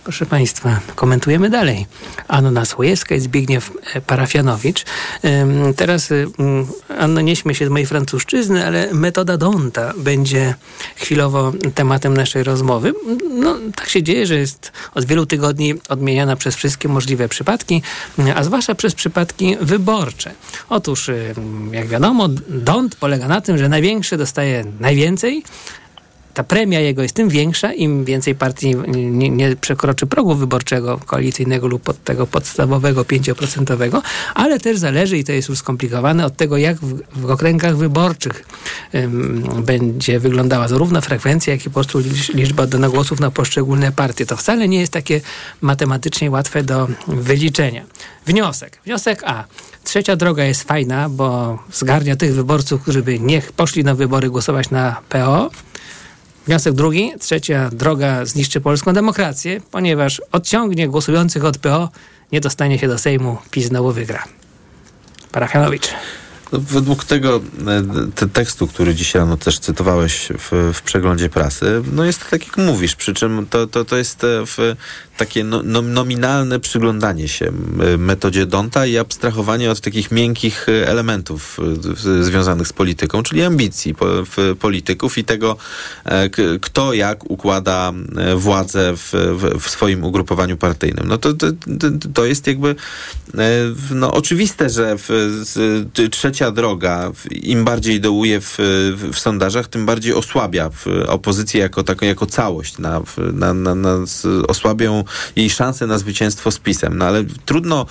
Proszę 0.04 0.26
Państwa, 0.26 0.80
komentujemy 0.96 1.50
dalej. 1.50 1.88
Anna 2.28 2.66
Słojewska 2.66 3.16
i 3.16 3.20
Zbigniew 3.20 3.72
e, 3.94 4.02
Parafianowicz. 4.02 4.86
Teraz, 5.76 6.12
y, 6.12 6.28
Anno, 7.00 7.22
nie 7.22 7.36
śmiej 7.36 7.56
się 7.56 7.66
z 7.66 7.70
mojej 7.70 7.86
francuszczyzny, 7.86 8.66
ale 8.66 8.94
metoda 8.94 9.38
Donta 9.38 9.94
będzie 9.98 10.56
chwilowo 10.96 11.54
tematem 11.76 12.18
naszej 12.18 12.44
rozmowy. 12.44 12.94
No, 13.30 13.58
tak 13.76 13.90
się 13.90 14.04
dzieje, 14.04 14.26
że 14.26 14.36
jest 14.36 14.72
od 14.96 15.06
wielu 15.06 15.26
tygodni 15.26 15.74
odmieniana 15.90 16.36
przez 16.36 16.56
wszystkie 16.56 16.90
możliwe 16.90 17.30
przypadki, 17.30 17.82
a 18.36 18.44
zwłaszcza 18.44 18.76
przez 18.76 18.96
przypadki 18.96 19.58
wyborcze. 19.62 20.32
Otóż, 20.70 21.10
y, 21.10 21.36
jak 21.72 21.88
wiadomo, 21.88 22.28
Dont 22.48 22.96
polega 22.96 23.28
na 23.28 23.42
tym, 23.42 23.58
że 23.58 23.70
największy 23.70 24.18
dostaje 24.18 24.66
najwięcej, 24.80 25.44
ta 26.34 26.44
premia 26.44 26.80
jego 26.80 27.02
jest 27.02 27.16
tym 27.16 27.30
większa, 27.30 27.74
im 27.74 28.06
więcej 28.06 28.36
partii 28.36 28.76
nie, 28.88 29.30
nie 29.30 29.56
przekroczy 29.56 30.08
progu 30.08 30.36
wyborczego 30.36 31.00
koalicyjnego 31.06 31.68
lub 31.68 31.84
pod 31.84 32.04
tego 32.04 32.28
podstawowego 32.28 33.04
5%, 33.04 34.02
ale 34.36 34.60
też 34.60 34.78
zależy, 34.78 35.18
i 35.18 35.24
to 35.24 35.32
jest 35.32 35.50
już 35.50 35.58
skomplikowane, 35.58 36.26
od 36.26 36.36
tego, 36.36 36.58
jak 36.58 36.78
w, 36.78 37.02
w 37.16 37.32
okręgach 37.32 37.78
wyborczych 37.78 38.46
ym, 38.96 39.44
będzie 39.66 40.20
wyglądała 40.20 40.68
zarówno 40.68 41.02
frekwencja, 41.02 41.54
jak 41.54 41.66
i 41.66 41.70
po 41.70 41.74
prostu 41.74 42.00
licz- 42.00 42.34
liczba 42.34 42.68
donogłosów 42.68 43.20
na 43.20 43.32
poszczególne 43.32 43.92
partie. 43.92 44.26
To 44.26 44.38
wcale 44.38 44.68
nie 44.68 44.80
jest 44.80 44.94
takie 44.94 45.22
matematycznie 45.62 46.32
łatwe 46.32 46.64
do 46.64 46.88
wyliczenia. 47.08 47.84
Wniosek. 48.26 48.80
Wniosek 48.86 49.24
A. 49.26 49.44
Trzecia 49.84 50.16
droga 50.16 50.44
jest 50.44 50.64
fajna, 50.64 51.10
bo 51.10 51.60
zgarnia 51.74 52.16
tych 52.16 52.34
wyborców, 52.34 52.82
którzy 52.82 53.04
by 53.04 53.20
niech 53.20 53.52
poszli 53.52 53.84
na 53.84 53.96
wybory 53.96 54.30
głosować 54.30 54.70
na 54.70 54.96
PO. 55.10 55.50
Wniosek 56.50 56.74
drugi, 56.74 57.12
trzecia 57.20 57.70
droga 57.70 58.26
zniszczy 58.26 58.62
polską 58.62 58.94
demokrację, 58.94 59.62
ponieważ 59.72 60.22
odciągnie 60.32 60.88
głosujących 60.88 61.46
od 61.46 61.58
PO, 61.58 61.90
nie 62.32 62.42
dostanie 62.42 62.80
się 62.80 62.88
do 62.88 62.98
Sejmu, 62.98 63.38
PiS 63.52 63.66
znowu 63.66 63.92
wygra. 63.92 64.24
Parachanowicz. 65.32 65.88
No, 66.52 66.60
według 66.60 67.04
tego 67.04 67.42
e, 67.68 68.12
te 68.16 68.28
tekstu, 68.28 68.68
który 68.68 68.96
dzisiaj 68.96 69.20
rano 69.20 69.38
też 69.38 69.60
cytowałeś 69.60 70.30
w, 70.40 70.72
w 70.74 70.82
przeglądzie 70.82 71.30
prasy, 71.30 71.82
no 71.92 72.06
jest 72.06 72.30
tak 72.30 72.48
jak 72.48 72.58
mówisz, 72.58 72.96
przy 72.96 73.14
czym 73.14 73.48
to, 73.50 73.68
to, 73.68 73.86
to 73.86 73.98
jest 73.98 74.24
e, 74.24 74.46
w, 74.46 74.76
takie 75.20 75.44
no, 75.44 75.62
no, 75.64 75.82
nominalne 75.82 76.60
przyglądanie 76.60 77.28
się 77.28 77.52
metodzie 77.98 78.46
Donta 78.46 78.86
i 78.86 78.98
abstrahowanie 78.98 79.72
od 79.72 79.82
takich 79.82 80.12
miękkich 80.12 80.70
e, 80.70 80.88
elementów 80.88 81.60
związanych 82.22 82.68
z 82.68 82.74
polityką, 82.74 83.24
czyli 83.24 83.44
ambicji 83.44 83.96
polityków 84.60 85.18
i 85.18 85.24
tego, 85.24 85.58
kto 86.62 86.94
jak 86.94 87.32
układa 87.32 87.94
władzę 88.36 88.94
w, 88.96 89.12
w, 89.60 89.70
swoim 89.70 90.04
ugrupowaniu 90.04 90.58
partyjnym. 90.58 91.08
No 91.08 91.18
to, 91.18 91.34
to, 91.34 91.48
to 92.14 92.26
jest 92.26 92.48
jakby 92.48 92.76
no, 93.92 94.14
oczywiste, 94.14 94.70
że 94.70 94.96
w, 94.98 95.10
trzecia 96.12 96.52
droga 96.52 97.12
im 97.32 97.66
bardziej 97.66 98.02
dołuje 98.02 98.42
w, 98.42 98.56
w, 99.14 99.20
sondażach, 99.20 99.68
tym 99.68 99.86
bardziej 99.86 100.14
osłabia 100.14 100.70
opozycję 101.08 101.62
jako 101.62 101.84
jako 102.02 102.26
całość. 102.26 102.78
Na, 102.78 103.02
na, 103.34 103.54
na, 103.54 103.76
na, 103.76 103.98
osłabią 104.48 105.04
jej 105.36 105.50
szanse 105.50 105.88
na 105.88 105.98
zwycięstwo 105.98 106.52
z 106.52 106.60
PiSem. 106.60 106.98
No 106.98 107.06
ale 107.06 107.24
trudno 107.46 107.86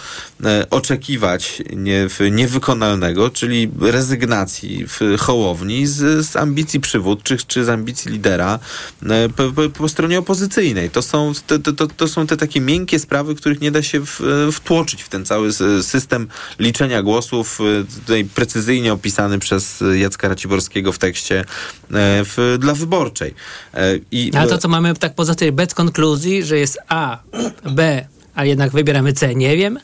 e, 0.44 0.66
oczekiwać 0.70 1.62
nie, 1.76 2.08
niewykonalnego, 2.30 3.30
czyli 3.30 3.70
rezygnacji 3.80 4.86
w 4.86 5.00
Hołowni 5.18 5.86
z, 5.86 6.26
z 6.26 6.36
ambicji 6.36 6.80
przywódczych 6.80 7.46
czy 7.46 7.64
z 7.64 7.68
ambicji 7.68 8.12
lidera 8.12 8.58
e, 9.02 9.28
po, 9.28 9.52
po, 9.52 9.68
po 9.68 9.88
stronie 9.88 10.18
opozycyjnej. 10.18 10.90
To 10.90 11.02
są, 11.02 11.32
to, 11.46 11.58
to, 11.58 11.86
to, 11.86 12.08
są 12.08 12.26
te 12.26 12.36
takie 12.36 12.60
miękkie 12.60 12.98
sprawy, 12.98 13.34
których 13.34 13.60
nie 13.60 13.70
da 13.70 13.82
się 13.82 14.00
w, 14.00 14.20
wtłoczyć 14.52 15.02
w 15.02 15.08
ten 15.08 15.24
cały 15.24 15.52
system 15.82 16.28
liczenia 16.58 17.02
głosów, 17.02 17.58
e, 17.60 18.00
tutaj 18.00 18.24
precyzyjnie 18.24 18.92
opisany 18.92 19.38
przez 19.38 19.84
Jacka 19.94 20.28
Raciborskiego 20.28 20.92
w 20.92 20.98
tekście 20.98 21.40
e, 21.40 21.44
w, 22.24 22.56
dla 22.60 22.74
wyborczej. 22.74 23.34
E, 23.74 23.98
I, 24.10 24.30
Ale 24.34 24.48
to, 24.48 24.58
co 24.58 24.68
mamy 24.68 24.94
tak 24.94 25.14
poza 25.14 25.34
tym 25.34 25.54
bez 25.54 25.74
konkluzji, 25.74 26.44
że 26.44 26.58
jest 26.58 26.78
A, 26.88 27.07
B, 27.64 28.06
a 28.34 28.44
jednak 28.44 28.72
wybieramy 28.72 29.12
C, 29.12 29.34
nie 29.34 29.56
wiem, 29.56 29.78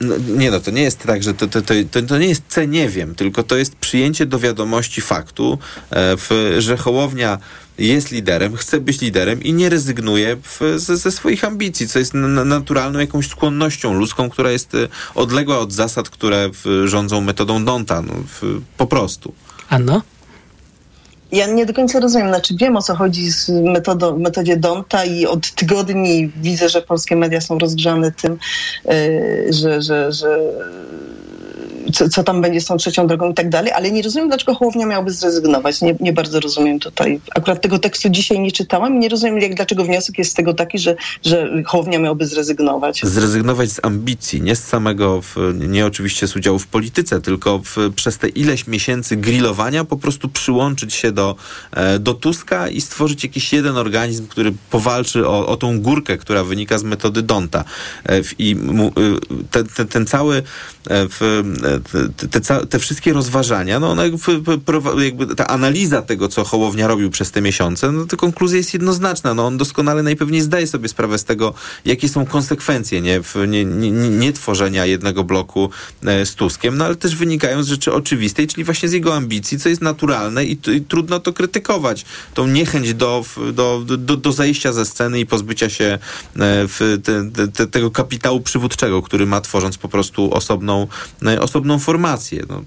no, 0.00 0.14
nie 0.36 0.50
no, 0.50 0.60
to 0.60 0.70
nie 0.70 0.82
jest 0.82 0.98
tak, 0.98 1.22
że 1.22 1.34
to, 1.34 1.48
to, 1.48 1.62
to, 1.62 2.02
to, 2.08 2.18
nie 2.18 2.26
jest 2.26 2.42
C 2.48 2.66
nie 2.66 2.88
wiem, 2.88 3.14
tylko 3.14 3.42
to 3.42 3.56
jest 3.56 3.76
przyjęcie 3.76 4.26
do 4.26 4.38
wiadomości 4.38 5.00
faktu, 5.00 5.58
e, 5.90 6.16
w, 6.16 6.54
że 6.58 6.76
Hołownia 6.76 7.38
jest 7.78 8.10
liderem, 8.10 8.56
chce 8.56 8.80
być 8.80 9.00
liderem 9.00 9.42
i 9.42 9.52
nie 9.52 9.68
rezygnuje 9.68 10.36
w, 10.36 10.60
ze, 10.76 10.96
ze, 10.96 11.10
swoich 11.10 11.44
ambicji, 11.44 11.88
co 11.88 11.98
jest 11.98 12.14
naturalną 12.44 12.98
jakąś 12.98 13.28
skłonnością 13.28 13.94
ludzką, 13.94 14.30
która 14.30 14.50
jest 14.50 14.74
e, 14.74 14.88
odległa 15.14 15.58
od 15.58 15.72
zasad, 15.72 16.10
które 16.10 16.50
w, 16.52 16.84
rządzą 16.86 17.20
metodą 17.20 17.64
Donta, 17.64 18.02
no, 18.02 18.14
po 18.76 18.86
prostu. 18.86 19.34
Anno? 19.68 20.02
Ja 21.32 21.46
nie 21.46 21.66
do 21.66 21.74
końca 21.74 22.00
rozumiem, 22.00 22.28
znaczy 22.28 22.54
wiem 22.56 22.76
o 22.76 22.82
co 22.82 22.94
chodzi 22.94 23.30
z 23.30 23.48
metodą, 23.48 24.18
metodzie 24.18 24.56
Donta 24.56 25.04
i 25.04 25.26
od 25.26 25.50
tygodni 25.54 26.32
widzę, 26.36 26.68
że 26.68 26.82
polskie 26.82 27.16
media 27.16 27.40
są 27.40 27.58
rozgrzane 27.58 28.12
tym, 28.12 28.38
yy, 28.84 29.52
że, 29.52 29.82
że, 29.82 30.12
że 30.12 30.38
co, 31.92 32.08
co, 32.08 32.24
tam 32.24 32.42
będzie 32.42 32.60
z 32.60 32.64
tą 32.64 32.76
trzecią 32.76 33.06
drogą 33.06 33.30
i 33.30 33.34
tak 33.34 33.48
dalej, 33.48 33.72
ale 33.72 33.90
nie 33.90 34.02
rozumiem, 34.02 34.28
dlaczego 34.28 34.54
Hołownia 34.54 34.86
miałby 34.86 35.10
zrezygnować. 35.10 35.80
Nie, 35.80 35.94
nie 36.00 36.12
bardzo 36.12 36.40
rozumiem 36.40 36.80
tutaj. 36.80 37.20
Akurat 37.34 37.62
tego 37.62 37.78
tekstu 37.78 38.08
dzisiaj 38.08 38.40
nie 38.40 38.52
czytałam 38.52 38.96
i 38.96 38.98
nie 38.98 39.08
rozumiem, 39.08 39.38
jak, 39.38 39.54
dlaczego 39.54 39.84
wniosek 39.84 40.18
jest 40.18 40.30
z 40.30 40.34
tego 40.34 40.54
taki, 40.54 40.78
że, 40.78 40.96
że 41.24 41.62
Hołownia 41.66 41.98
miałby 41.98 42.26
zrezygnować. 42.26 43.00
Zrezygnować 43.04 43.70
z 43.70 43.84
ambicji, 43.84 44.42
nie 44.42 44.56
z 44.56 44.64
samego, 44.64 45.20
w, 45.22 45.36
nie 45.68 45.86
oczywiście 45.86 46.26
z 46.26 46.36
udziału 46.36 46.58
w 46.58 46.66
polityce, 46.66 47.20
tylko 47.20 47.58
w, 47.58 47.76
przez 47.96 48.18
te 48.18 48.28
ileś 48.28 48.66
miesięcy 48.66 49.16
grillowania 49.16 49.84
po 49.84 49.96
prostu 49.96 50.28
przyłączyć 50.28 50.94
się 50.94 51.12
do, 51.12 51.36
e, 51.72 51.98
do 51.98 52.14
Tuska 52.14 52.68
i 52.68 52.80
stworzyć 52.80 53.24
jakiś 53.24 53.52
jeden 53.52 53.76
organizm, 53.76 54.26
który 54.26 54.52
powalczy 54.70 55.28
o, 55.28 55.46
o 55.46 55.56
tą 55.56 55.80
górkę, 55.80 56.18
która 56.18 56.44
wynika 56.44 56.78
z 56.78 56.82
metody 56.82 57.22
Donta. 57.22 57.64
E, 58.08 58.20
I 58.38 58.56
ten, 59.50 59.66
ten, 59.66 59.88
ten 59.88 60.06
cały 60.06 60.42
w, 60.86 61.42
te, 62.30 62.66
te, 62.66 62.78
wszystkie 62.78 63.12
rozważania, 63.12 63.80
no 63.80 63.90
one 63.90 64.10
jakby 64.98 65.34
ta 65.36 65.46
analiza 65.46 66.02
tego, 66.02 66.28
co 66.28 66.44
Hołownia 66.44 66.86
robił 66.86 67.10
przez 67.10 67.30
te 67.30 67.40
miesiące, 67.40 67.92
no 67.92 68.06
to 68.06 68.16
konkluzja 68.16 68.58
jest 68.58 68.74
jednoznaczna. 68.74 69.34
No 69.34 69.46
on 69.46 69.56
doskonale 69.56 70.02
najpewniej 70.02 70.40
zdaje 70.40 70.66
sobie 70.66 70.88
sprawę 70.88 71.18
z 71.18 71.24
tego, 71.24 71.54
jakie 71.84 72.08
są 72.08 72.26
konsekwencje 72.26 73.00
nie, 73.00 73.20
nie, 73.48 73.64
nie, 73.64 73.90
nie 74.10 74.32
tworzenia 74.32 74.86
jednego 74.86 75.24
bloku 75.24 75.70
e, 76.04 76.26
z 76.26 76.34
Tuskiem, 76.34 76.76
no 76.76 76.84
ale 76.84 76.96
też 76.96 77.16
wynikają 77.16 77.62
z 77.62 77.68
rzeczy 77.68 77.92
oczywistej, 77.92 78.46
czyli 78.46 78.64
właśnie 78.64 78.88
z 78.88 78.92
jego 78.92 79.14
ambicji, 79.14 79.58
co 79.58 79.68
jest 79.68 79.82
naturalne 79.82 80.44
i, 80.44 80.58
i 80.76 80.80
trudno 80.80 81.20
to 81.20 81.32
krytykować. 81.32 82.04
Tą 82.34 82.46
niechęć 82.46 82.94
do, 82.94 83.24
do, 83.52 83.82
do, 83.98 84.16
do 84.16 84.32
zajścia 84.32 84.72
ze 84.72 84.84
sceny 84.84 85.20
i 85.20 85.26
pozbycia 85.26 85.70
się 85.70 85.84
e, 85.84 85.98
w 86.68 86.98
te, 87.54 87.66
tego 87.66 87.90
kapitału 87.90 88.40
przywódczego, 88.40 89.02
który 89.02 89.26
ma 89.26 89.40
tworząc 89.40 89.78
po 89.78 89.88
prostu 89.88 90.34
osobną, 90.34 90.86
e, 91.26 91.40
osobną 91.40 91.59
osobną 91.60 91.78
formację. 91.78 92.42
No. 92.48 92.62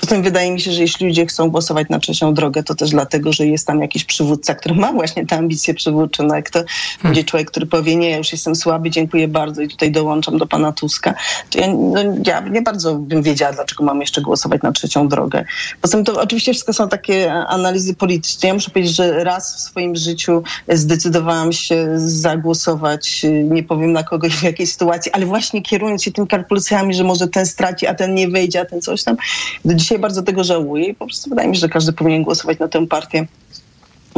Potem 0.00 0.22
wydaje 0.22 0.50
mi 0.50 0.60
się, 0.60 0.72
że 0.72 0.80
jeśli 0.80 1.06
ludzie 1.06 1.26
chcą 1.26 1.50
głosować 1.50 1.88
na 1.88 1.98
trzecią 1.98 2.34
drogę, 2.34 2.62
to 2.62 2.74
też 2.74 2.90
dlatego, 2.90 3.32
że 3.32 3.46
jest 3.46 3.66
tam 3.66 3.82
jakiś 3.82 4.04
przywódca, 4.04 4.54
który 4.54 4.74
ma 4.74 4.92
właśnie 4.92 5.26
te 5.26 5.36
ambicje 5.36 5.74
przywódcze. 5.74 6.22
No 6.22 6.34
jak 6.34 6.50
to 6.50 6.58
hmm. 6.58 6.68
będzie 7.02 7.24
człowiek, 7.24 7.50
który 7.50 7.66
powie, 7.66 7.96
nie, 7.96 8.10
ja 8.10 8.16
już 8.16 8.32
jestem 8.32 8.56
słaby, 8.56 8.90
dziękuję 8.90 9.28
bardzo 9.28 9.62
i 9.62 9.68
tutaj 9.68 9.92
dołączam 9.92 10.38
do 10.38 10.46
pana 10.46 10.72
Tuska, 10.72 11.14
ja, 11.54 11.66
no, 11.68 12.00
ja 12.26 12.40
nie 12.40 12.62
bardzo 12.62 12.94
bym 12.94 13.22
wiedziała, 13.22 13.52
dlaczego 13.52 13.84
mam 13.84 14.00
jeszcze 14.00 14.20
głosować 14.20 14.62
na 14.62 14.72
trzecią 14.72 15.08
drogę. 15.08 15.44
Poza 15.80 15.96
tym 15.96 16.04
to 16.04 16.20
oczywiście 16.20 16.52
wszystko 16.52 16.72
są 16.72 16.88
takie 16.88 17.32
analizy 17.32 17.94
polityczne. 17.94 18.48
Ja 18.48 18.54
muszę 18.54 18.70
powiedzieć, 18.70 18.96
że 18.96 19.24
raz 19.24 19.56
w 19.56 19.60
swoim 19.60 19.96
życiu 19.96 20.42
zdecydowałam 20.68 21.52
się 21.52 21.88
zagłosować, 21.96 23.26
nie 23.44 23.62
powiem 23.62 23.92
na 23.92 24.02
kogoś 24.02 24.36
w 24.36 24.42
jakiej 24.42 24.66
sytuacji, 24.66 25.12
ale 25.12 25.26
właśnie 25.26 25.62
kierując 25.62 26.02
się 26.02 26.12
tym 26.12 26.26
kalkulacjami, 26.26 26.94
że 26.94 27.04
może 27.04 27.28
ten 27.28 27.46
straci, 27.46 27.86
a 27.86 27.94
ten 27.94 28.14
nie 28.14 28.28
wejdzie, 28.28 28.60
a 28.60 28.64
ten 28.64 28.80
coś 28.82 29.04
tam. 29.04 29.16
Do 29.64 29.74
dzisiaj 29.86 29.98
bardzo 29.98 30.22
tego 30.22 30.44
żałuję 30.44 30.84
i 30.84 30.94
po 30.94 31.06
prostu 31.06 31.30
wydaje 31.30 31.48
mi 31.48 31.56
się, 31.56 31.60
że 31.60 31.68
każdy 31.68 31.92
powinien 31.92 32.22
głosować 32.22 32.58
na 32.58 32.68
tę 32.68 32.86
partię 32.86 33.26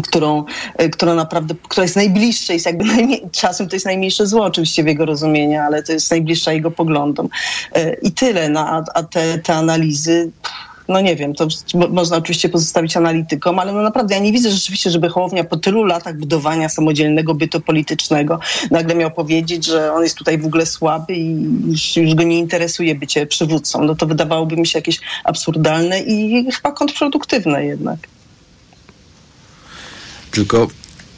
którą, 0.02 0.44
e, 0.74 0.88
która 0.88 1.14
naprawdę, 1.14 1.54
która 1.68 1.84
jest 1.84 1.96
najbliższa, 1.96 2.52
jest 2.52 2.66
jakby 2.66 2.84
najmniej, 2.84 3.22
czasem 3.32 3.68
to 3.68 3.76
jest 3.76 3.86
najmniejsze 3.86 4.26
zło 4.26 4.44
oczywiście 4.44 4.84
w 4.84 4.86
jego 4.86 5.06
rozumieniu, 5.06 5.60
ale 5.60 5.82
to 5.82 5.92
jest 5.92 6.10
najbliższa 6.10 6.52
jego 6.52 6.70
poglądom. 6.70 7.28
E, 7.74 7.94
I 7.94 8.12
tyle, 8.12 8.48
no, 8.48 8.60
a, 8.60 8.84
a 8.94 9.02
te, 9.02 9.38
te 9.38 9.54
analizy 9.54 10.30
no 10.88 11.00
nie 11.00 11.16
wiem, 11.16 11.34
to 11.34 11.48
można 11.90 12.16
oczywiście 12.16 12.48
pozostawić 12.48 12.96
analitykom, 12.96 13.58
ale 13.58 13.72
no 13.72 13.82
naprawdę 13.82 14.14
ja 14.14 14.20
nie 14.20 14.32
widzę 14.32 14.50
rzeczywiście, 14.50 14.90
żeby 14.90 15.08
Hołownia 15.08 15.44
po 15.44 15.56
tylu 15.56 15.84
latach 15.84 16.16
budowania 16.16 16.68
samodzielnego 16.68 17.34
bytu 17.34 17.60
politycznego 17.60 18.40
nagle 18.70 18.94
miał 18.94 19.10
powiedzieć, 19.10 19.66
że 19.66 19.92
on 19.92 20.02
jest 20.02 20.16
tutaj 20.16 20.38
w 20.38 20.46
ogóle 20.46 20.66
słaby 20.66 21.14
i 21.14 21.42
już, 21.70 21.96
już 21.96 22.14
go 22.14 22.22
nie 22.22 22.38
interesuje 22.38 22.94
bycie 22.94 23.26
przywódcą. 23.26 23.84
No 23.84 23.94
to 23.94 24.06
wydawałoby 24.06 24.56
mi 24.56 24.66
się 24.66 24.78
jakieś 24.78 25.00
absurdalne 25.24 26.00
i 26.00 26.46
chyba 26.52 26.72
kontrproduktywne 26.72 27.64
jednak. 27.64 27.98
Tylko 30.30 30.68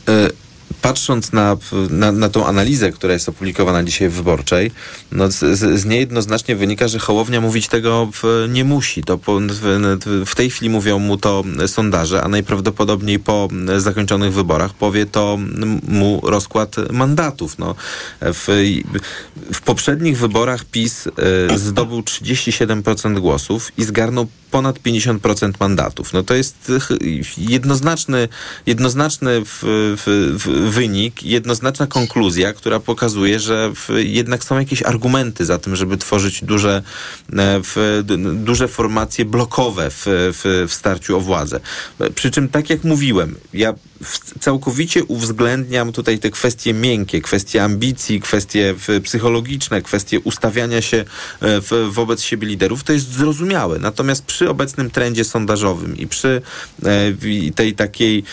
y 0.08 0.49
patrząc 0.82 1.32
na, 1.32 1.56
na, 1.90 2.12
na 2.12 2.28
tą 2.28 2.46
analizę, 2.46 2.92
która 2.92 3.12
jest 3.12 3.28
opublikowana 3.28 3.84
dzisiaj 3.84 4.08
w 4.08 4.12
Wyborczej, 4.12 4.70
no 5.12 5.30
z, 5.30 5.58
z 5.80 5.84
niej 5.84 6.00
jednoznacznie 6.00 6.56
wynika, 6.56 6.88
że 6.88 6.98
Hołownia 6.98 7.40
mówić 7.40 7.68
tego 7.68 8.08
w, 8.12 8.48
nie 8.48 8.64
musi. 8.64 9.02
To 9.02 9.18
po, 9.18 9.40
w, 9.40 9.80
w, 10.26 10.34
tej 10.34 10.50
chwili 10.50 10.70
mówią 10.70 10.98
mu 10.98 11.16
to 11.16 11.44
sondaże, 11.66 12.22
a 12.22 12.28
najprawdopodobniej 12.28 13.18
po 13.18 13.48
zakończonych 13.78 14.32
wyborach 14.32 14.74
powie 14.74 15.06
to 15.06 15.38
mu 15.88 16.20
rozkład 16.24 16.76
mandatów. 16.92 17.58
No, 17.58 17.74
w, 18.20 18.46
w 19.52 19.60
poprzednich 19.60 20.18
wyborach 20.18 20.64
PiS 20.64 21.06
y, 21.06 21.58
zdobył 21.58 22.00
37% 22.00 23.20
głosów 23.20 23.72
i 23.78 23.84
zgarnął 23.84 24.26
ponad 24.50 24.78
50% 24.78 25.52
mandatów. 25.60 26.12
No 26.12 26.22
to 26.22 26.34
jest 26.34 26.72
jednoznaczny, 27.38 28.28
jednoznaczny 28.66 29.44
w, 29.44 29.60
w, 29.62 30.69
wynik, 30.70 31.22
jednoznaczna 31.22 31.86
konkluzja, 31.86 32.52
która 32.52 32.80
pokazuje, 32.80 33.40
że 33.40 33.72
jednak 33.96 34.44
są 34.44 34.58
jakieś 34.58 34.82
argumenty 34.82 35.44
za 35.44 35.58
tym, 35.58 35.76
żeby 35.76 35.96
tworzyć 35.96 36.44
duże, 36.44 36.82
e, 37.32 37.60
duże 38.34 38.68
formacje 38.68 39.24
blokowe 39.24 39.90
w, 39.90 40.02
w, 40.06 40.66
w 40.68 40.74
starciu 40.74 41.16
o 41.16 41.20
władzę. 41.20 41.60
Przy 42.14 42.30
czym, 42.30 42.48
tak 42.48 42.70
jak 42.70 42.84
mówiłem, 42.84 43.34
ja 43.52 43.74
całkowicie 44.40 45.04
uwzględniam 45.04 45.92
tutaj 45.92 46.18
te 46.18 46.30
kwestie 46.30 46.74
miękkie, 46.74 47.20
kwestie 47.20 47.64
ambicji, 47.64 48.20
kwestie 48.20 48.74
psychologiczne, 49.04 49.82
kwestie 49.82 50.20
ustawiania 50.20 50.82
się 50.82 51.04
w, 51.40 51.88
wobec 51.92 52.22
siebie 52.22 52.46
liderów. 52.46 52.84
To 52.84 52.92
jest 52.92 53.12
zrozumiałe. 53.12 53.78
Natomiast 53.78 54.24
przy 54.24 54.50
obecnym 54.50 54.90
trendzie 54.90 55.24
sondażowym 55.24 55.96
i 55.96 56.06
przy 56.06 56.42
tej 57.54 57.74
takiej 57.74 58.24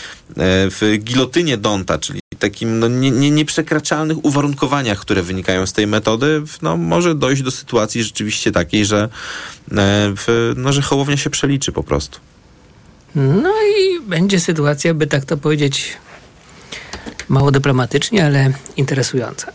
w 0.70 0.98
gilotynie 0.98 1.56
Donta, 1.56 1.98
czyli 1.98 2.20
takim 2.38 2.78
no, 2.78 2.88
nie, 2.88 3.10
nie, 3.10 3.30
nieprzekraczalnych 3.30 4.24
uwarunkowaniach, 4.24 4.98
które 4.98 5.22
wynikają 5.22 5.66
z 5.66 5.72
tej 5.72 5.86
metody, 5.86 6.42
no, 6.62 6.76
może 6.76 7.14
dojść 7.14 7.42
do 7.42 7.50
sytuacji 7.50 8.02
rzeczywiście 8.02 8.52
takiej, 8.52 8.86
że, 8.86 9.02
e, 9.02 9.08
w, 10.16 10.52
no, 10.56 10.72
że 10.72 10.82
Hołownia 10.82 11.16
się 11.16 11.30
przeliczy 11.30 11.72
po 11.72 11.82
prostu. 11.82 12.18
No 13.18 13.52
i 13.62 14.00
będzie 14.00 14.40
sytuacja, 14.40 14.94
by 14.94 15.06
tak 15.06 15.24
to 15.24 15.36
powiedzieć, 15.36 15.96
mało 17.28 17.50
dyplomatycznie, 17.50 18.26
ale 18.26 18.52
interesująca. 18.76 19.52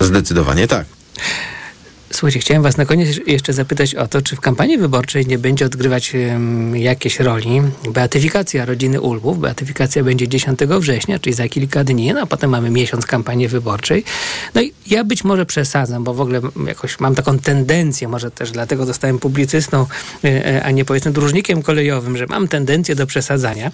Zdecydowanie 0.00 0.68
tak. 0.68 0.86
Słuchajcie, 2.12 2.40
chciałem 2.40 2.62
Was 2.62 2.76
na 2.76 2.84
koniec 2.84 3.20
jeszcze 3.26 3.52
zapytać 3.52 3.94
o 3.94 4.08
to, 4.08 4.22
czy 4.22 4.36
w 4.36 4.40
kampanii 4.40 4.78
wyborczej 4.78 5.26
nie 5.26 5.38
będzie 5.38 5.66
odgrywać 5.66 6.12
um, 6.14 6.76
jakiejś 6.76 7.20
roli 7.20 7.62
beatyfikacja 7.90 8.64
rodziny 8.64 9.00
Ulmów. 9.00 9.38
Beatyfikacja 9.38 10.04
będzie 10.04 10.28
10 10.28 10.60
września, 10.60 11.18
czyli 11.18 11.34
za 11.34 11.48
kilka 11.48 11.84
dni, 11.84 12.12
no 12.14 12.20
a 12.20 12.26
potem 12.26 12.50
mamy 12.50 12.70
miesiąc 12.70 13.06
kampanii 13.06 13.48
wyborczej. 13.48 14.04
No 14.54 14.60
i 14.60 14.72
ja 14.86 15.04
być 15.04 15.24
może 15.24 15.46
przesadzam, 15.46 16.04
bo 16.04 16.14
w 16.14 16.20
ogóle 16.20 16.40
jakoś 16.66 17.00
mam 17.00 17.14
taką 17.14 17.38
tendencję, 17.38 18.08
może 18.08 18.30
też 18.30 18.50
dlatego 18.50 18.86
zostałem 18.86 19.18
publicystą, 19.18 19.86
e, 20.24 20.46
e, 20.46 20.62
a 20.64 20.70
nie 20.70 20.84
powiedzmy 20.84 21.10
dróżnikiem 21.12 21.62
kolejowym, 21.62 22.16
że 22.16 22.26
mam 22.26 22.48
tendencję 22.48 22.94
do 22.94 23.06
przesadzania, 23.06 23.70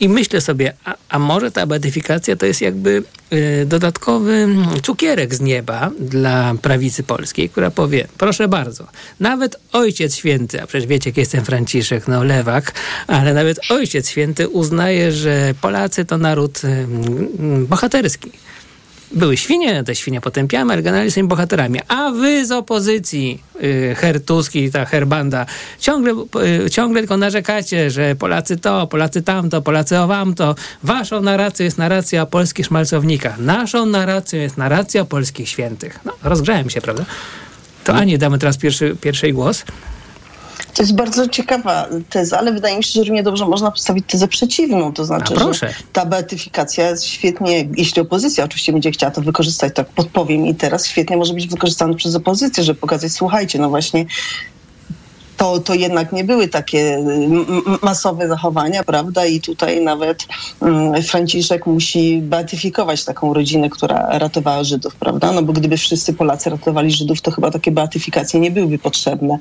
i 0.00 0.08
myślę 0.08 0.40
sobie, 0.40 0.72
a, 0.84 0.94
a, 1.08 1.18
może 1.18 1.50
ta 1.50 1.66
beatyfikacja 1.66 2.36
to 2.36 2.46
jest 2.46 2.60
jakby 2.60 3.02
y, 3.32 3.66
dodatkowy 3.66 4.48
cukierek 4.82 5.34
z 5.34 5.40
nieba 5.40 5.90
dla 6.00 6.54
prawicy 6.62 7.02
polskiej, 7.02 7.48
która 7.48 7.70
powie, 7.70 8.08
proszę 8.18 8.48
bardzo, 8.48 8.86
nawet 9.20 9.56
Ojciec 9.72 10.16
Święty, 10.16 10.62
a 10.62 10.66
przecież 10.66 10.86
wiecie, 10.86 11.10
jak 11.10 11.16
jestem 11.16 11.44
Franciszek, 11.44 12.08
no 12.08 12.24
lewak, 12.24 12.72
ale 13.06 13.34
nawet 13.34 13.70
Ojciec 13.70 14.08
Święty 14.08 14.48
uznaje, 14.48 15.12
że 15.12 15.54
Polacy 15.60 16.04
to 16.04 16.18
naród 16.18 16.64
y, 16.64 16.68
y, 16.68 17.66
bohaterski 17.66 18.30
były 19.12 19.36
świnie, 19.36 19.84
te 19.84 19.94
świnie 19.94 20.20
potępiamy, 20.20 20.72
ale 20.72 20.82
generalnie 20.82 21.10
są 21.10 21.28
bohaterami. 21.28 21.80
A 21.88 22.10
wy 22.10 22.46
z 22.46 22.52
opozycji, 22.52 23.42
yy, 23.60 23.94
Hertuski, 23.94 24.70
ta 24.70 24.84
herbanda, 24.84 25.46
ciągle, 25.78 26.14
yy, 26.62 26.70
ciągle 26.70 27.00
tylko 27.00 27.16
narzekacie, 27.16 27.90
że 27.90 28.16
Polacy 28.16 28.56
to, 28.56 28.86
Polacy 28.86 29.22
tamto, 29.22 29.62
Polacy 29.62 29.98
o 29.98 30.06
wam 30.06 30.34
to. 30.34 30.54
Waszą 30.82 31.20
narracją 31.20 31.64
jest 31.64 31.78
narracja 31.78 32.26
polskich 32.26 32.66
szmalcownikach. 32.66 33.38
Naszą 33.38 33.86
narracją 33.86 34.40
jest 34.40 34.56
narracja 34.56 35.04
polskich 35.04 35.48
świętych. 35.48 36.00
No, 36.04 36.12
rozgrzałem 36.22 36.70
się, 36.70 36.80
prawda? 36.80 37.04
To 37.84 37.94
Ani 37.94 38.18
damy 38.18 38.38
teraz 38.38 38.56
pierwszy, 38.56 38.96
pierwszy 39.00 39.32
głos. 39.32 39.64
To 40.74 40.82
jest 40.82 40.94
bardzo 40.94 41.28
ciekawa 41.28 41.86
teza, 42.10 42.38
ale 42.38 42.52
wydaje 42.52 42.76
mi 42.76 42.84
się, 42.84 42.90
że 42.92 43.04
równie 43.04 43.22
dobrze 43.22 43.46
można 43.46 43.70
postawić 43.70 44.04
tezę 44.08 44.28
przeciwną. 44.28 44.92
To 44.92 45.04
znaczy, 45.04 45.34
że 45.52 45.74
ta 45.92 46.06
beatyfikacja 46.06 46.90
jest 46.90 47.04
świetnie, 47.04 47.68
jeśli 47.76 48.02
opozycja 48.02 48.44
oczywiście 48.44 48.72
będzie 48.72 48.90
chciała 48.90 49.10
to 49.10 49.20
wykorzystać, 49.20 49.74
tak 49.74 49.88
podpowiem 49.88 50.46
i 50.46 50.54
teraz 50.54 50.86
świetnie 50.86 51.16
może 51.16 51.34
być 51.34 51.46
wykorzystana 51.46 51.94
przez 51.94 52.14
opozycję, 52.14 52.64
żeby 52.64 52.80
pokazać, 52.80 53.12
słuchajcie, 53.12 53.58
no 53.58 53.68
właśnie 53.68 54.06
to, 55.36 55.58
to 55.58 55.74
jednak 55.74 56.12
nie 56.12 56.24
były 56.24 56.48
takie 56.48 57.04
masowe 57.82 58.28
zachowania, 58.28 58.84
prawda? 58.84 59.26
I 59.26 59.40
tutaj 59.40 59.84
nawet 59.84 60.26
um, 60.60 61.02
Franciszek 61.02 61.66
musi 61.66 62.20
beatyfikować 62.22 63.04
taką 63.04 63.34
rodzinę, 63.34 63.70
która 63.70 64.18
ratowała 64.18 64.64
Żydów, 64.64 64.94
prawda? 64.94 65.32
No 65.32 65.42
bo 65.42 65.52
gdyby 65.52 65.76
wszyscy 65.76 66.14
Polacy 66.14 66.50
ratowali 66.50 66.90
Żydów, 66.90 67.20
to 67.20 67.30
chyba 67.30 67.50
takie 67.50 67.70
beatyfikacje 67.70 68.40
nie 68.40 68.50
byłyby 68.50 68.78
potrzebne. 68.78 69.38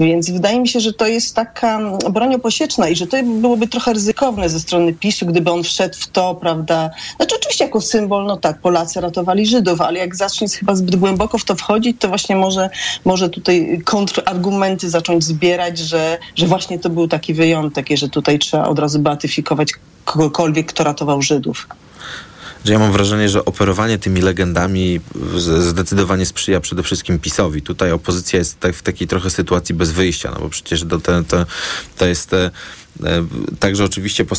Więc 0.00 0.30
wydaje 0.30 0.60
mi 0.60 0.68
się, 0.68 0.80
że 0.80 0.92
to 0.92 1.06
jest 1.06 1.34
taka 1.34 1.80
broń 2.10 2.40
posieczna 2.40 2.88
i 2.88 2.96
że 2.96 3.06
to 3.06 3.16
byłoby 3.22 3.68
trochę 3.68 3.92
ryzykowne 3.92 4.48
ze 4.48 4.60
strony 4.60 4.92
PiSu, 4.92 5.26
gdyby 5.26 5.50
on 5.50 5.62
wszedł 5.62 5.94
w 5.98 6.06
to, 6.06 6.34
prawda? 6.34 6.90
Znaczy 7.16 7.36
oczywiście 7.36 7.64
jako 7.64 7.80
symbol, 7.80 8.26
no 8.26 8.36
tak, 8.36 8.60
Polacy 8.60 9.00
ratowali 9.00 9.46
Żydów, 9.46 9.80
ale 9.80 9.98
jak 9.98 10.16
zacznie 10.16 10.48
chyba 10.48 10.74
zbyt 10.74 10.96
głęboko 10.96 11.38
w 11.38 11.44
to 11.44 11.54
wchodzić, 11.54 11.96
to 12.00 12.08
właśnie 12.08 12.36
może, 12.36 12.70
może 13.04 13.28
tutaj 13.28 13.80
kontrargumenty 13.84 14.90
zacząć 14.90 15.24
zbierać 15.24 15.35
zbierać, 15.36 15.78
że, 15.78 16.18
że 16.36 16.46
właśnie 16.46 16.78
to 16.78 16.90
był 16.90 17.08
taki 17.08 17.34
wyjątek 17.34 17.86
że 17.94 18.08
tutaj 18.08 18.38
trzeba 18.38 18.64
od 18.64 18.78
razu 18.78 18.98
beatyfikować 18.98 19.72
kogokolwiek, 20.04 20.66
kto 20.66 20.84
ratował 20.84 21.22
Żydów 21.22 21.66
ja 22.64 22.78
mam 22.78 22.92
wrażenie, 22.92 23.28
że 23.28 23.44
operowanie 23.44 23.98
tymi 23.98 24.20
legendami 24.20 25.00
zdecydowanie 25.58 26.26
sprzyja 26.26 26.60
przede 26.60 26.82
wszystkim 26.82 27.18
PiSowi. 27.18 27.62
Tutaj 27.62 27.92
opozycja 27.92 28.38
jest 28.38 28.60
tak 28.60 28.74
w 28.74 28.82
takiej 28.82 29.08
trochę 29.08 29.30
sytuacji 29.30 29.74
bez 29.74 29.92
wyjścia, 29.92 30.30
no 30.34 30.40
bo 30.40 30.48
przecież 30.48 30.84
to, 30.88 31.00
to, 31.00 31.46
to 31.96 32.06
jest 32.06 32.32
e, 32.32 32.50
E, 33.04 33.26
także 33.60 33.84
oczywiście 33.84 34.24
po, 34.24 34.36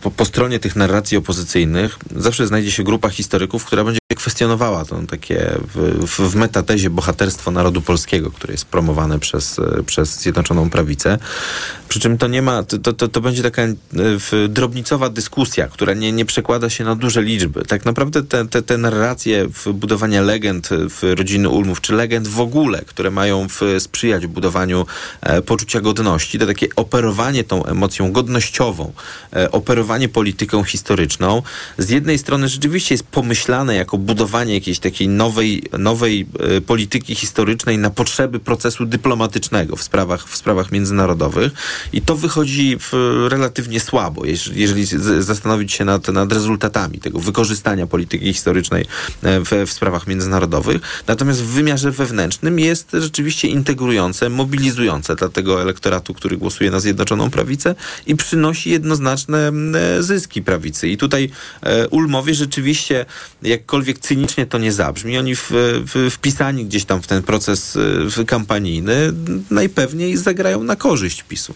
po, 0.00 0.10
po, 0.10 0.24
stronie 0.24 0.58
tych 0.58 0.76
narracji 0.76 1.16
opozycyjnych 1.16 1.98
zawsze 2.16 2.46
znajdzie 2.46 2.70
się 2.70 2.82
grupa 2.82 3.08
historyków, 3.08 3.64
która 3.64 3.84
będzie 3.84 3.98
kwestionowała 4.14 4.84
to 4.84 5.00
takie 5.10 5.50
w, 5.74 6.06
w, 6.06 6.34
metatezie 6.34 6.90
bohaterstwo 6.90 7.50
narodu 7.50 7.82
polskiego, 7.82 8.30
które 8.30 8.54
jest 8.54 8.64
promowane 8.64 9.18
przez, 9.18 9.60
przez 9.86 10.20
Zjednoczoną 10.20 10.70
Prawicę. 10.70 11.18
Przy 11.88 12.00
czym 12.00 12.18
to 12.18 12.26
nie 12.26 12.42
ma, 12.42 12.62
to, 12.62 12.92
to, 12.92 13.08
to 13.08 13.20
będzie 13.20 13.42
taka 13.42 13.62
e, 13.62 13.76
drobnicowa 14.48 15.08
dyskusja, 15.08 15.68
która 15.68 15.94
nie, 15.94 16.12
nie 16.12 16.24
przekłada 16.24 16.70
się 16.70 16.84
na 16.84 16.96
duże 16.96 17.22
liczby. 17.22 17.64
Tak 17.64 17.84
naprawdę 17.84 18.22
te, 18.22 18.48
te, 18.48 18.62
te 18.62 18.78
narracje 18.78 19.48
w 19.48 19.72
budowania 19.72 20.22
legend 20.22 20.68
w 20.70 21.14
rodziny 21.18 21.48
Ulmów, 21.48 21.80
czy 21.80 21.94
legend 21.94 22.28
w 22.28 22.40
ogóle, 22.40 22.82
które 22.86 23.10
mają 23.10 23.48
w, 23.48 23.60
sprzyjać 23.78 24.26
budowaniu 24.26 24.86
e, 25.20 25.42
poczucia 25.42 25.80
godności, 25.80 26.38
to 26.38 26.46
takie 26.46 26.66
operowanie 26.76 27.44
tą 27.44 27.64
emocją 27.64 28.12
godnościową, 28.12 28.92
e, 29.32 29.50
operowanie 29.50 30.08
polityką 30.08 30.64
historyczną, 30.64 31.42
z 31.78 31.90
jednej 31.90 32.18
strony 32.18 32.48
rzeczywiście 32.48 32.94
jest 32.94 33.04
pomyślane 33.06 33.74
jako 33.74 33.98
budowanie 34.02 34.54
jakiejś 34.54 34.78
takiej 34.78 35.08
nowej, 35.08 35.62
nowej 35.78 36.26
e, 36.38 36.60
polityki 36.60 37.14
historycznej 37.14 37.78
na 37.78 37.90
potrzeby 37.90 38.38
procesu 38.40 38.86
dyplomatycznego 38.86 39.76
w 39.76 39.82
sprawach, 39.82 40.28
w 40.28 40.36
sprawach 40.36 40.72
międzynarodowych 40.72 41.52
i 41.92 42.02
to 42.02 42.16
wychodzi 42.16 42.78
relatywnie 43.28 43.80
słabo, 43.80 44.24
jeżeli, 44.54 44.86
zastanowić 45.18 45.72
się 45.72 45.84
nad, 45.84 46.08
nad 46.08 46.32
rezultatami 46.32 46.98
tego 46.98 47.20
wykorzystania 47.20 47.86
polityki 47.86 48.32
historycznej 48.32 48.84
e, 49.22 49.40
w, 49.40 49.50
w 49.66 49.72
sprawach 49.72 50.06
międzynarodowych. 50.06 50.82
Natomiast 51.06 51.42
w 51.42 51.46
wymiarze 51.46 51.90
wewnętrznym 51.90 52.58
jest 52.58 52.90
rzeczywiście 52.92 53.48
integrujące, 53.48 54.28
mobilizujące 54.28 55.14
dla 55.14 55.28
tego 55.28 55.62
elektoratu, 55.62 56.14
który 56.14 56.36
głosuje 56.36 56.70
na 56.70 56.80
Zjednoczoną 56.80 57.30
Prawicę 57.30 57.74
i 58.06 58.16
przynosi 58.16 58.70
jednoznaczne 58.70 59.52
e, 59.74 60.02
zyski 60.02 60.42
prawicy. 60.42 60.88
I 60.88 60.96
tutaj 60.96 61.30
Ulmowie 61.90 62.34
rzeczywiście, 62.34 63.06
jakkolwiek 63.42 63.91
cynicznie 63.98 64.46
to 64.46 64.58
nie 64.58 64.72
zabrzmi, 64.72 65.18
oni 65.18 65.36
w, 65.36 65.50
w, 65.94 66.10
wpisani 66.10 66.64
gdzieś 66.64 66.84
tam 66.84 67.02
w 67.02 67.06
ten 67.06 67.22
proces 67.22 67.78
e, 68.20 68.24
kampanijny 68.24 69.12
najpewniej 69.50 70.16
zagrają 70.16 70.62
na 70.64 70.76
korzyść 70.76 71.22
PiSu. 71.22 71.54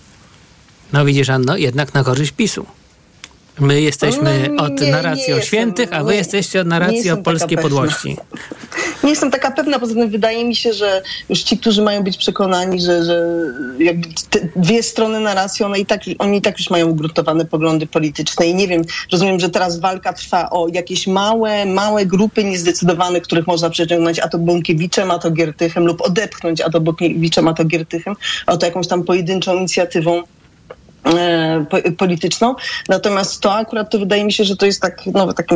No 0.93 1.05
widzisz, 1.05 1.30
Anno, 1.30 1.57
jednak 1.57 1.95
na 1.95 2.05
korzyść 2.05 2.32
PiSu. 2.32 2.66
My 3.61 3.81
jesteśmy 3.81 4.49
no, 4.53 4.63
od 4.63 4.81
narracji 4.81 5.33
o 5.33 5.41
świętych, 5.41 5.93
a 5.93 6.05
wy 6.05 6.13
nie, 6.13 6.19
jesteście 6.19 6.61
od 6.61 6.67
narracji 6.67 7.11
o 7.11 7.17
polskiej 7.17 7.59
podłości. 7.59 8.17
Nie 9.05 9.11
jestem 9.11 9.31
taka 9.31 9.51
pewna, 9.51 9.79
poza 9.79 9.95
tym 9.95 10.11
wydaje 10.11 10.45
mi 10.45 10.57
się, 10.57 10.73
że 10.73 11.03
już 11.29 11.43
ci, 11.43 11.59
którzy 11.59 11.83
mają 11.83 12.03
być 12.03 12.17
przekonani, 12.17 12.81
że, 12.81 13.05
że 13.05 13.23
dwie 14.57 14.83
strony 14.83 15.21
narracji, 15.21 15.65
one 15.65 15.79
i 15.79 15.87
tak, 15.87 16.01
oni 16.19 16.39
i 16.39 16.43
tak 16.43 16.59
już 16.59 16.71
mają 16.71 16.87
ugruntowane 16.87 17.45
poglądy 17.45 17.87
polityczne 17.87 18.47
i 18.47 18.55
nie 18.55 18.69
wiem, 18.69 18.83
rozumiem, 19.13 19.41
że 19.41 19.51
teraz 19.51 19.81
walka 19.81 20.13
trwa 20.13 20.51
o 20.51 20.69
jakieś 20.73 21.07
małe, 21.07 21.67
małe 21.67 22.07
grupy 22.07 22.45
niezdecydowanych, 22.45 23.23
których 23.23 23.47
można 23.47 23.71
przeciągnąć 23.71 24.19
a 24.19 24.29
to 24.29 24.39
Bąkiewiczem, 24.39 25.11
a 25.11 25.19
to 25.19 25.31
Giertychem 25.31 25.87
lub 25.87 26.03
odepchnąć 26.03 26.61
a 26.61 26.71
to 26.71 26.81
Bąkiewiczem, 26.81 27.49
a 27.49 27.55
to 27.55 27.65
Giertychem, 27.65 28.15
a 28.47 28.57
to 28.57 28.67
jakąś 28.67 28.89
tam 28.89 29.05
pojedynczą 29.05 29.57
inicjatywą 29.57 30.23
polityczną. 31.99 32.55
Natomiast 32.89 33.41
to 33.41 33.55
akurat 33.55 33.91
to 33.91 33.99
wydaje 33.99 34.25
mi 34.25 34.33
się, 34.33 34.45
że 34.45 34.57
to 34.57 34.67
jest 34.67 34.81
tak, 34.81 35.03
no, 35.07 35.33
tak 35.33 35.47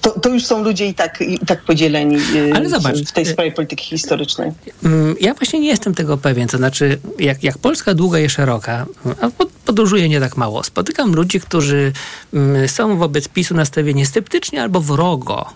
to, 0.00 0.10
to 0.10 0.28
już 0.28 0.46
są 0.46 0.62
ludzie 0.62 0.86
i 0.86 0.94
tak, 0.94 1.20
i 1.20 1.38
tak 1.38 1.64
podzieleni 1.64 2.16
e, 2.16 2.56
Ale 2.56 2.68
zobacz, 2.68 2.98
w 2.98 3.12
tej 3.12 3.26
sprawie 3.26 3.52
polityki 3.52 3.84
historycznej. 3.84 4.52
Mm, 4.84 5.16
ja 5.20 5.34
właśnie 5.34 5.60
nie 5.60 5.68
jestem 5.68 5.94
tego 5.94 6.16
pewien. 6.16 6.48
To 6.48 6.56
znaczy, 6.56 6.98
jak, 7.18 7.44
jak 7.44 7.58
Polska 7.58 7.94
długa 7.94 8.18
i 8.18 8.28
szeroka, 8.28 8.86
a 9.20 9.30
podróżuję 9.64 10.08
nie 10.08 10.20
tak 10.20 10.36
mało, 10.36 10.64
spotykam 10.64 11.14
ludzi, 11.14 11.40
którzy 11.40 11.92
mm, 12.34 12.68
są 12.68 12.96
wobec 12.96 13.28
PiSu 13.28 13.54
nastawieni 13.54 14.06
sceptycznie 14.06 14.62
albo 14.62 14.80
wrogo. 14.80 15.46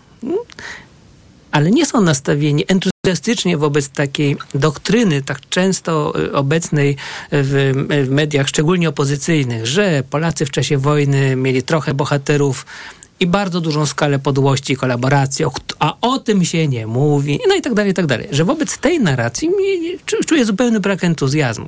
Ale 1.52 1.70
nie 1.70 1.86
są 1.86 2.00
nastawieni 2.00 2.64
entuzjastycznie 2.68 3.56
wobec 3.56 3.88
takiej 3.88 4.36
doktryny, 4.54 5.22
tak 5.22 5.48
często 5.48 6.12
y, 6.20 6.32
obecnej 6.32 6.96
w, 7.32 7.72
w 8.06 8.10
mediach, 8.10 8.48
szczególnie 8.48 8.88
opozycyjnych, 8.88 9.66
że 9.66 10.02
Polacy 10.10 10.46
w 10.46 10.50
czasie 10.50 10.78
wojny 10.78 11.36
mieli 11.36 11.62
trochę 11.62 11.94
bohaterów 11.94 12.66
i 13.20 13.26
bardzo 13.26 13.60
dużą 13.60 13.86
skalę 13.86 14.18
podłości, 14.18 14.76
kolaboracji, 14.76 15.44
a 15.78 15.96
o 16.00 16.18
tym 16.18 16.44
się 16.44 16.68
nie 16.68 16.86
mówi, 16.86 17.40
no 17.48 17.54
i 17.54 17.62
tak 17.62 17.74
dalej, 17.74 17.90
i 17.90 17.94
tak 17.94 18.06
dalej. 18.06 18.28
Że 18.30 18.44
wobec 18.44 18.78
tej 18.78 19.00
narracji 19.00 19.50
czuję 20.26 20.44
zupełny 20.44 20.80
brak 20.80 21.04
entuzjazmu. 21.04 21.66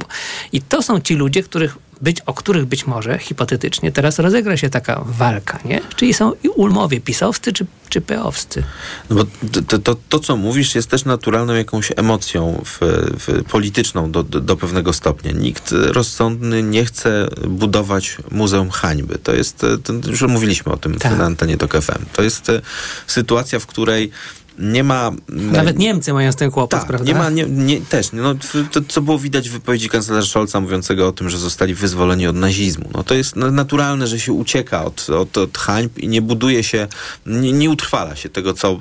I 0.52 0.62
to 0.62 0.82
są 0.82 1.00
ci 1.00 1.14
ludzie, 1.14 1.42
których 1.42 1.76
być, 2.00 2.20
o 2.20 2.34
których 2.34 2.64
być 2.64 2.86
może 2.86 3.18
hipotetycznie 3.18 3.92
teraz 3.92 4.18
rozegra 4.18 4.56
się 4.56 4.70
taka 4.70 5.02
walka, 5.06 5.58
nie? 5.64 5.80
Czyli 5.96 6.14
są 6.14 6.32
i 6.42 6.48
ulmowie 6.48 7.00
pisowscy 7.00 7.52
czy, 7.52 7.66
czy 7.88 8.00
peowscy. 8.00 8.62
No 9.10 9.16
bo 9.16 9.24
to, 9.66 9.78
to, 9.78 9.96
to, 10.08 10.18
co 10.18 10.36
mówisz, 10.36 10.74
jest 10.74 10.88
też 10.88 11.04
naturalną 11.04 11.54
jakąś 11.54 11.92
emocją 11.96 12.62
w, 12.64 12.78
w 13.26 13.44
polityczną 13.44 14.10
do, 14.10 14.22
do, 14.22 14.40
do, 14.40 14.56
pewnego 14.56 14.92
stopnia. 14.92 15.32
Nikt 15.32 15.72
rozsądny 15.72 16.62
nie 16.62 16.84
chce 16.84 17.28
budować 17.48 18.16
Muzeum 18.30 18.70
Hańby. 18.70 19.18
To 19.18 19.34
jest, 19.34 19.58
to, 19.58 19.92
już 20.10 20.22
mówiliśmy 20.22 20.72
o 20.72 20.76
tym 20.76 20.98
tak. 20.98 21.18
na 21.18 21.24
antenie 21.24 21.56
TOK 21.56 21.72
FM. 21.72 22.04
To 22.12 22.22
jest 22.22 22.50
e, 22.50 22.60
sytuacja, 23.06 23.58
w 23.58 23.66
której 23.66 24.10
nie 24.58 24.84
ma... 24.84 25.12
Nawet 25.28 25.78
Niemcy 25.78 26.12
mają 26.12 26.32
z 26.32 26.36
tym 26.36 26.50
kłopot, 26.50 26.80
tak, 26.80 26.88
prawda? 26.88 27.06
Nie 27.06 27.14
ma, 27.14 27.30
nie, 27.30 27.44
nie, 27.44 27.80
też. 27.80 28.12
No, 28.12 28.34
to, 28.72 28.80
co 28.88 29.02
było 29.02 29.18
widać 29.18 29.48
w 29.48 29.52
wypowiedzi 29.52 29.88
kanclerza 29.88 30.28
Scholza 30.28 30.60
mówiącego 30.60 31.08
o 31.08 31.12
tym, 31.12 31.30
że 31.30 31.38
zostali 31.38 31.74
wyzwoleni 31.74 32.26
od 32.26 32.36
nazizmu. 32.36 32.90
No, 32.94 33.04
to 33.04 33.14
jest 33.14 33.36
naturalne, 33.36 34.06
że 34.06 34.20
się 34.20 34.32
ucieka 34.32 34.84
od, 34.84 35.10
od, 35.10 35.38
od 35.38 35.58
hańb 35.58 35.98
i 35.98 36.08
nie 36.08 36.22
buduje 36.22 36.64
się, 36.64 36.88
nie, 37.26 37.52
nie 37.52 37.70
utrwala 37.70 38.16
się 38.16 38.28
tego, 38.28 38.54
co... 38.54 38.78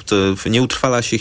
nie 0.49 0.61
utrwala 0.61 1.01
się 1.01 1.17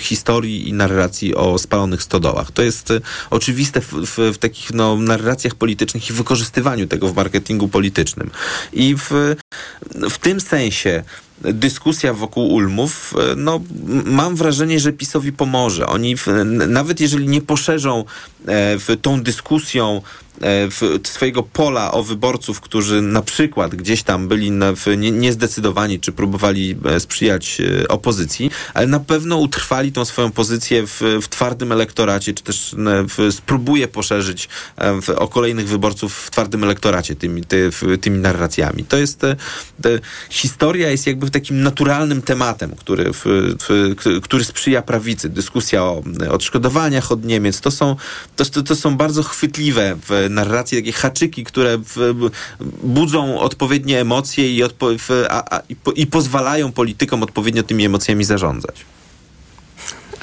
historii 0.00 0.68
i 0.68 0.72
narracji 0.72 1.34
o 1.34 1.58
spalonych 1.58 2.02
stodołach. 2.02 2.50
To 2.50 2.62
jest 2.62 2.90
e, 2.90 3.00
oczywiste 3.30 3.80
w, 3.80 3.92
w, 3.92 4.18
w 4.34 4.38
takich 4.38 4.72
no, 4.72 4.96
narracjach 4.96 5.54
politycznych 5.54 6.10
i 6.10 6.12
wykorzystywaniu 6.12 6.86
tego 6.86 7.08
w 7.08 7.16
marketingu 7.16 7.68
politycznym. 7.68 8.30
I 8.72 8.94
w, 8.96 9.36
w 10.10 10.18
tym 10.18 10.40
sensie 10.40 11.02
dyskusja 11.40 12.14
wokół 12.14 12.54
Ulmów, 12.54 13.14
e, 13.32 13.34
no 13.36 13.60
mam 14.04 14.36
wrażenie, 14.36 14.80
że 14.80 14.92
PiSowi 14.92 15.32
pomoże. 15.32 15.86
Oni 15.86 16.16
w, 16.16 16.26
nawet 16.68 17.00
jeżeli 17.00 17.28
nie 17.28 17.40
poszerzą 17.42 17.98
e, 17.98 18.04
w 18.78 18.96
tą 19.02 19.22
dyskusją 19.22 20.02
E, 20.42 20.68
swojego 21.04 21.42
pola 21.42 21.92
o 21.92 22.02
wyborców, 22.02 22.60
którzy 22.60 23.02
na 23.02 23.22
przykład 23.22 23.74
gdzieś 23.74 24.02
tam 24.02 24.28
byli 24.28 24.52
nie, 24.96 25.10
niezdecydowani, 25.10 26.00
czy 26.00 26.12
próbowali 26.12 26.76
e, 26.84 27.00
sprzyjać 27.00 27.60
e, 27.60 27.88
opozycji, 27.88 28.50
ale 28.74 28.86
na 28.86 29.00
pewno 29.00 29.36
utrwali 29.36 29.92
tą 29.92 30.04
swoją 30.04 30.30
pozycję 30.32 30.86
w, 30.86 31.00
w 31.22 31.28
twardym 31.28 31.72
elektoracie, 31.72 32.34
czy 32.34 32.44
też 32.44 32.74
w, 32.78 33.32
spróbuje 33.34 33.88
poszerzyć 33.88 34.48
w, 35.02 35.10
o 35.10 35.28
kolejnych 35.28 35.68
wyborców 35.68 36.14
w 36.14 36.30
twardym 36.30 36.64
elektoracie 36.64 37.16
tymi, 37.16 37.44
ty, 37.44 37.70
tymi 38.00 38.18
narracjami. 38.18 38.84
To 38.84 38.96
jest, 38.96 39.20
te, 39.82 39.98
historia 40.30 40.90
jest 40.90 41.06
jakby 41.06 41.30
takim 41.30 41.62
naturalnym 41.62 42.22
tematem, 42.22 42.76
który, 42.76 43.10
który 44.22 44.44
sprzyja 44.44 44.82
prawicy. 44.82 45.28
Dyskusja 45.28 45.84
o 45.84 46.02
odszkodowaniach 46.30 47.12
od 47.12 47.24
Niemiec, 47.24 47.60
to 47.60 47.70
są, 47.70 47.96
to, 48.36 48.62
to 48.62 48.76
są 48.76 48.96
bardzo 48.96 49.22
chwytliwe 49.22 49.96
w 50.08 50.23
narracje, 50.28 50.78
takie 50.78 50.92
haczyki, 50.92 51.44
które 51.44 51.78
w, 51.78 52.30
budzą 52.82 53.40
odpowiednie 53.40 54.00
emocje 54.00 54.54
i, 54.54 54.62
odpo, 54.62 54.86
w, 54.98 55.10
a, 55.30 55.56
a, 55.56 55.62
i, 55.68 55.76
po, 55.76 55.92
i 55.92 56.06
pozwalają 56.06 56.72
politykom 56.72 57.22
odpowiednio 57.22 57.62
tymi 57.62 57.84
emocjami 57.84 58.24
zarządzać 58.24 58.84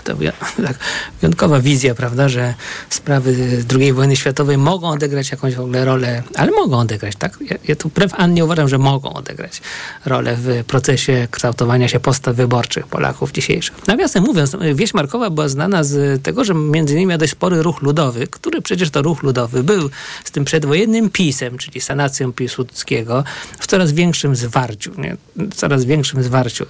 to 0.04 0.16
tak, 0.68 0.78
wyjątkowa 1.22 1.60
wizja, 1.60 1.95
prawda, 1.95 2.30
że 2.30 2.54
sprawy 2.89 3.36
II 3.80 3.93
wojny 3.93 4.16
światowej 4.16 4.58
mogą 4.58 4.89
odegrać 4.89 5.32
jakąś 5.32 5.56
w 5.56 5.60
ogóle 5.60 5.86
rolę, 5.86 6.24
ale 6.36 6.52
mogą 6.52 6.80
odegrać, 6.80 7.16
tak? 7.16 7.38
Ja, 7.49 7.58
ja 7.68 7.76
tu 7.76 7.89
wbrew 7.89 8.14
Annie 8.18 8.45
uważam, 8.45 8.68
że 8.68 8.78
mogą 8.78 9.14
odegrać 9.14 9.62
rolę 10.06 10.38
w 10.39 10.64
procesie 10.68 11.28
kształtowania 11.32 11.88
się 11.88 11.99
postaw 11.99 12.36
wyborczych 12.36 12.88
Polaków 12.88 13.32
dzisiejszych. 13.32 13.88
Nawiasem 13.88 14.24
mówiąc, 14.24 14.56
wieś 14.76 14.93
Markowa 14.93 15.30
była 15.30 15.49
znana 15.49 15.84
z 15.84 16.24
tego, 16.24 16.43
że 16.43 16.54
między 16.54 16.93
innymi 16.93 17.08
miał 17.08 17.18
dość 17.18 17.32
spory 17.32 17.64
ruch 17.64 17.82
ludowy, 17.82 18.28
który 18.28 18.62
przecież 18.62 18.89
to 18.89 19.02
ruch 19.02 19.24
ludowy 19.24 19.64
był 19.64 19.89
z 20.24 20.32
tym 20.32 20.45
przedwojennym 20.45 21.10
pisem, 21.10 21.58
czyli 21.58 21.82
sanacją 21.82 22.34
Piłsudskiego, 22.34 23.24
w 23.60 23.68
coraz 23.68 23.91
większym 23.91 24.36
zwarciu, 24.36 24.91
nie? 24.97 25.18
coraz 25.56 25.86
większym 25.86 26.24
zwarciu. 26.24 26.66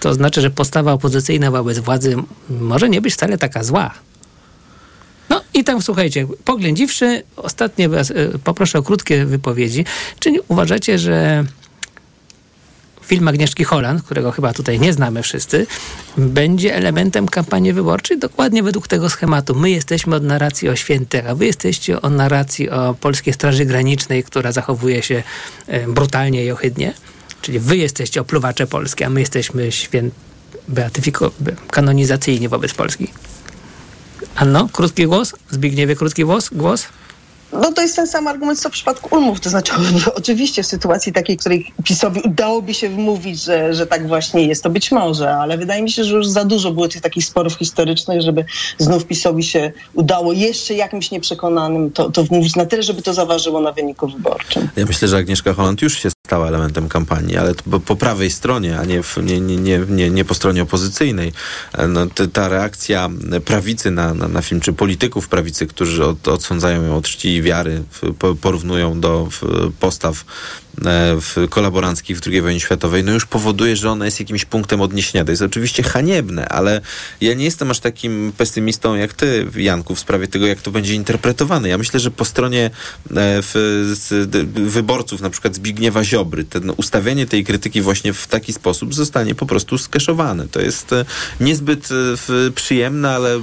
To 0.00 0.14
znaczy, 0.14 0.40
że 0.40 0.50
postawa 0.50 0.92
opozycyjna 0.92 1.50
wobec 1.50 1.78
władzy 1.78 2.16
może 2.68 2.88
nie 2.88 3.00
być 3.00 3.14
wcale 3.14 3.38
taka 3.38 3.64
zła. 3.64 3.94
No 5.28 5.42
i 5.54 5.64
tam 5.64 5.82
słuchajcie, 5.82 6.26
poględziwszy, 6.44 7.22
ostatnie 7.36 7.88
was, 7.88 8.10
y, 8.10 8.38
poproszę 8.44 8.78
o 8.78 8.82
krótkie 8.82 9.24
wypowiedzi. 9.24 9.84
Czy 10.18 10.32
uważacie, 10.48 10.98
że 10.98 11.44
film 13.08 13.28
Agnieszki 13.28 13.64
Holland, 13.64 14.02
którego 14.02 14.32
chyba 14.32 14.52
tutaj 14.52 14.80
nie 14.80 14.92
znamy 14.92 15.22
wszyscy, 15.22 15.66
będzie 16.16 16.74
elementem 16.74 17.28
kampanii 17.28 17.72
wyborczej 17.72 18.18
dokładnie 18.18 18.62
według 18.62 18.88
tego 18.88 19.08
schematu. 19.08 19.54
My 19.54 19.70
jesteśmy 19.70 20.16
od 20.16 20.24
narracji 20.24 20.68
o 20.68 20.76
świętych, 20.76 21.26
a 21.28 21.34
wy 21.34 21.46
jesteście 21.46 22.02
od 22.02 22.12
narracji 22.12 22.70
o 22.70 22.94
Polskiej 22.94 23.34
Straży 23.34 23.64
Granicznej, 23.64 24.24
która 24.24 24.52
zachowuje 24.52 25.02
się 25.02 25.22
y, 25.68 25.84
brutalnie 25.88 26.44
i 26.44 26.50
ohydnie. 26.50 26.94
Czyli 27.42 27.58
wy 27.58 27.76
jesteście 27.76 28.20
opluwacze 28.20 28.66
polskie, 28.66 29.06
a 29.06 29.10
my 29.10 29.20
jesteśmy 29.20 29.72
święt... 29.72 30.14
beatyfiko... 30.68 31.30
kanonizacyjni 31.70 32.48
wobec 32.48 32.74
Polski. 32.74 33.08
Anno, 34.36 34.68
krótki 34.72 35.06
głos? 35.06 35.34
Zbigniewie, 35.50 35.96
krótki 35.96 36.24
głos? 36.24 36.48
głos? 36.52 36.86
No 37.52 37.72
to 37.72 37.82
jest 37.82 37.96
ten 37.96 38.06
sam 38.06 38.26
argument, 38.26 38.60
co 38.60 38.68
w 38.68 38.72
przypadku 38.72 39.16
Ulmów. 39.16 39.40
To 39.40 39.50
znaczy, 39.50 39.72
oczywiście 40.14 40.62
w 40.62 40.66
sytuacji 40.66 41.12
takiej, 41.12 41.36
której 41.36 41.72
PiSowi 41.84 42.20
udałoby 42.20 42.74
się 42.74 42.88
wmówić, 42.88 43.42
że, 43.42 43.74
że 43.74 43.86
tak 43.86 44.08
właśnie 44.08 44.46
jest, 44.46 44.62
to 44.62 44.70
być 44.70 44.92
może, 44.92 45.34
ale 45.34 45.58
wydaje 45.58 45.82
mi 45.82 45.90
się, 45.90 46.04
że 46.04 46.16
już 46.16 46.26
za 46.26 46.44
dużo 46.44 46.72
było 46.72 46.88
tych 46.88 47.00
takich 47.00 47.24
sporów 47.24 47.54
historycznych, 47.54 48.22
żeby 48.22 48.44
znów 48.78 49.06
PiSowi 49.06 49.42
się 49.42 49.72
udało 49.94 50.32
jeszcze 50.32 50.74
jakimś 50.74 51.10
nieprzekonanym 51.10 51.90
to, 51.90 52.10
to 52.10 52.24
wmówić 52.24 52.56
na 52.56 52.66
tyle, 52.66 52.82
żeby 52.82 53.02
to 53.02 53.14
zaważyło 53.14 53.60
na 53.60 53.72
wyniku 53.72 54.08
wyborczym. 54.08 54.68
Ja 54.76 54.86
myślę, 54.86 55.08
że 55.08 55.16
Agnieszka 55.16 55.54
Holland 55.54 55.82
już 55.82 55.98
się 55.98 56.10
stała 56.26 56.48
elementem 56.48 56.88
kampanii, 56.88 57.36
ale 57.36 57.54
po 57.86 57.96
prawej 57.96 58.30
stronie, 58.30 58.78
a 58.78 58.84
nie, 58.84 59.02
w, 59.02 59.16
nie, 59.16 59.40
nie, 59.40 59.78
nie, 59.88 60.10
nie 60.10 60.24
po 60.24 60.34
stronie 60.34 60.62
opozycyjnej. 60.62 61.32
No, 61.88 62.06
ta 62.32 62.48
reakcja 62.48 63.08
prawicy 63.44 63.90
na, 63.90 64.14
na, 64.14 64.28
na 64.28 64.42
film, 64.42 64.60
czy 64.60 64.72
polityków 64.72 65.28
prawicy, 65.28 65.66
którzy 65.66 66.04
od, 66.04 66.28
odsądzają 66.28 66.82
ją 66.82 66.96
od 66.96 67.04
czci 67.04 67.37
i 67.38 67.42
wiary, 67.42 67.82
porównują 68.40 69.00
do 69.00 69.28
postaw 69.80 70.24
w 71.20 71.46
kolaboranckich 71.50 72.18
w 72.18 72.26
II 72.26 72.42
wojnie 72.42 72.60
światowej, 72.60 73.04
no 73.04 73.12
już 73.12 73.26
powoduje, 73.26 73.76
że 73.76 73.90
ona 73.90 74.04
jest 74.04 74.20
jakimś 74.20 74.44
punktem 74.44 74.80
odniesienia. 74.80 75.24
To 75.24 75.30
jest 75.30 75.42
oczywiście 75.42 75.82
haniebne, 75.82 76.48
ale 76.48 76.80
ja 77.20 77.34
nie 77.34 77.44
jestem 77.44 77.70
aż 77.70 77.80
takim 77.80 78.32
pesymistą 78.36 78.94
jak 78.94 79.12
ty, 79.12 79.46
Janku, 79.56 79.94
w 79.94 79.98
sprawie 79.98 80.28
tego, 80.28 80.46
jak 80.46 80.62
to 80.62 80.70
będzie 80.70 80.94
interpretowane. 80.94 81.68
Ja 81.68 81.78
myślę, 81.78 82.00
że 82.00 82.10
po 82.10 82.24
stronie 82.24 82.70
e, 83.16 83.42
wyborców, 84.54 85.20
na 85.20 85.30
przykład 85.30 85.54
Zbigniewa 85.54 86.04
Ziobry, 86.04 86.44
ten, 86.44 86.72
ustawienie 86.76 87.26
tej 87.26 87.44
krytyki 87.44 87.80
właśnie 87.80 88.12
w 88.12 88.26
taki 88.26 88.52
sposób 88.52 88.94
zostanie 88.94 89.34
po 89.34 89.46
prostu 89.46 89.78
skeszowane. 89.78 90.48
To 90.48 90.60
jest 90.60 90.92
e, 90.92 91.04
niezbyt 91.40 91.88
e, 91.90 92.50
przyjemne, 92.50 93.10
ale, 93.10 93.40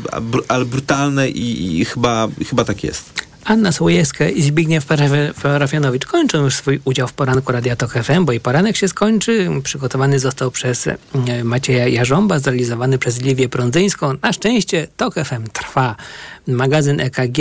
ale 0.47 0.65
brutalne 0.65 1.29
i, 1.29 1.79
i 1.79 1.85
chyba, 1.85 2.27
chyba 2.49 2.65
tak 2.65 2.83
jest. 2.83 3.25
Anna 3.45 3.71
Słojewska 3.71 4.29
i 4.29 4.41
Zbigniew 4.41 4.85
Parafianowicz 5.41 6.05
kończą 6.05 6.43
już 6.43 6.55
swój 6.55 6.79
udział 6.85 7.07
w 7.07 7.13
poranku 7.13 7.51
Radia 7.51 7.75
Tok 7.75 7.93
FM, 7.93 8.25
bo 8.25 8.31
i 8.31 8.39
poranek 8.39 8.77
się 8.77 8.87
skończy. 8.87 9.49
Przygotowany 9.63 10.19
został 10.19 10.51
przez 10.51 10.87
e, 10.87 10.97
Macieja 11.43 11.87
Jarząba, 11.87 12.39
zrealizowany 12.39 12.97
przez 12.97 13.21
Liwię 13.21 13.49
Prądzyńską. 13.49 14.13
Na 14.21 14.33
szczęście 14.33 14.87
Tok 14.97 15.15
FM 15.15 15.47
trwa. 15.53 15.95
Magazyn 16.47 16.99
EKG 16.99 17.37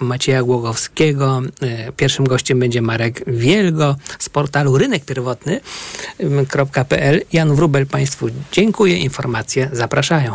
Macieja 0.00 0.42
Głogowskiego. 0.42 1.42
E, 1.62 1.92
pierwszym 1.92 2.24
gościem 2.24 2.58
będzie 2.58 2.82
Marek 2.82 3.22
Wielgo 3.26 3.96
z 4.18 4.28
portalu 4.28 4.78
rynekpierwotny.pl. 4.78 7.22
Jan 7.32 7.54
Wrubel 7.54 7.86
Państwu 7.86 8.26
dziękuję. 8.52 8.96
Informacje 8.96 9.70
zapraszają. 9.72 10.34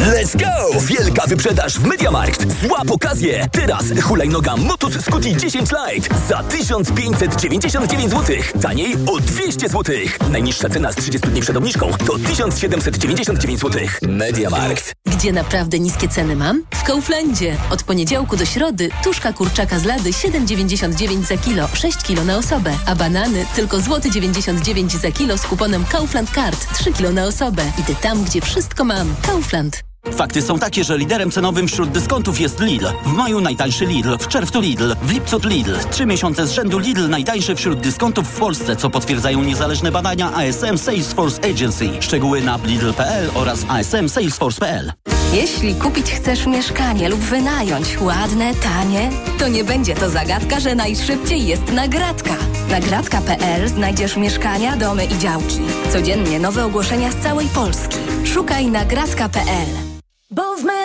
Let's 0.00 0.36
go! 0.36 0.80
Wielka 0.80 1.26
wyprzedaż 1.26 1.78
w 1.78 1.84
Mediamarkt. 1.84 2.46
Złap 2.62 2.90
okazję! 2.90 3.48
Teraz 3.52 3.84
hulajnoga 4.02 4.56
Motus 4.56 4.92
Scooty 5.00 5.36
10 5.36 5.70
Lite 5.70 6.14
za 6.28 6.42
1599 6.42 8.10
zł. 8.10 8.36
Taniej 8.62 8.96
o 9.06 9.20
200 9.20 9.68
zł. 9.68 9.96
Najniższa 10.30 10.68
cena 10.68 10.92
z 10.92 10.96
30 10.96 11.28
dni 11.28 11.40
przed 11.40 11.56
obniżką 11.56 11.90
to 12.06 12.18
1799 12.18 13.60
zł. 13.60 13.82
Mediamarkt. 14.02 14.92
Gdzie 15.06 15.32
naprawdę 15.32 15.78
niskie 15.78 16.08
ceny 16.08 16.36
mam? 16.36 16.62
W 16.74 16.82
Kauflandzie. 16.82 17.56
Od 17.70 17.82
poniedziałku 17.82 18.36
do 18.36 18.44
środy 18.44 18.88
tuszka 19.04 19.32
kurczaka 19.32 19.78
z 19.78 19.84
lady 19.84 20.10
7,99 20.10 21.24
za 21.24 21.36
kilo, 21.36 21.68
6 21.74 21.96
kilo 22.02 22.24
na 22.24 22.36
osobę, 22.36 22.72
a 22.86 22.94
banany 22.94 23.46
tylko 23.54 23.80
złoty 23.80 24.10
99 24.10 24.92
za 24.92 25.10
kilo 25.10 25.38
z 25.38 25.42
kuponem 25.42 25.84
Kaufland 25.84 26.30
Card 26.30 26.66
3 26.74 26.92
kilo 26.92 27.12
na 27.12 27.24
osobę. 27.24 27.62
Idę 27.78 27.94
tam, 27.94 28.24
gdzie 28.24 28.40
wszystko 28.40 28.84
mam. 28.84 29.14
Kaufland. 29.26 29.89
Fakty 30.20 30.42
są 30.42 30.58
takie, 30.58 30.84
że 30.84 30.98
liderem 30.98 31.30
cenowym 31.30 31.68
wśród 31.68 31.90
dyskontów 31.90 32.40
jest 32.40 32.60
Lidl. 32.60 32.86
W 33.04 33.12
maju 33.12 33.40
najtańszy 33.40 33.86
Lidl, 33.86 34.18
w 34.18 34.28
czerwcu 34.28 34.60
Lidl, 34.60 34.94
w 35.02 35.10
lipcu 35.10 35.40
Lidl. 35.44 35.74
Trzy 35.90 36.06
miesiące 36.06 36.46
z 36.46 36.52
rzędu 36.52 36.78
Lidl 36.78 37.08
najtańszy 37.08 37.56
wśród 37.56 37.80
dyskontów 37.80 38.28
w 38.28 38.38
Polsce, 38.38 38.76
co 38.76 38.90
potwierdzają 38.90 39.42
niezależne 39.42 39.92
badania 39.92 40.32
ASM 40.32 40.78
Salesforce 40.78 41.50
Agency. 41.50 41.90
Szczegóły 42.00 42.40
na 42.40 42.58
lidl.pl 42.64 43.30
oraz 43.34 43.64
asm 43.68 44.08
salesforce.pl. 44.08 44.92
Jeśli 45.32 45.74
kupić 45.74 46.10
chcesz 46.10 46.46
mieszkanie 46.46 47.08
lub 47.08 47.20
wynająć 47.20 48.00
ładne, 48.00 48.54
tanie, 48.54 49.10
to 49.38 49.48
nie 49.48 49.64
będzie 49.64 49.94
to 49.94 50.10
zagadka, 50.10 50.60
że 50.60 50.74
najszybciej 50.74 51.46
jest 51.46 51.72
nagradka. 51.72 52.36
Nagradka.pl 52.70 53.68
znajdziesz 53.68 54.16
mieszkania, 54.16 54.76
domy 54.76 55.04
i 55.04 55.18
działki. 55.18 55.60
Codziennie 55.92 56.38
nowe 56.38 56.64
ogłoszenia 56.64 57.12
z 57.12 57.16
całej 57.16 57.48
Polski. 57.48 57.98
Szukaj 58.24 58.66
nagradka.pl. 58.66 59.89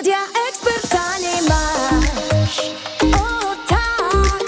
Media 0.05 0.25
Expert 0.49 0.89
taniej 0.89 1.41
masz. 1.49 2.59
O 3.13 3.55
tak, 3.67 4.43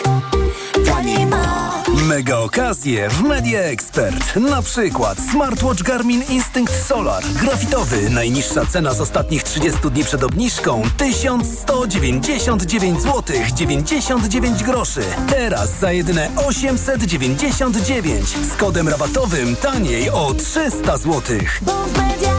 masz. 1.30 1.88
Mega 2.04 2.38
okazje 2.38 3.10
w 3.10 3.24
Media 3.24 3.60
Expert. 3.60 4.36
Na 4.36 4.62
przykład 4.62 5.18
smartwatch 5.32 5.84
Garmin 5.84 6.24
Instinct 6.30 6.88
Solar. 6.88 7.24
Grafitowy. 7.24 8.10
Najniższa 8.10 8.66
cena 8.66 8.94
z 8.94 9.02
ostatnich 9.02 9.44
30 9.44 9.80
dni 9.92 10.04
przed 10.04 10.24
obniżką 10.24 10.82
1199 10.98 13.02
zł 13.02 13.24
99 13.56 14.64
groszy. 14.64 15.02
Teraz 15.30 15.80
za 15.80 15.92
jedyne 15.92 16.30
899 16.36 18.30
z 18.30 18.56
kodem 18.58 18.90
rabatowym 18.90 19.56
taniej 19.56 20.10
o 20.10 20.34
300 20.34 20.98
zł. 20.98 21.22
Bo 21.62 21.72
w 21.72 21.98
Media. 21.98 22.37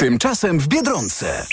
Tymczasem 0.00 0.58
w 0.58 0.68
Biedronce. 0.68 1.46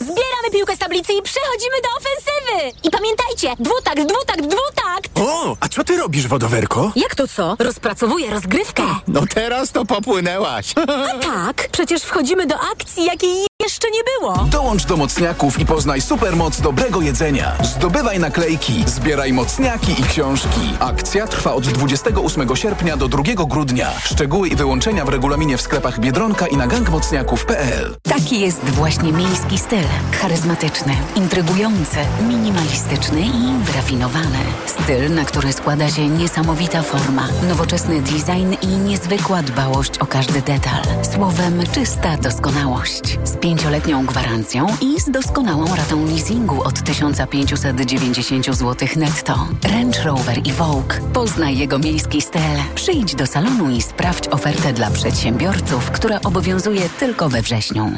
Zbieramy 0.00 0.50
piłkę 0.52 0.76
z 0.76 0.78
tablicy 0.78 1.12
i 1.12 1.22
przechodzimy 1.22 1.76
do 1.82 1.88
ofensywy! 1.98 2.78
I 2.84 2.90
pamiętajcie, 2.90 3.48
dwutakt, 3.64 4.02
dwutakt, 4.08 4.40
dwutakt! 4.40 5.10
O, 5.18 5.56
a 5.60 5.68
co 5.68 5.84
ty 5.84 5.96
robisz, 5.96 6.26
wodowerko? 6.26 6.92
Jak 6.96 7.14
to 7.14 7.28
co? 7.28 7.56
Rozpracowuję 7.58 8.30
rozgrywkę. 8.30 8.82
No 9.08 9.20
teraz 9.34 9.72
to 9.72 9.84
popłynęłaś. 9.84 10.74
A 10.86 11.18
tak, 11.18 11.68
przecież 11.72 12.02
wchodzimy 12.02 12.46
do 12.46 12.54
akcji, 12.72 13.04
jakiej 13.04 13.49
jeszcze 13.70 13.90
nie 13.90 14.00
było. 14.04 14.34
Dołącz 14.44 14.84
do 14.84 14.96
mocniaków 14.96 15.60
i 15.60 15.66
poznaj 15.66 16.00
supermoc 16.00 16.60
dobrego 16.60 17.00
jedzenia. 17.00 17.52
Zdobywaj 17.62 18.18
naklejki, 18.18 18.84
zbieraj 18.86 19.32
mocniaki 19.32 20.00
i 20.00 20.04
książki. 20.04 20.60
Akcja 20.80 21.26
trwa 21.26 21.54
od 21.54 21.68
28 21.68 22.56
sierpnia 22.56 22.96
do 22.96 23.08
2 23.08 23.22
grudnia. 23.48 23.90
Szczegóły 24.04 24.48
i 24.48 24.56
wyłączenia 24.56 25.04
w 25.04 25.08
regulaminie 25.08 25.56
w 25.56 25.60
sklepach 25.60 26.00
Biedronka 26.00 26.46
i 26.46 26.56
na 26.56 26.66
gangmocniaków.pl. 26.66 27.96
Taki 28.02 28.40
jest 28.40 28.64
właśnie 28.64 29.12
miejski 29.12 29.58
styl. 29.58 29.84
Charyzmatyczny, 30.20 30.96
intrygujący, 31.16 31.98
minimalistyczny 32.28 33.20
i 33.20 33.64
wyrafinowany. 33.64 34.38
Styl, 34.66 35.14
na 35.14 35.24
który 35.24 35.52
składa 35.52 35.90
się 35.90 36.08
niesamowita 36.08 36.82
forma, 36.82 37.28
nowoczesny 37.48 38.00
design 38.00 38.54
i 38.62 38.66
niezwykła 38.66 39.42
dbałość 39.42 39.98
o 39.98 40.06
każdy 40.06 40.42
detal. 40.42 40.82
Słowem, 41.14 41.62
czysta 41.72 42.16
doskonałość. 42.16 43.18
Z 43.24 43.36
pięcioletnią 43.60 44.06
gwarancją 44.06 44.66
i 44.80 45.00
z 45.00 45.10
doskonałą 45.10 45.76
ratą 45.76 46.06
leasingu 46.06 46.62
od 46.62 46.82
1590 46.82 48.46
zł 48.46 48.88
netto. 48.96 49.48
Range 49.64 50.02
Rover 50.04 50.46
i 50.46 50.52
Vogue. 50.52 50.94
Poznaj 51.12 51.58
jego 51.58 51.78
miejski 51.78 52.20
styl. 52.20 52.40
Przyjdź 52.74 53.14
do 53.14 53.26
salonu 53.26 53.70
i 53.70 53.82
sprawdź 53.82 54.28
ofertę 54.28 54.72
dla 54.72 54.90
przedsiębiorców, 54.90 55.90
która 55.90 56.20
obowiązuje 56.24 56.88
tylko 56.88 57.28
we 57.28 57.42
wrześniu. 57.42 57.86